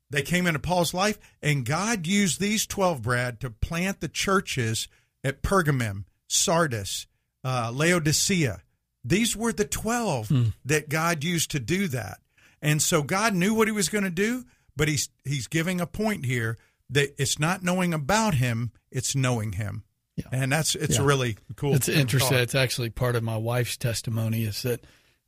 They 0.09 0.23
came 0.23 0.45
into 0.45 0.59
Paul's 0.59 0.93
life 0.93 1.17
and 1.41 1.65
God 1.65 2.05
used 2.05 2.39
these 2.39 2.67
12 2.67 3.01
Brad 3.01 3.39
to 3.39 3.49
plant 3.49 3.99
the 3.99 4.07
churches 4.07 4.87
at 5.23 5.41
Pergamum, 5.41 6.03
Sardis, 6.27 7.07
uh, 7.43 7.71
Laodicea. 7.73 8.61
These 9.03 9.35
were 9.35 9.53
the 9.53 9.65
12 9.65 10.53
that 10.65 10.89
God 10.89 11.23
used 11.23 11.51
to 11.51 11.59
do 11.59 11.87
that. 11.89 12.19
And 12.61 12.81
so 12.81 13.03
God 13.03 13.33
knew 13.35 13.53
what 13.53 13.67
he 13.67 13.71
was 13.73 13.89
going 13.89 14.05
to 14.05 14.09
do, 14.09 14.45
but 14.75 14.87
he's 14.87 15.09
he's 15.23 15.47
giving 15.47 15.81
a 15.81 15.87
point 15.87 16.25
here 16.25 16.57
that 16.89 17.13
it's 17.17 17.39
not 17.39 17.63
knowing 17.63 17.93
about 17.93 18.35
him, 18.35 18.71
it's 18.93 19.15
knowing 19.15 19.53
him. 19.53 19.83
Yeah. 20.15 20.25
And 20.31 20.51
that's 20.51 20.75
it's 20.75 20.97
Yeah. 20.99 21.05
really 21.05 21.37
cool. 21.55 21.73
It's 21.75 21.89
interesting. 21.89 22.33
thought. 22.37 22.41
It's 22.43 22.55
actually 22.55 22.89
part 22.91 23.15
of 23.15 23.23
my 23.23 23.35
wife's 23.37 23.77
testimony 23.77 24.43
is 24.43 24.61
that 24.61 24.83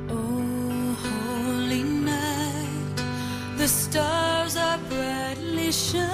Oh, 0.08 0.92
holy 0.92 1.82
night, 1.82 2.96
the 3.56 3.68
stars 3.68 4.56
are 4.56 4.78
brightly 4.78 5.70
shining. 5.72 6.10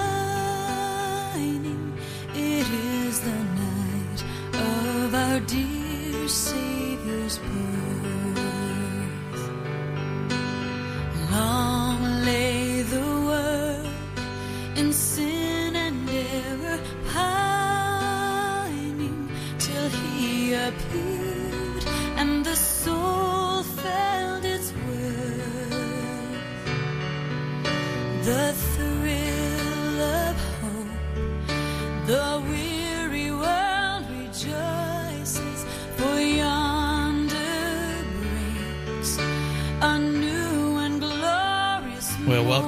It 2.33 2.67
is 2.69 3.19
the 3.21 3.31
night 3.31 4.23
of 4.53 5.15
our 5.15 5.39
dear 5.41 6.27
Savior's 6.27 7.37
birth. 7.39 7.96
Long 11.37 11.96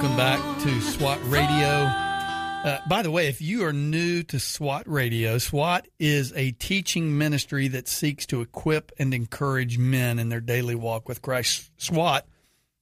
welcome 0.02 0.16
back 0.16 0.62
to. 0.62 0.80
SWAT 0.80 1.20
Radio. 1.26 1.68
Uh, 1.68 2.80
by 2.88 3.02
the 3.02 3.12
way, 3.12 3.28
if 3.28 3.42
you 3.42 3.66
are 3.66 3.74
new 3.74 4.24
to 4.24 4.40
SWAT 4.40 4.88
Radio, 4.88 5.38
SWAT 5.38 5.90
is 6.00 6.32
a 6.38 6.52
teaching 6.52 7.18
ministry 7.18 7.68
that 7.68 7.90
seeks 7.90 8.26
to 8.28 8.40
equip 8.40 8.94
and 8.98 9.14
encourage 9.14 9.78
men 9.78 10.18
in 10.18 10.30
their 10.30 10.40
daily 10.40 10.74
walk 10.74 11.10
with 11.10 11.22
Christ. 11.22 11.70
SWAT 11.76 12.26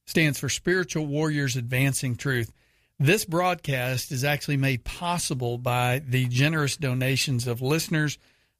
stands 0.06 0.38
for 0.38 0.48
Spiritual 0.48 1.06
Warriors 1.06 1.56
Advancing 1.56 2.14
Truth. 2.14 2.52
This 3.00 3.24
broadcast 3.24 4.12
is 4.12 4.22
actually 4.22 4.56
made 4.56 4.84
possible 4.84 5.58
by 5.58 6.00
the 6.06 6.26
generous 6.26 6.76
donations 6.76 7.48
of 7.48 7.60
listeners 7.60 8.16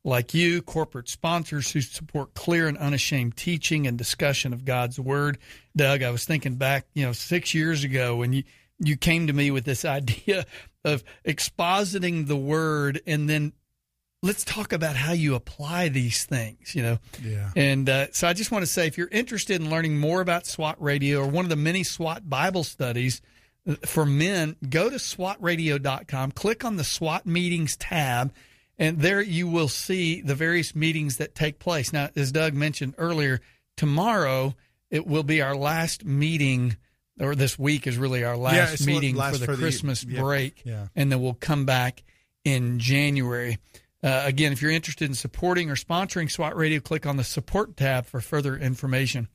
like 0.09 0.35
you, 0.35 0.63
corporate 0.63 1.09
sponsors 1.09 1.71
who 1.71 1.81
support 1.81 2.35
clear 2.35 2.67
and 2.67 2.79
unashamed 2.79 3.37
teaching 3.37 3.87
and 3.87 3.97
discussion 3.97 4.53
of 4.53 4.65
God's 4.65 4.99
Word. 4.99 5.39
Doug, 5.77 6.03
I 6.03 6.11
was 6.11 6.25
thinking 6.25 6.57
back, 6.57 6.87
you 6.95 7.05
know, 7.05 7.13
six 7.13 7.55
years 7.55 7.85
ago 7.85 8.17
when 8.17 8.33
you, 8.33 8.43
you 8.79 8.97
came 8.97 9.27
to 9.29 9.33
me 9.33 9.51
with 9.51 9.65
this 9.65 9.85
idea 9.85 10.47
of 10.85 11.05
expositing 11.25 12.27
the 12.27 12.37
Word 12.37 13.01
and 13.07 13.29
then 13.29 13.53
let's 14.23 14.45
talk 14.45 14.73
about 14.73 14.97
how 14.97 15.13
you 15.13 15.35
apply 15.35 15.89
these 15.89 16.25
things, 16.25 16.75
you 16.75 16.83
know. 16.83 16.99
Yeah. 17.23 17.51
And 17.55 17.89
uh, 17.89 18.07
so 18.13 18.27
I 18.27 18.33
just 18.33 18.51
want 18.51 18.63
to 18.63 18.67
say 18.67 18.87
if 18.87 18.99
you're 18.99 19.09
interested 19.09 19.61
in 19.61 19.71
learning 19.71 19.99
more 19.99 20.21
about 20.21 20.47
SWAT 20.47 20.81
Radio 20.83 21.21
or 21.21 21.29
one 21.29 21.45
of 21.45 21.51
the 21.51 21.57
many 21.57 21.85
SWAT 21.85 22.29
Bible 22.29 22.65
studies 22.65 23.21
uh, 23.69 23.77
for 23.85 24.05
men, 24.05 24.57
go 24.69 24.91
to 24.91 24.97
swatradio.com, 24.97 26.33
click 26.33 26.65
on 26.65 26.77
the 26.77 26.85
SWAT 26.85 27.27
meetings 27.27 27.77
tab, 27.77 28.33
and 28.79 28.99
there 29.01 29.21
you 29.21 29.49
will 29.49 29.69
see 29.69 30.21
the 30.21 30.35
various 30.35 30.75
meetings 30.75 31.17
that 31.17 31.35
take 31.35 31.59
place. 31.59 31.93
Now, 31.93 32.11
as 32.15 32.33
Doug 32.33 32.55
mentioned 32.55 32.95
earlier, 32.99 33.41
tomorrow 33.77 34.55
it 34.91 35.07
will 35.07 35.23
be 35.23 35.43
our 35.43 35.57
last 35.57 36.05
meeting, 36.05 36.77
or 37.21 37.35
this 37.35 37.59
week 37.59 37.87
is 37.87 37.99
really 37.99 38.25
our 38.25 38.37
last 38.37 38.75
it's 38.75 38.87
meeting 38.87 39.17
last 39.17 39.35
for 39.35 39.39
the 39.39 39.47
for 39.47 39.57
the- 39.57 39.63
Christmas 39.63 40.05
yeah, 40.05 40.21
break, 40.21 40.63
yeah. 40.65 40.87
and 40.95 41.11
then 41.11 41.21
we'll 41.21 41.35
come 41.35 41.65
back 41.65 42.03
in 42.45 42.79
January. 42.79 43.59
Uh, 44.03 44.23
again, 44.25 44.53
if 44.53 44.63
you're 44.63 44.71
interested 44.71 45.09
in 45.09 45.15
supporting 45.15 45.71
or 45.71 45.75
sponsoring 45.75 46.31
SWAT 46.31 46.57
Radio, 46.57 46.79
click 46.79 47.05
on 47.05 47.17
the 47.17 47.25
support 47.25 47.77
tab 47.77 48.07
for 48.07 48.21
further 48.21 48.57
information. 48.57 49.29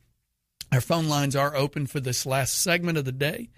Our 0.72 0.82
phone 0.82 1.08
lines 1.08 1.36
are 1.36 1.56
open 1.56 1.86
for 1.86 2.00
this 2.00 2.26
last 2.26 2.58
segment 2.58 2.98
of 2.98 3.06
the 3.06 3.12
day. 3.12 3.50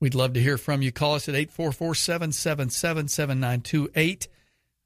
We'd 0.00 0.14
love 0.14 0.32
to 0.34 0.40
hear 0.40 0.56
from 0.56 0.80
you. 0.80 0.92
Call 0.92 1.14
us 1.14 1.28
at 1.28 1.34
844 1.34 1.94
777 1.94 3.08
7928. 3.08 4.28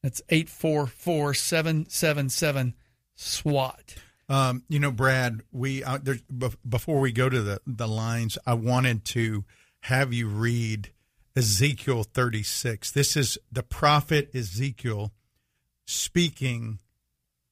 That's 0.03 0.23
844 0.29 1.35
777 1.35 2.75
SWAT. 3.17 3.95
Um, 4.29 4.63
you 4.69 4.79
know, 4.79 4.91
Brad, 4.91 5.41
we 5.51 5.83
uh, 5.83 5.99
there, 6.03 6.19
bef- 6.33 6.57
before 6.69 7.01
we 7.01 7.13
go 7.13 7.29
to 7.29 7.43
the 7.43 7.61
the 7.67 7.89
lines, 7.89 8.37
I 8.47 8.55
wanted 8.55 9.05
to 9.07 9.45
have 9.83 10.13
you 10.13 10.29
read 10.29 10.93
Ezekiel 11.35 12.03
36. 12.03 12.91
This 12.91 13.17
is 13.17 13.39
the 13.51 13.63
prophet 13.63 14.31
Ezekiel 14.35 15.13
speaking 15.87 16.79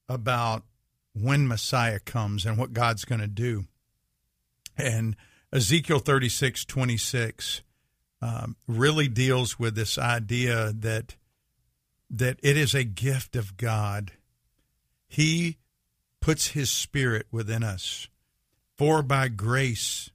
about 0.07 0.63
when 1.13 1.47
Messiah 1.47 1.99
comes 1.99 2.45
and 2.45 2.57
what 2.57 2.73
God's 2.73 3.05
going 3.05 3.21
to 3.21 3.27
do. 3.27 3.65
And 4.77 5.15
Ezekiel 5.51 5.99
36, 5.99 6.65
26 6.65 7.63
um, 8.21 8.55
really 8.67 9.07
deals 9.07 9.57
with 9.57 9.75
this 9.75 9.97
idea 9.97 10.71
that 10.73 11.15
that 12.09 12.39
it 12.41 12.57
is 12.57 12.73
a 12.73 12.83
gift 12.83 13.35
of 13.35 13.57
God. 13.57 14.13
He 15.07 15.57
puts 16.21 16.47
his 16.49 16.69
spirit 16.69 17.27
within 17.31 17.63
us. 17.63 18.07
For 18.77 19.01
by 19.01 19.27
grace 19.27 20.09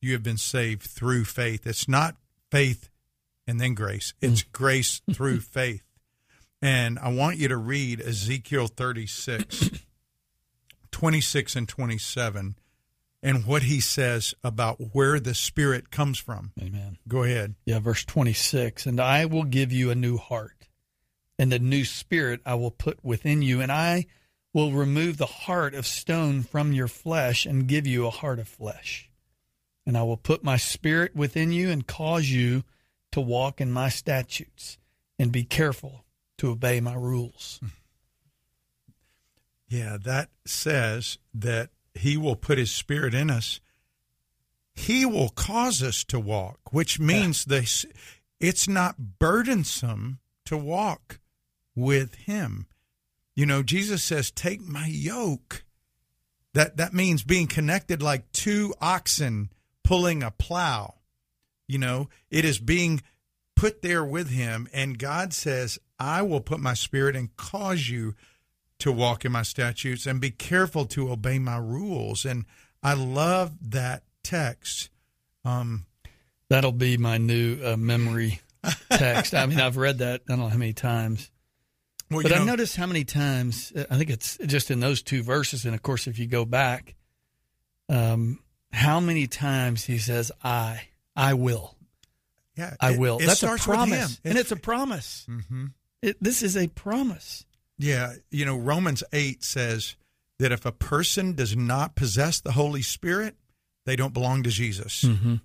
you 0.00 0.12
have 0.12 0.22
been 0.22 0.38
saved 0.38 0.82
through 0.82 1.24
faith. 1.24 1.66
It's 1.66 1.88
not 1.88 2.16
faith 2.50 2.90
and 3.50 3.60
then 3.60 3.74
grace, 3.74 4.14
it's 4.20 4.44
mm. 4.44 4.52
grace 4.52 5.02
through 5.12 5.40
faith. 5.40 5.82
And 6.62 6.98
I 7.00 7.08
want 7.08 7.38
you 7.38 7.48
to 7.48 7.56
read 7.56 8.00
Ezekiel 8.00 8.68
36, 8.68 9.70
26 10.92 11.56
and 11.56 11.68
27, 11.68 12.54
and 13.22 13.46
what 13.46 13.64
he 13.64 13.80
says 13.80 14.34
about 14.44 14.78
where 14.92 15.18
the 15.18 15.34
spirit 15.34 15.90
comes 15.90 16.18
from. 16.18 16.52
Amen. 16.60 16.98
Go 17.08 17.24
ahead. 17.24 17.56
Yeah, 17.64 17.80
verse 17.80 18.04
26. 18.04 18.86
And 18.86 19.00
I 19.00 19.24
will 19.24 19.44
give 19.44 19.72
you 19.72 19.90
a 19.90 19.96
new 19.96 20.16
heart, 20.16 20.68
and 21.40 21.54
a 21.54 21.58
new 21.58 21.86
spirit 21.86 22.42
I 22.44 22.54
will 22.54 22.70
put 22.70 23.02
within 23.02 23.40
you, 23.40 23.62
and 23.62 23.72
I 23.72 24.04
will 24.52 24.72
remove 24.72 25.16
the 25.16 25.24
heart 25.24 25.74
of 25.74 25.86
stone 25.86 26.42
from 26.42 26.74
your 26.74 26.86
flesh 26.86 27.46
and 27.46 27.66
give 27.66 27.86
you 27.86 28.06
a 28.06 28.10
heart 28.10 28.38
of 28.38 28.46
flesh. 28.46 29.08
And 29.86 29.96
I 29.96 30.02
will 30.02 30.18
put 30.18 30.44
my 30.44 30.58
spirit 30.58 31.16
within 31.16 31.50
you 31.50 31.70
and 31.70 31.86
cause 31.86 32.28
you 32.28 32.62
to 33.12 33.22
walk 33.22 33.58
in 33.58 33.72
my 33.72 33.88
statutes 33.88 34.76
and 35.18 35.32
be 35.32 35.42
careful 35.42 36.04
to 36.36 36.50
obey 36.50 36.78
my 36.78 36.94
rules. 36.94 37.58
Hmm. 37.62 37.68
Yeah, 39.66 39.96
that 40.04 40.28
says 40.44 41.16
that 41.32 41.70
he 41.94 42.18
will 42.18 42.36
put 42.36 42.58
his 42.58 42.70
spirit 42.70 43.14
in 43.14 43.30
us. 43.30 43.60
He 44.74 45.06
will 45.06 45.30
cause 45.30 45.82
us 45.82 46.04
to 46.04 46.20
walk, 46.20 46.58
which 46.70 47.00
means 47.00 47.46
this 47.46 47.86
it's 48.38 48.68
not 48.68 49.18
burdensome 49.18 50.18
to 50.44 50.58
walk 50.58 51.18
with 51.74 52.14
him. 52.14 52.66
You 53.34 53.46
know, 53.46 53.62
Jesus 53.62 54.02
says, 54.02 54.30
"Take 54.30 54.60
my 54.60 54.86
yoke." 54.86 55.64
That 56.52 56.76
that 56.78 56.92
means 56.92 57.22
being 57.22 57.46
connected 57.46 58.02
like 58.02 58.30
two 58.32 58.74
oxen 58.80 59.50
pulling 59.84 60.22
a 60.22 60.30
plow. 60.30 60.96
You 61.68 61.78
know, 61.78 62.08
it 62.30 62.44
is 62.44 62.58
being 62.58 63.02
put 63.54 63.82
there 63.82 64.04
with 64.04 64.30
him 64.30 64.68
and 64.72 64.98
God 64.98 65.32
says, 65.32 65.78
"I 65.98 66.22
will 66.22 66.40
put 66.40 66.60
my 66.60 66.74
spirit 66.74 67.14
and 67.14 67.36
cause 67.36 67.88
you 67.88 68.14
to 68.80 68.90
walk 68.90 69.24
in 69.24 69.32
my 69.32 69.42
statutes 69.42 70.06
and 70.06 70.20
be 70.20 70.30
careful 70.30 70.86
to 70.86 71.12
obey 71.12 71.38
my 71.38 71.56
rules." 71.58 72.24
And 72.24 72.46
I 72.82 72.94
love 72.94 73.70
that 73.70 74.02
text. 74.24 74.90
Um 75.44 75.86
That'll 76.48 76.72
be 76.72 76.96
my 76.96 77.16
new 77.16 77.64
uh, 77.64 77.76
memory 77.76 78.40
text. 78.90 79.34
I 79.34 79.46
mean, 79.46 79.60
I've 79.60 79.76
read 79.76 79.98
that 79.98 80.22
I 80.28 80.32
don't 80.32 80.40
know 80.40 80.48
how 80.48 80.56
many 80.56 80.72
times. 80.72 81.30
Well, 82.10 82.22
But 82.22 82.32
I 82.32 82.38
know, 82.38 82.44
noticed 82.44 82.76
how 82.76 82.86
many 82.86 83.04
times, 83.04 83.72
I 83.90 83.96
think 83.96 84.10
it's 84.10 84.36
just 84.38 84.70
in 84.70 84.80
those 84.80 85.02
two 85.02 85.22
verses. 85.22 85.64
And 85.64 85.74
of 85.74 85.82
course, 85.82 86.06
if 86.06 86.18
you 86.18 86.26
go 86.26 86.44
back, 86.44 86.94
um, 87.88 88.38
how 88.72 89.00
many 89.00 89.26
times 89.26 89.84
he 89.84 89.98
says, 89.98 90.30
I, 90.42 90.82
I 91.16 91.34
will, 91.34 91.76
yeah, 92.56 92.74
I 92.80 92.92
it- 92.92 92.98
will. 92.98 93.18
it 93.18 93.26
That's 93.26 93.42
a 93.42 93.56
promise. 93.56 94.20
And 94.24 94.36
it's 94.38 94.52
a 94.52 94.56
promise. 94.56 95.26
hmm 95.28 95.66
It, 96.02 96.16
this 96.20 96.42
is 96.42 96.56
a 96.56 96.68
promise. 96.68 97.44
Yeah, 97.78 98.14
you 98.30 98.44
know, 98.44 98.56
Romans 98.56 99.02
8 99.12 99.42
says 99.42 99.96
that 100.38 100.52
if 100.52 100.66
a 100.66 100.72
person 100.72 101.34
does 101.34 101.56
not 101.56 101.94
possess 101.94 102.40
the 102.40 102.52
Holy 102.52 102.82
Spirit, 102.82 103.36
they 103.86 103.96
don't 103.96 104.12
belong 104.14 104.42
to 104.42 104.50
Jesus. 104.50 105.02
Mm-hmm. 105.02 105.36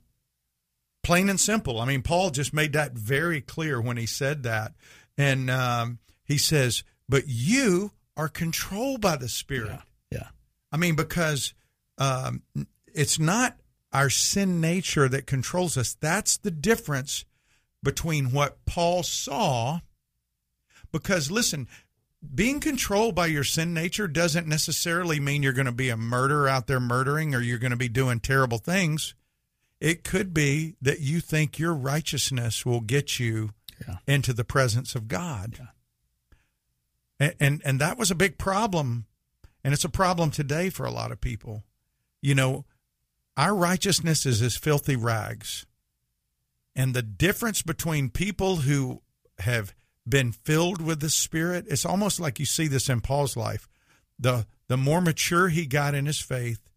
Plain 1.03 1.29
and 1.29 1.39
simple. 1.39 1.79
I 1.79 1.85
mean, 1.85 2.01
Paul 2.01 2.31
just 2.31 2.53
made 2.53 2.73
that 2.73 2.93
very 2.93 3.39
clear 3.39 3.79
when 3.79 3.95
he 3.97 4.05
said 4.05 4.43
that. 4.43 4.73
And 5.17 5.49
um, 5.49 5.99
he 6.25 6.37
says, 6.37 6.83
but 7.07 7.23
you 7.27 7.91
are 8.17 8.27
controlled 8.29 8.99
by 9.01 9.15
the 9.15 9.29
Spirit. 9.29 9.69
Yeah. 10.11 10.19
Yeah. 10.19 10.27
I 10.71 10.77
mean, 10.77 10.95
because 10.95 11.53
um, 11.97 12.41
it's 12.93 13.19
not 13.19 13.57
our 13.93 14.09
sin 14.09 14.59
nature 14.59 15.07
that 15.07 15.27
controls 15.27 15.77
us. 15.77 15.95
That's 15.99 16.37
the 16.37 16.51
difference 16.51 17.23
between 17.83 18.31
what 18.31 18.65
Paul 18.65 19.03
saw. 19.03 19.79
Because 20.91 21.29
listen, 21.29 21.67
being 22.33 22.59
controlled 22.59 23.15
by 23.15 23.27
your 23.27 23.43
sin 23.43 23.73
nature 23.73 24.07
doesn't 24.07 24.47
necessarily 24.47 25.19
mean 25.19 25.43
you're 25.43 25.53
going 25.53 25.65
to 25.67 25.71
be 25.71 25.89
a 25.89 25.97
murderer 25.97 26.47
out 26.47 26.67
there 26.67 26.79
murdering 26.79 27.35
or 27.35 27.39
you're 27.41 27.59
going 27.59 27.71
to 27.71 27.77
be 27.77 27.89
doing 27.89 28.19
terrible 28.19 28.57
things. 28.57 29.13
It 29.79 30.03
could 30.03 30.33
be 30.33 30.75
that 30.81 31.01
you 31.01 31.19
think 31.19 31.59
your 31.59 31.73
righteousness 31.73 32.65
will 32.65 32.81
get 32.81 33.19
you 33.19 33.51
Yeah. 33.87 33.97
into 34.07 34.33
the 34.33 34.45
presence 34.45 34.95
of 34.95 35.07
God. 35.07 35.67
And, 37.19 37.35
and 37.39 37.61
and 37.65 37.81
that 37.81 37.97
was 37.97 38.11
a 38.11 38.15
big 38.15 38.37
problem 38.37 39.05
and 39.65 39.73
it's 39.73 39.83
a 39.83 39.89
problem 39.89 40.29
today 40.29 40.69
for 40.69 40.85
a 40.85 40.91
lot 40.91 41.11
of 41.11 41.19
people. 41.19 41.63
You 42.21 42.35
know, 42.35 42.65
our 43.35 43.55
righteousness 43.55 44.25
is 44.25 44.39
as 44.43 44.55
filthy 44.55 44.95
rags. 44.95 45.65
And 46.75 46.93
the 46.93 47.01
difference 47.01 47.63
between 47.63 48.09
people 48.11 48.57
who 48.57 49.01
have 49.39 49.73
been 50.07 50.31
filled 50.31 50.81
with 50.81 50.99
the 50.99 51.09
Spirit, 51.09 51.65
it's 51.67 51.85
almost 51.85 52.19
like 52.19 52.39
you 52.39 52.45
see 52.45 52.67
this 52.67 52.89
in 52.89 53.01
Paul's 53.01 53.35
life. 53.35 53.67
The 54.19 54.45
the 54.67 54.77
more 54.77 55.01
mature 55.01 55.49
he 55.49 55.65
got 55.65 55.95
in 55.95 56.05
his 56.05 56.19
faith, 56.19 56.69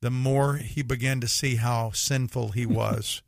the 0.00 0.10
more 0.10 0.56
he 0.56 0.82
began 0.82 1.20
to 1.20 1.28
see 1.28 1.56
how 1.56 1.90
sinful 1.90 2.50
he 2.50 2.64
mm-hmm. 2.64 2.74
was. 2.74 3.22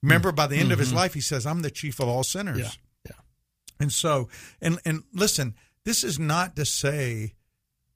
Remember, 0.00 0.30
by 0.30 0.46
the 0.46 0.58
end 0.58 0.70
of 0.70 0.78
his 0.78 0.88
mm-hmm. 0.88 0.98
life, 0.98 1.14
he 1.14 1.20
says, 1.20 1.44
I'm 1.44 1.62
the 1.62 1.70
chief 1.70 1.98
of 1.98 2.08
all 2.08 2.22
sinners. 2.22 2.58
Yeah. 2.58 2.70
Yeah. 3.06 3.22
And 3.80 3.92
so, 3.92 4.28
and 4.60 4.78
and 4.84 5.02
listen, 5.12 5.54
this 5.84 6.04
is 6.04 6.18
not 6.18 6.56
to 6.56 6.64
say 6.64 7.34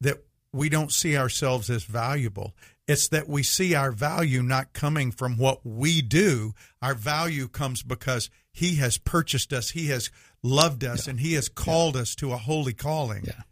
that 0.01 0.25
we 0.53 0.69
don't 0.69 0.93
see 0.93 1.17
ourselves 1.17 1.71
as 1.71 1.85
valuable. 1.85 2.55
It's 2.87 3.09
that 3.09 3.29
we 3.29 3.43
see 3.43 3.75
our 3.75 3.91
value 3.93 4.43
not 4.43 4.73
coming 4.73 5.11
from 5.11 5.37
what 5.37 5.65
we 5.65 6.01
do. 6.01 6.55
Our 6.81 6.95
value 6.95 7.49
comes 7.49 7.83
because 7.83 8.31
he 8.51 8.77
has 8.77 8.99
purchased 8.99 9.53
us, 9.53 9.71
he 9.71 9.89
has 9.89 10.11
loved 10.43 10.85
us, 10.85 11.07
and 11.07 11.21
he 11.21 11.35
has 11.35 11.49
called 11.49 11.97
us 11.97 12.15
to 12.17 12.33
a 12.33 12.39
holy 12.39 12.73
calling. 12.73 13.25
Yeah. 13.25 13.43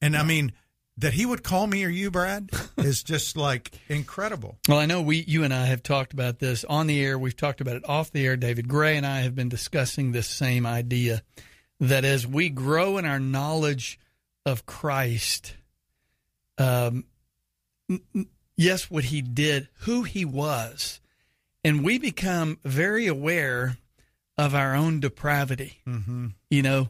And 0.00 0.16
I 0.16 0.22
mean, 0.22 0.52
that 0.98 1.14
he 1.14 1.26
would 1.26 1.42
call 1.42 1.66
me 1.66 1.84
or 1.84 1.88
you, 1.88 2.10
Brad, 2.10 2.50
is 2.78 3.02
just 3.02 3.36
like 3.36 3.72
incredible. 3.88 4.58
Well, 4.68 4.78
I 4.78 4.86
know 4.86 5.02
we, 5.02 5.24
you 5.26 5.42
and 5.42 5.52
I 5.52 5.66
have 5.66 5.82
talked 5.82 6.12
about 6.12 6.38
this 6.38 6.64
on 6.64 6.86
the 6.86 7.02
air. 7.04 7.18
We've 7.18 7.36
talked 7.36 7.60
about 7.60 7.76
it 7.76 7.88
off 7.88 8.12
the 8.12 8.24
air. 8.24 8.36
David 8.36 8.68
Gray 8.68 8.96
and 8.96 9.06
I 9.06 9.20
have 9.22 9.34
been 9.34 9.48
discussing 9.48 10.12
this 10.12 10.28
same 10.28 10.66
idea 10.66 11.22
that 11.88 12.04
as 12.04 12.26
we 12.26 12.48
grow 12.48 12.98
in 12.98 13.04
our 13.04 13.18
knowledge 13.18 13.98
of 14.46 14.66
Christ, 14.66 15.54
um, 16.58 17.04
yes, 18.56 18.90
what 18.90 19.04
he 19.04 19.20
did, 19.22 19.68
who 19.80 20.02
he 20.02 20.24
was, 20.24 21.00
and 21.64 21.84
we 21.84 21.98
become 21.98 22.58
very 22.64 23.06
aware 23.06 23.78
of 24.36 24.54
our 24.54 24.74
own 24.74 25.00
depravity. 25.00 25.80
Mm-hmm. 25.86 26.28
You 26.50 26.62
know, 26.62 26.88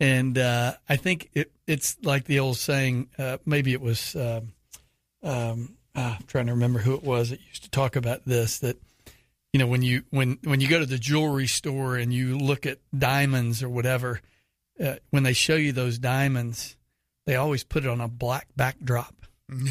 and 0.00 0.36
uh, 0.38 0.74
I 0.88 0.96
think 0.96 1.30
it, 1.34 1.52
it's 1.66 1.96
like 2.02 2.24
the 2.24 2.40
old 2.40 2.56
saying. 2.56 3.08
Uh, 3.18 3.38
maybe 3.44 3.72
it 3.72 3.80
was. 3.80 4.16
Um, 4.16 4.52
um, 5.22 5.76
ah, 5.96 6.16
I'm 6.18 6.26
trying 6.26 6.46
to 6.46 6.52
remember 6.52 6.80
who 6.80 6.94
it 6.94 7.02
was 7.02 7.30
that 7.30 7.40
used 7.48 7.64
to 7.64 7.70
talk 7.70 7.96
about 7.96 8.24
this. 8.24 8.58
That 8.58 8.76
you 9.52 9.58
know, 9.58 9.66
when 9.66 9.82
you 9.82 10.02
when 10.10 10.38
when 10.44 10.60
you 10.60 10.68
go 10.68 10.78
to 10.78 10.86
the 10.86 10.98
jewelry 10.98 11.46
store 11.46 11.96
and 11.96 12.12
you 12.12 12.36
look 12.36 12.66
at 12.66 12.78
diamonds 12.96 13.62
or 13.62 13.68
whatever, 13.68 14.20
uh, 14.82 14.96
when 15.10 15.22
they 15.22 15.32
show 15.32 15.56
you 15.56 15.72
those 15.72 15.98
diamonds, 15.98 16.76
they 17.26 17.36
always 17.36 17.64
put 17.64 17.84
it 17.84 17.88
on 17.90 18.00
a 18.00 18.08
black 18.08 18.48
backdrop. 18.56 19.14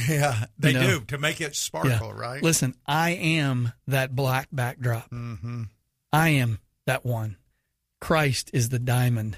Yeah, 0.07 0.45
they 0.59 0.71
You 0.71 0.79
know. 0.79 0.99
do 0.99 1.05
to 1.05 1.17
make 1.17 1.41
it 1.41 1.55
sparkle, 1.55 2.13
right? 2.13 2.43
Listen, 2.43 2.75
I 2.85 3.09
am 3.11 3.73
that 3.87 4.15
black 4.15 4.47
backdrop. 4.51 5.09
Mm-hmm. 5.09 5.63
I 6.11 6.29
am 6.29 6.59
that 6.85 7.03
one. 7.03 7.37
Christ 7.99 8.51
is 8.53 8.69
the 8.69 8.77
diamond 8.79 9.37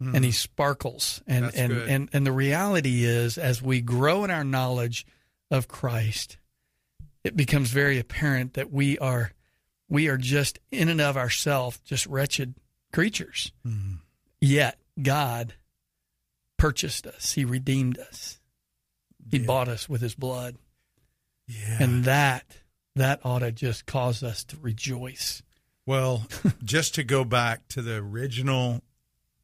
and 0.00 0.24
he 0.24 0.32
sparkles. 0.32 1.22
And. 1.26 1.44
That's 1.44 1.56
and, 1.56 1.72
good. 1.72 1.88
and, 1.88 2.08
and 2.12 2.26
the 2.26 2.32
reality 2.32 3.04
is, 3.04 3.38
as 3.38 3.62
we 3.62 3.80
grow 3.80 4.24
in 4.24 4.30
our 4.30 4.44
knowledge 4.44 5.06
of 5.50 5.68
Christ, 5.68 6.36
it 7.24 7.36
becomes 7.36 7.70
very 7.70 7.98
apparent 7.98 8.54
that 8.54 8.72
we 8.72 8.98
are, 8.98 9.32
we 9.88 10.08
are 10.08 10.18
just 10.18 10.58
in 10.70 10.88
and 10.88 11.00
of 11.00 11.16
ourselves, 11.16 11.78
just 11.84 12.06
wretched 12.06 12.54
creatures. 12.92 13.52
Hmm. 13.64 13.94
Yet 14.40 14.78
God 15.00 15.54
purchased 16.56 17.06
us. 17.06 17.32
He 17.34 17.44
redeemed 17.44 17.98
us. 17.98 18.40
He 19.30 19.38
Yeah. 19.38 19.46
bought 19.46 19.68
us 19.68 19.88
with 19.88 20.00
his 20.00 20.14
blood. 20.14 20.56
Yeah. 21.46 21.82
And 21.82 22.04
that, 22.04 22.58
that 22.94 23.20
ought 23.24 23.40
to 23.40 23.52
just 23.52 23.86
cause 23.86 24.22
us 24.22 24.42
to 24.44 24.56
rejoice. 24.56 25.42
Well, 25.84 26.26
just 26.64 26.94
to 26.96 27.04
go 27.04 27.24
back 27.24 27.68
to 27.68 27.82
the 27.82 27.96
original 27.96 28.82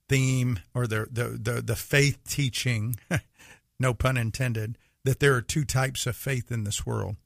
theme 0.08 0.58
or 0.74 0.86
the 0.86 1.06
the 1.10 1.38
the, 1.40 1.62
the 1.62 1.76
faith 1.76 2.18
teaching, 2.28 2.96
no 3.78 3.94
pun 3.94 4.16
intended, 4.16 4.78
that 5.04 5.20
there 5.20 5.34
are 5.34 5.42
two 5.42 5.64
types 5.64 6.06
of 6.06 6.16
faith 6.16 6.50
in 6.50 6.64
this 6.64 6.84
world: 6.84 7.16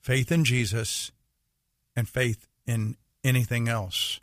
faith 0.00 0.32
in 0.32 0.44
Jesus 0.44 1.12
and 1.94 2.08
faith 2.08 2.48
in 2.66 2.96
anything 3.22 3.68
else. 3.68 4.18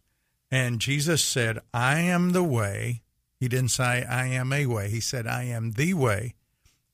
And 0.52 0.82
Jesus 0.82 1.24
said, 1.24 1.60
"I 1.74 2.00
am 2.00 2.32
the 2.32 2.44
way." 2.44 3.03
He 3.44 3.50
didn't 3.50 3.72
say, 3.72 4.06
"I 4.06 4.28
am 4.28 4.54
a 4.54 4.68
way." 4.68 4.90
He 4.90 5.02
said, 5.02 5.28
"I 5.28 5.44
am 5.44 5.72
the 5.72 5.94
way, 5.96 6.36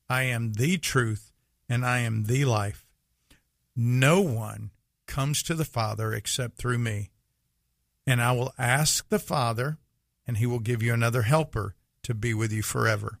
I 0.08 0.24
am 0.24 0.54
the 0.54 0.78
truth, 0.78 1.30
and 1.68 1.86
I 1.86 2.00
am 2.00 2.24
the 2.24 2.44
life." 2.44 2.88
No 3.76 4.20
one 4.20 4.72
comes 5.06 5.44
to 5.44 5.54
the 5.54 5.64
Father 5.64 6.12
except 6.12 6.58
through 6.58 6.78
me. 6.78 7.12
And 8.04 8.20
I 8.20 8.32
will 8.32 8.52
ask 8.58 9.08
the 9.10 9.20
Father, 9.20 9.78
and 10.26 10.38
he 10.38 10.46
will 10.46 10.58
give 10.58 10.82
you 10.82 10.92
another 10.92 11.22
helper 11.22 11.76
to 12.02 12.14
be 12.14 12.34
with 12.34 12.50
you 12.50 12.62
forever. 12.62 13.20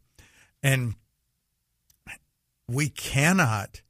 And 0.60 0.96
we 2.66 2.88
cannot 2.88 3.82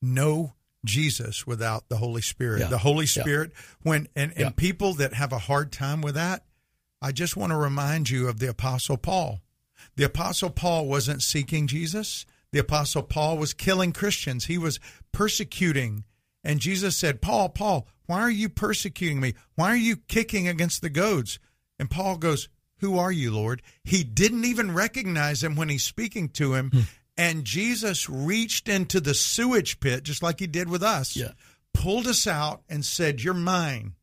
know 0.00 0.54
Jesus 0.84 1.48
without 1.48 1.88
the 1.88 1.96
Holy 1.96 2.22
Spirit. 2.22 2.60
Yeah. 2.60 2.68
The 2.68 2.78
Holy 2.78 3.06
Yeah. 3.06 3.22
Spirit, 3.22 3.52
when 3.80 4.06
and, 4.14 4.30
and 4.36 4.40
Yeah. 4.40 4.50
people 4.50 4.94
that 4.94 5.14
have 5.14 5.32
a 5.32 5.40
hard 5.40 5.72
time 5.72 6.00
with 6.00 6.14
that, 6.14 6.46
I 7.02 7.12
just 7.12 7.36
want 7.36 7.50
to 7.50 7.56
remind 7.56 8.08
you 8.08 8.28
of 8.28 8.38
the 8.38 8.48
Apostle 8.48 8.96
Paul. 8.96 9.40
The 9.96 10.04
Apostle 10.04 10.50
Paul 10.50 10.86
wasn't 10.86 11.22
seeking 11.22 11.66
Jesus. 11.66 12.24
The 12.52 12.60
Apostle 12.60 13.02
Paul 13.02 13.36
was 13.38 13.52
killing 13.52 13.92
Christians. 13.92 14.44
He 14.44 14.56
was 14.56 14.78
persecuting. 15.12 16.04
And 16.44 16.60
Jesus 16.60 16.96
said, 16.96 17.20
Paul, 17.20 17.48
Paul, 17.48 17.88
why 18.06 18.20
are 18.20 18.30
you 18.30 18.48
persecuting 18.48 19.20
me? 19.20 19.34
Why 19.56 19.68
are 19.70 19.76
you 19.76 19.96
kicking 19.96 20.48
against 20.48 20.80
the 20.82 20.90
goads? 20.90 21.38
And 21.78 21.90
Paul 21.90 22.16
goes, 22.18 22.48
Who 22.78 22.98
are 22.98 23.12
you, 23.12 23.32
Lord? 23.32 23.62
He 23.84 24.04
didn't 24.04 24.44
even 24.44 24.74
recognize 24.74 25.42
him 25.42 25.56
when 25.56 25.68
he's 25.68 25.84
speaking 25.84 26.28
to 26.30 26.54
him. 26.54 26.70
Hmm. 26.72 26.80
And 27.16 27.44
Jesus 27.44 28.08
reached 28.08 28.68
into 28.68 29.00
the 29.00 29.14
sewage 29.14 29.80
pit, 29.80 30.02
just 30.04 30.22
like 30.22 30.40
he 30.40 30.46
did 30.46 30.68
with 30.68 30.82
us, 30.82 31.16
Yeah. 31.16 31.32
pulled 31.74 32.06
us 32.06 32.26
out, 32.26 32.62
and 32.68 32.84
said, 32.84 33.22
You're 33.22 33.34
mine. 33.34 33.94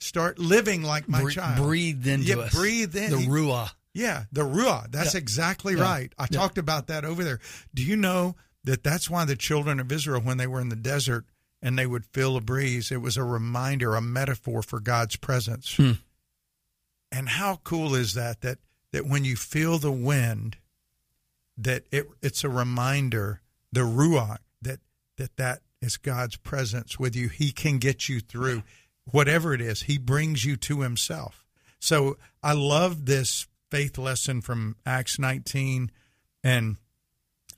Start 0.00 0.38
living 0.38 0.82
like 0.82 1.08
my 1.08 1.22
Bre- 1.22 1.30
child. 1.30 1.56
breathed 1.66 2.06
into 2.06 2.24
yeah, 2.28 2.36
us. 2.36 2.54
breathe 2.54 2.96
in 2.96 3.10
the 3.10 3.18
He- 3.20 3.26
ruah. 3.28 3.70
yeah, 3.94 4.24
the 4.32 4.42
ruah. 4.42 4.90
That's 4.90 5.14
Yeah. 5.14 5.18
exactly 5.20 5.74
Yeah. 5.76 5.82
right. 5.82 6.12
I 6.18 6.26
talked 6.26 6.58
about 6.58 6.86
that 6.88 7.04
over 7.04 7.22
there. 7.22 7.40
Do 7.74 7.82
you 7.82 7.96
know 7.96 8.36
that 8.64 8.82
that's 8.82 9.08
why 9.10 9.24
the 9.24 9.36
children 9.36 9.78
of 9.80 9.90
Israel, 9.92 10.20
when 10.20 10.36
they 10.38 10.46
were 10.46 10.60
in 10.60 10.68
the 10.70 10.76
desert 10.76 11.26
and 11.62 11.78
they 11.78 11.86
would 11.86 12.06
feel 12.06 12.36
a 12.36 12.40
breeze, 12.40 12.90
it 12.90 13.02
was 13.02 13.16
a 13.16 13.24
reminder, 13.24 13.94
a 13.94 14.00
metaphor 14.00 14.62
for 14.62 14.80
God's 14.80 15.16
presence. 15.16 15.74
Hmm. 15.76 15.92
And 17.12 17.28
how 17.30 17.56
cool 17.64 17.94
is 17.94 18.14
that? 18.14 18.40
That 18.42 18.58
that 18.92 19.06
when 19.06 19.24
you 19.24 19.36
feel 19.36 19.78
the 19.78 19.92
wind, 19.92 20.56
that 21.58 21.84
it 21.90 22.08
it's 22.22 22.44
a 22.44 22.48
reminder, 22.48 23.40
the 23.72 23.80
ruach, 23.80 24.38
that 24.62 24.80
that 25.16 25.36
that 25.36 25.62
is 25.82 25.96
God's 25.96 26.36
presence 26.36 26.98
with 26.98 27.14
you. 27.16 27.28
He 27.28 27.52
can 27.52 27.78
get 27.78 28.08
you 28.08 28.20
through 28.20 28.62
whatever 29.12 29.54
it 29.54 29.60
is. 29.60 29.82
He 29.82 29.98
brings 29.98 30.44
you 30.44 30.56
to 30.56 30.80
Himself. 30.80 31.44
So 31.78 32.16
I 32.42 32.52
love 32.52 33.06
this 33.06 33.46
faith 33.70 33.98
lesson 33.98 34.40
from 34.40 34.76
Acts 34.84 35.18
19, 35.18 35.90
and 36.42 36.76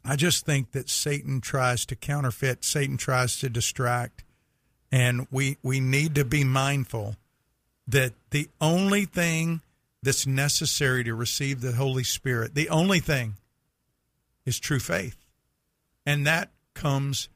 I 0.04 0.16
just 0.16 0.44
think 0.44 0.72
that 0.72 0.90
Satan 0.90 1.40
tries 1.40 1.86
to 1.86 1.96
counterfeit. 1.96 2.64
Satan 2.64 2.96
tries 2.96 3.38
to 3.38 3.48
distract, 3.48 4.24
and 4.90 5.26
we 5.30 5.58
we 5.62 5.80
need 5.80 6.14
to 6.16 6.24
be 6.24 6.44
mindful 6.44 7.16
that 7.86 8.12
the 8.30 8.48
only 8.60 9.04
thing 9.04 9.60
that's 10.02 10.26
necessary 10.26 11.04
to 11.04 11.14
receive 11.14 11.60
the 11.60 11.72
Holy 11.72 12.04
Spirit, 12.04 12.54
the 12.54 12.68
only 12.68 13.00
thing 13.00 13.34
is 14.44 14.58
true 14.58 14.80
faith. 14.80 15.16
And 16.04 16.26
that 16.26 16.50
comes 16.74 17.28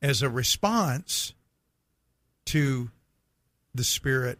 as 0.00 0.22
a 0.22 0.28
response 0.28 1.34
to 2.46 2.90
the 3.74 3.84
Spirit 3.84 4.38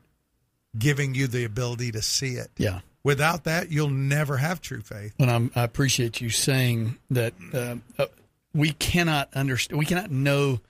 giving 0.77 1.15
you 1.15 1.27
the 1.27 1.45
ability 1.45 1.93
to 1.93 2.03
see 2.03 2.35
it. 2.35 2.51
Yeah. 2.57 2.81
Without 3.03 3.45
that, 3.45 3.71
you'll 3.71 3.91
never 3.91 4.39
have 4.39 4.61
true 4.61 4.81
faith. 4.81 5.15
And 5.19 5.31
I'm, 5.31 5.51
I 5.55 5.63
appreciate 5.63 6.21
you 6.21 6.31
saying 6.31 6.97
that 7.11 7.35
uh, 7.53 7.77
uh, 7.99 8.07
we 8.55 8.73
cannot 8.73 9.29
understand, 9.35 9.79
we 9.79 9.85
cannot 9.85 10.11
know 10.11 10.61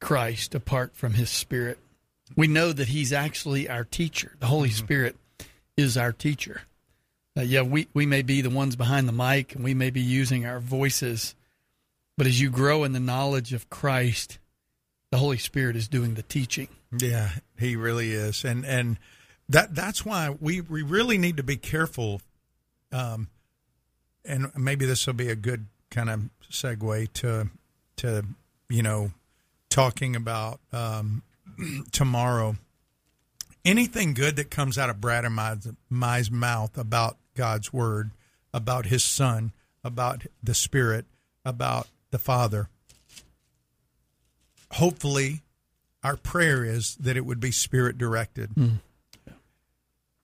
Christ 0.00 0.54
apart 0.54 0.96
from 0.96 1.14
His 1.14 1.30
Spirit. 1.30 1.78
We 2.36 2.48
know 2.48 2.72
that 2.72 2.88
He's 2.88 3.12
actually 3.12 3.68
our 3.68 3.84
teacher. 3.84 4.34
The 4.40 4.46
Holy 4.46 4.70
Spirit 4.70 5.16
is 5.76 5.96
our 5.96 6.12
teacher. 6.12 6.62
Uh, 7.36 7.42
yeah, 7.42 7.62
we, 7.62 7.88
we 7.94 8.06
may 8.06 8.22
be 8.22 8.40
the 8.40 8.50
ones 8.50 8.76
behind 8.76 9.08
the 9.08 9.12
mic 9.12 9.54
and 9.54 9.64
we 9.64 9.74
may 9.74 9.90
be 9.90 10.00
using 10.00 10.46
our 10.46 10.60
voices, 10.60 11.34
but 12.16 12.26
as 12.26 12.40
you 12.40 12.50
grow 12.50 12.84
in 12.84 12.92
the 12.92 13.00
knowledge 13.00 13.52
of 13.52 13.70
Christ, 13.70 14.38
the 15.14 15.18
Holy 15.18 15.38
Spirit 15.38 15.76
is 15.76 15.86
doing 15.86 16.14
the 16.14 16.24
teaching. 16.24 16.66
Yeah, 16.90 17.28
he 17.56 17.76
really 17.76 18.10
is, 18.10 18.44
and 18.44 18.66
and 18.66 18.98
that 19.48 19.72
that's 19.72 20.04
why 20.04 20.36
we 20.40 20.60
we 20.60 20.82
really 20.82 21.18
need 21.18 21.36
to 21.36 21.44
be 21.44 21.56
careful. 21.56 22.20
Um, 22.90 23.28
and 24.24 24.50
maybe 24.56 24.86
this 24.86 25.06
will 25.06 25.14
be 25.14 25.28
a 25.28 25.36
good 25.36 25.66
kind 25.88 26.10
of 26.10 26.30
segue 26.50 27.12
to 27.12 27.48
to 27.98 28.24
you 28.68 28.82
know 28.82 29.12
talking 29.68 30.16
about 30.16 30.58
um, 30.72 31.22
tomorrow. 31.92 32.56
Anything 33.64 34.14
good 34.14 34.34
that 34.34 34.50
comes 34.50 34.76
out 34.76 34.90
of 34.90 35.00
Brad 35.00 35.24
and 35.24 35.36
my, 35.36 35.56
my 35.88 36.24
mouth 36.32 36.76
about 36.76 37.18
God's 37.36 37.72
word, 37.72 38.10
about 38.52 38.86
His 38.86 39.04
Son, 39.04 39.52
about 39.84 40.26
the 40.42 40.54
Spirit, 40.54 41.06
about 41.44 41.86
the 42.10 42.18
Father. 42.18 42.68
Hopefully, 44.74 45.42
our 46.02 46.16
prayer 46.16 46.64
is 46.64 46.96
that 46.96 47.16
it 47.16 47.24
would 47.24 47.40
be 47.40 47.50
spirit 47.50 47.98
directed. 47.98 48.50
Hmm. 48.50 48.68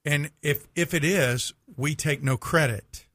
And 0.03 0.31
if 0.41 0.67
if 0.75 0.93
it 0.93 1.03
is, 1.03 1.53
we 1.77 1.95
take 1.95 2.23
no 2.23 2.37
credit. 2.37 3.05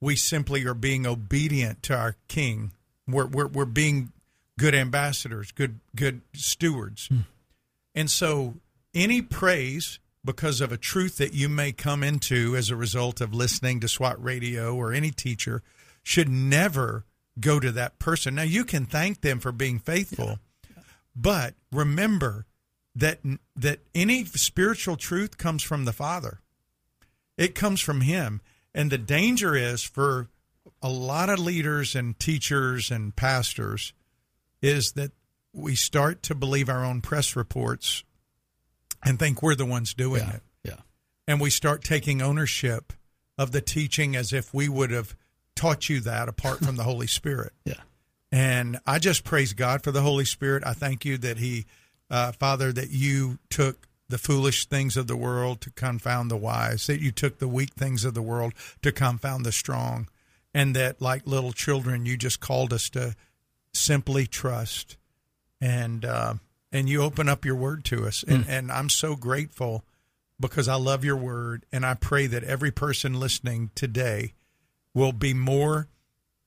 We 0.00 0.16
simply 0.16 0.66
are 0.66 0.74
being 0.74 1.06
obedient 1.06 1.82
to 1.84 1.96
our 1.96 2.16
King. 2.28 2.72
We're 3.06 3.26
we're, 3.26 3.46
we're 3.46 3.64
being 3.64 4.12
good 4.58 4.74
ambassadors, 4.74 5.52
good 5.52 5.80
good 5.94 6.22
stewards. 6.34 7.06
Hmm. 7.08 7.20
And 7.94 8.10
so 8.10 8.54
any 8.94 9.22
praise 9.22 9.98
because 10.24 10.60
of 10.60 10.72
a 10.72 10.76
truth 10.76 11.16
that 11.18 11.32
you 11.32 11.48
may 11.48 11.72
come 11.72 12.02
into 12.02 12.56
as 12.56 12.68
a 12.68 12.76
result 12.76 13.20
of 13.20 13.32
listening 13.32 13.80
to 13.80 13.88
SWAT 13.88 14.22
radio 14.22 14.74
or 14.74 14.92
any 14.92 15.10
teacher 15.10 15.62
should 16.02 16.28
never 16.28 17.04
go 17.38 17.60
to 17.60 17.70
that 17.72 17.98
person. 17.98 18.34
Now 18.34 18.42
you 18.42 18.64
can 18.64 18.84
thank 18.84 19.20
them 19.20 19.38
for 19.38 19.52
being 19.52 19.78
faithful, 19.78 20.38
but 21.16 21.54
remember 21.72 22.46
that 22.94 23.20
that 23.56 23.80
any 23.94 24.24
spiritual 24.24 24.96
truth 24.96 25.36
comes 25.38 25.62
from 25.62 25.84
the 25.84 25.92
Father. 25.92 26.40
It 27.36 27.54
comes 27.54 27.80
from 27.80 28.02
him. 28.02 28.40
And 28.74 28.90
the 28.90 28.98
danger 28.98 29.54
is 29.54 29.82
for 29.82 30.28
a 30.82 30.88
lot 30.90 31.28
of 31.30 31.38
leaders 31.38 31.94
and 31.94 32.18
teachers 32.18 32.90
and 32.90 33.14
pastors 33.16 33.92
is 34.62 34.92
that 34.92 35.12
we 35.52 35.74
start 35.74 36.22
to 36.24 36.34
believe 36.34 36.68
our 36.68 36.84
own 36.84 37.00
press 37.00 37.34
reports 37.36 38.04
and 39.04 39.18
think 39.18 39.42
we're 39.42 39.54
the 39.54 39.64
ones 39.66 39.94
doing 39.94 40.22
Yeah. 40.22 40.34
it. 40.36 40.42
Yeah. 40.64 40.76
And 41.26 41.40
we 41.40 41.50
start 41.50 41.84
taking 41.84 42.20
ownership 42.20 42.92
of 43.38 43.52
the 43.52 43.60
teaching 43.62 44.14
as 44.16 44.32
if 44.32 44.52
we 44.52 44.68
would 44.68 44.90
have 44.90 45.16
taught 45.54 45.88
you 45.88 46.00
that 46.00 46.28
apart 46.28 46.58
from 46.64 46.76
the 46.76 46.82
Holy 46.84 47.06
Spirit. 47.06 47.52
Yeah. 47.64 47.80
And 48.36 48.78
I 48.86 48.98
just 48.98 49.24
praise 49.24 49.54
God 49.54 49.82
for 49.82 49.92
the 49.92 50.02
Holy 50.02 50.26
Spirit. 50.26 50.62
I 50.66 50.74
thank 50.74 51.06
you 51.06 51.16
that 51.16 51.38
He, 51.38 51.64
uh, 52.10 52.32
Father, 52.32 52.70
that 52.70 52.90
you 52.90 53.38
took 53.48 53.88
the 54.10 54.18
foolish 54.18 54.66
things 54.66 54.94
of 54.98 55.06
the 55.06 55.16
world 55.16 55.62
to 55.62 55.70
confound 55.70 56.30
the 56.30 56.36
wise, 56.36 56.86
that 56.86 57.00
you 57.00 57.10
took 57.10 57.38
the 57.38 57.48
weak 57.48 57.72
things 57.72 58.04
of 58.04 58.12
the 58.12 58.20
world 58.20 58.52
to 58.82 58.92
confound 58.92 59.46
the 59.46 59.52
strong, 59.52 60.06
and 60.52 60.76
that, 60.76 61.00
like 61.00 61.26
little 61.26 61.54
children, 61.54 62.04
you 62.04 62.18
just 62.18 62.38
called 62.38 62.74
us 62.74 62.90
to 62.90 63.16
simply 63.72 64.26
trust. 64.26 64.98
And, 65.58 66.04
uh, 66.04 66.34
and 66.70 66.90
you 66.90 67.00
open 67.00 67.30
up 67.30 67.46
your 67.46 67.56
word 67.56 67.86
to 67.86 68.04
us. 68.04 68.22
And, 68.22 68.44
and 68.46 68.70
I'm 68.70 68.90
so 68.90 69.16
grateful 69.16 69.82
because 70.38 70.68
I 70.68 70.74
love 70.74 71.06
your 71.06 71.16
word. 71.16 71.64
And 71.72 71.86
I 71.86 71.94
pray 71.94 72.26
that 72.26 72.44
every 72.44 72.70
person 72.70 73.18
listening 73.18 73.70
today 73.74 74.34
will 74.92 75.12
be 75.12 75.32
more 75.32 75.88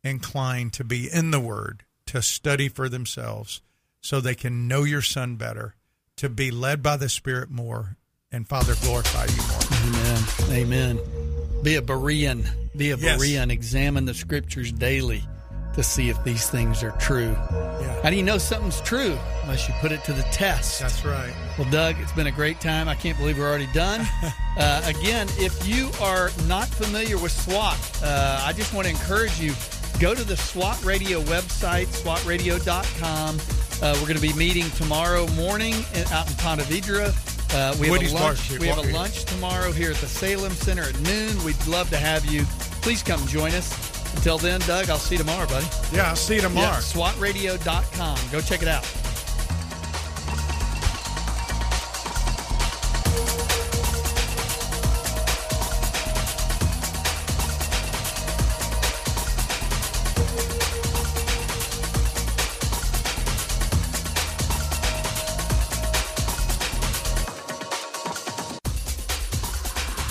inclined 0.04 0.74
to 0.74 0.84
be 0.84 1.10
in 1.12 1.32
the 1.32 1.39
Word, 1.39 1.84
to 2.08 2.22
study 2.22 2.70
for 2.70 2.89
themselves, 2.89 3.62
so 4.02 4.20
they 4.20 4.36
can 4.36 4.68
know 4.68 4.84
your 4.84 5.02
Son 5.02 5.36
better, 5.36 5.76
to 6.18 6.30
be 6.30 6.52
led 6.52 6.82
by 6.82 6.97
the 6.97 7.10
Spirit 7.10 7.50
more, 7.50 7.97
and 8.32 8.47
Father, 8.47 8.76
glorify 8.82 9.26
you 9.26 9.41
more. 9.47 9.95
Amen. 10.00 10.24
Amen. 10.52 11.00
Be 11.64 11.76
a 11.76 11.82
Berean. 11.82 12.47
Be 12.76 12.91
a 12.91 12.97
Yes. 12.97 13.20
Berean. 13.20 13.52
Examine 13.52 14.06
the 14.06 14.14
scriptures 14.14 14.72
daily 14.72 15.24
to 15.76 15.84
see 15.84 16.10
if 16.10 16.24
these 16.24 16.50
things 16.50 16.84
are 16.84 16.91
true. 16.91 17.32
Yeah. 17.32 18.02
How 18.02 18.10
do 18.10 18.16
you 18.16 18.24
know 18.24 18.38
something's 18.38 18.82
true 18.82 19.18
unless 19.43 19.68
you 19.68 19.74
put 19.82 19.91
it 19.91 20.04
to 20.06 20.14
the 20.14 20.24
test? 20.24 20.80
That's 20.80 21.04
right. 21.06 21.34
Well, 21.58 21.70
Doug, 21.70 21.95
it's 22.00 22.12
been 22.14 22.28
a 22.28 22.32
great 22.32 22.60
time. 22.62 22.88
I 22.88 22.95
can't 22.95 23.18
believe 23.18 23.38
we're 23.38 23.47
already 23.50 23.68
done. 23.74 24.02
uh, 24.58 24.82
again, 24.86 25.28
if 25.38 25.68
you 25.68 25.89
are 26.02 26.32
not 26.47 26.68
familiar 26.68 27.18
with 27.18 27.32
SWAT, 27.32 27.78
uh, 28.04 28.41
I 28.45 28.54
just 28.54 28.74
want 28.74 28.86
to 28.88 28.91
encourage 28.91 29.39
you 29.39 29.54
go 30.00 30.16
to 30.16 30.24
the 30.24 30.38
SWAT 30.38 30.84
Radio 30.84 31.22
website, 31.24 31.88
swatradio.com. 31.88 33.38
Uh, 33.82 33.93
we're 33.95 34.08
going 34.08 34.16
to 34.16 34.22
be 34.22 34.34
meeting 34.34 34.70
tomorrow 34.72 35.28
morning 35.30 35.74
in- 35.93 36.08
out 36.08 36.30
in 36.30 36.36
Ponte 36.38 36.62
Vedra. 36.62 37.14
Uh, 37.54 37.76
we 37.80 37.88
have 37.88 38.02
a 38.02 38.14
lunch. 38.14 38.52
We 38.60 38.68
have 38.68 38.78
a 38.78 38.91
lunch 38.93 39.26
tomorrow 39.26 39.72
here 39.72 39.91
at 39.91 39.97
the 39.97 40.08
Salem 40.08 40.52
Center 40.52 40.84
at 40.84 41.00
noon. 41.02 41.43
We'd 41.43 41.66
love 41.68 41.89
to 41.89 41.97
have 41.97 42.26
you. 42.26 42.43
Please 42.82 43.02
come 43.04 43.26
join 43.28 43.54
us. 43.54 43.74
Until 44.16 44.38
then, 44.38 44.60
Doug, 44.62 44.89
I'll 44.89 44.97
see 44.97 45.16
you 45.16 45.20
tomorrow, 45.20 45.47
buddy. 45.47 45.68
Yeah, 45.93 46.10
I'll 46.10 46.16
see 46.16 46.36
you 46.36 46.41
tomorrow. 46.41 46.68
Yeah, 46.68 46.80
SWATradio.com. 46.80 48.18
Go 48.32 48.41
check 48.41 48.62
it 48.62 48.68
out. 48.68 48.84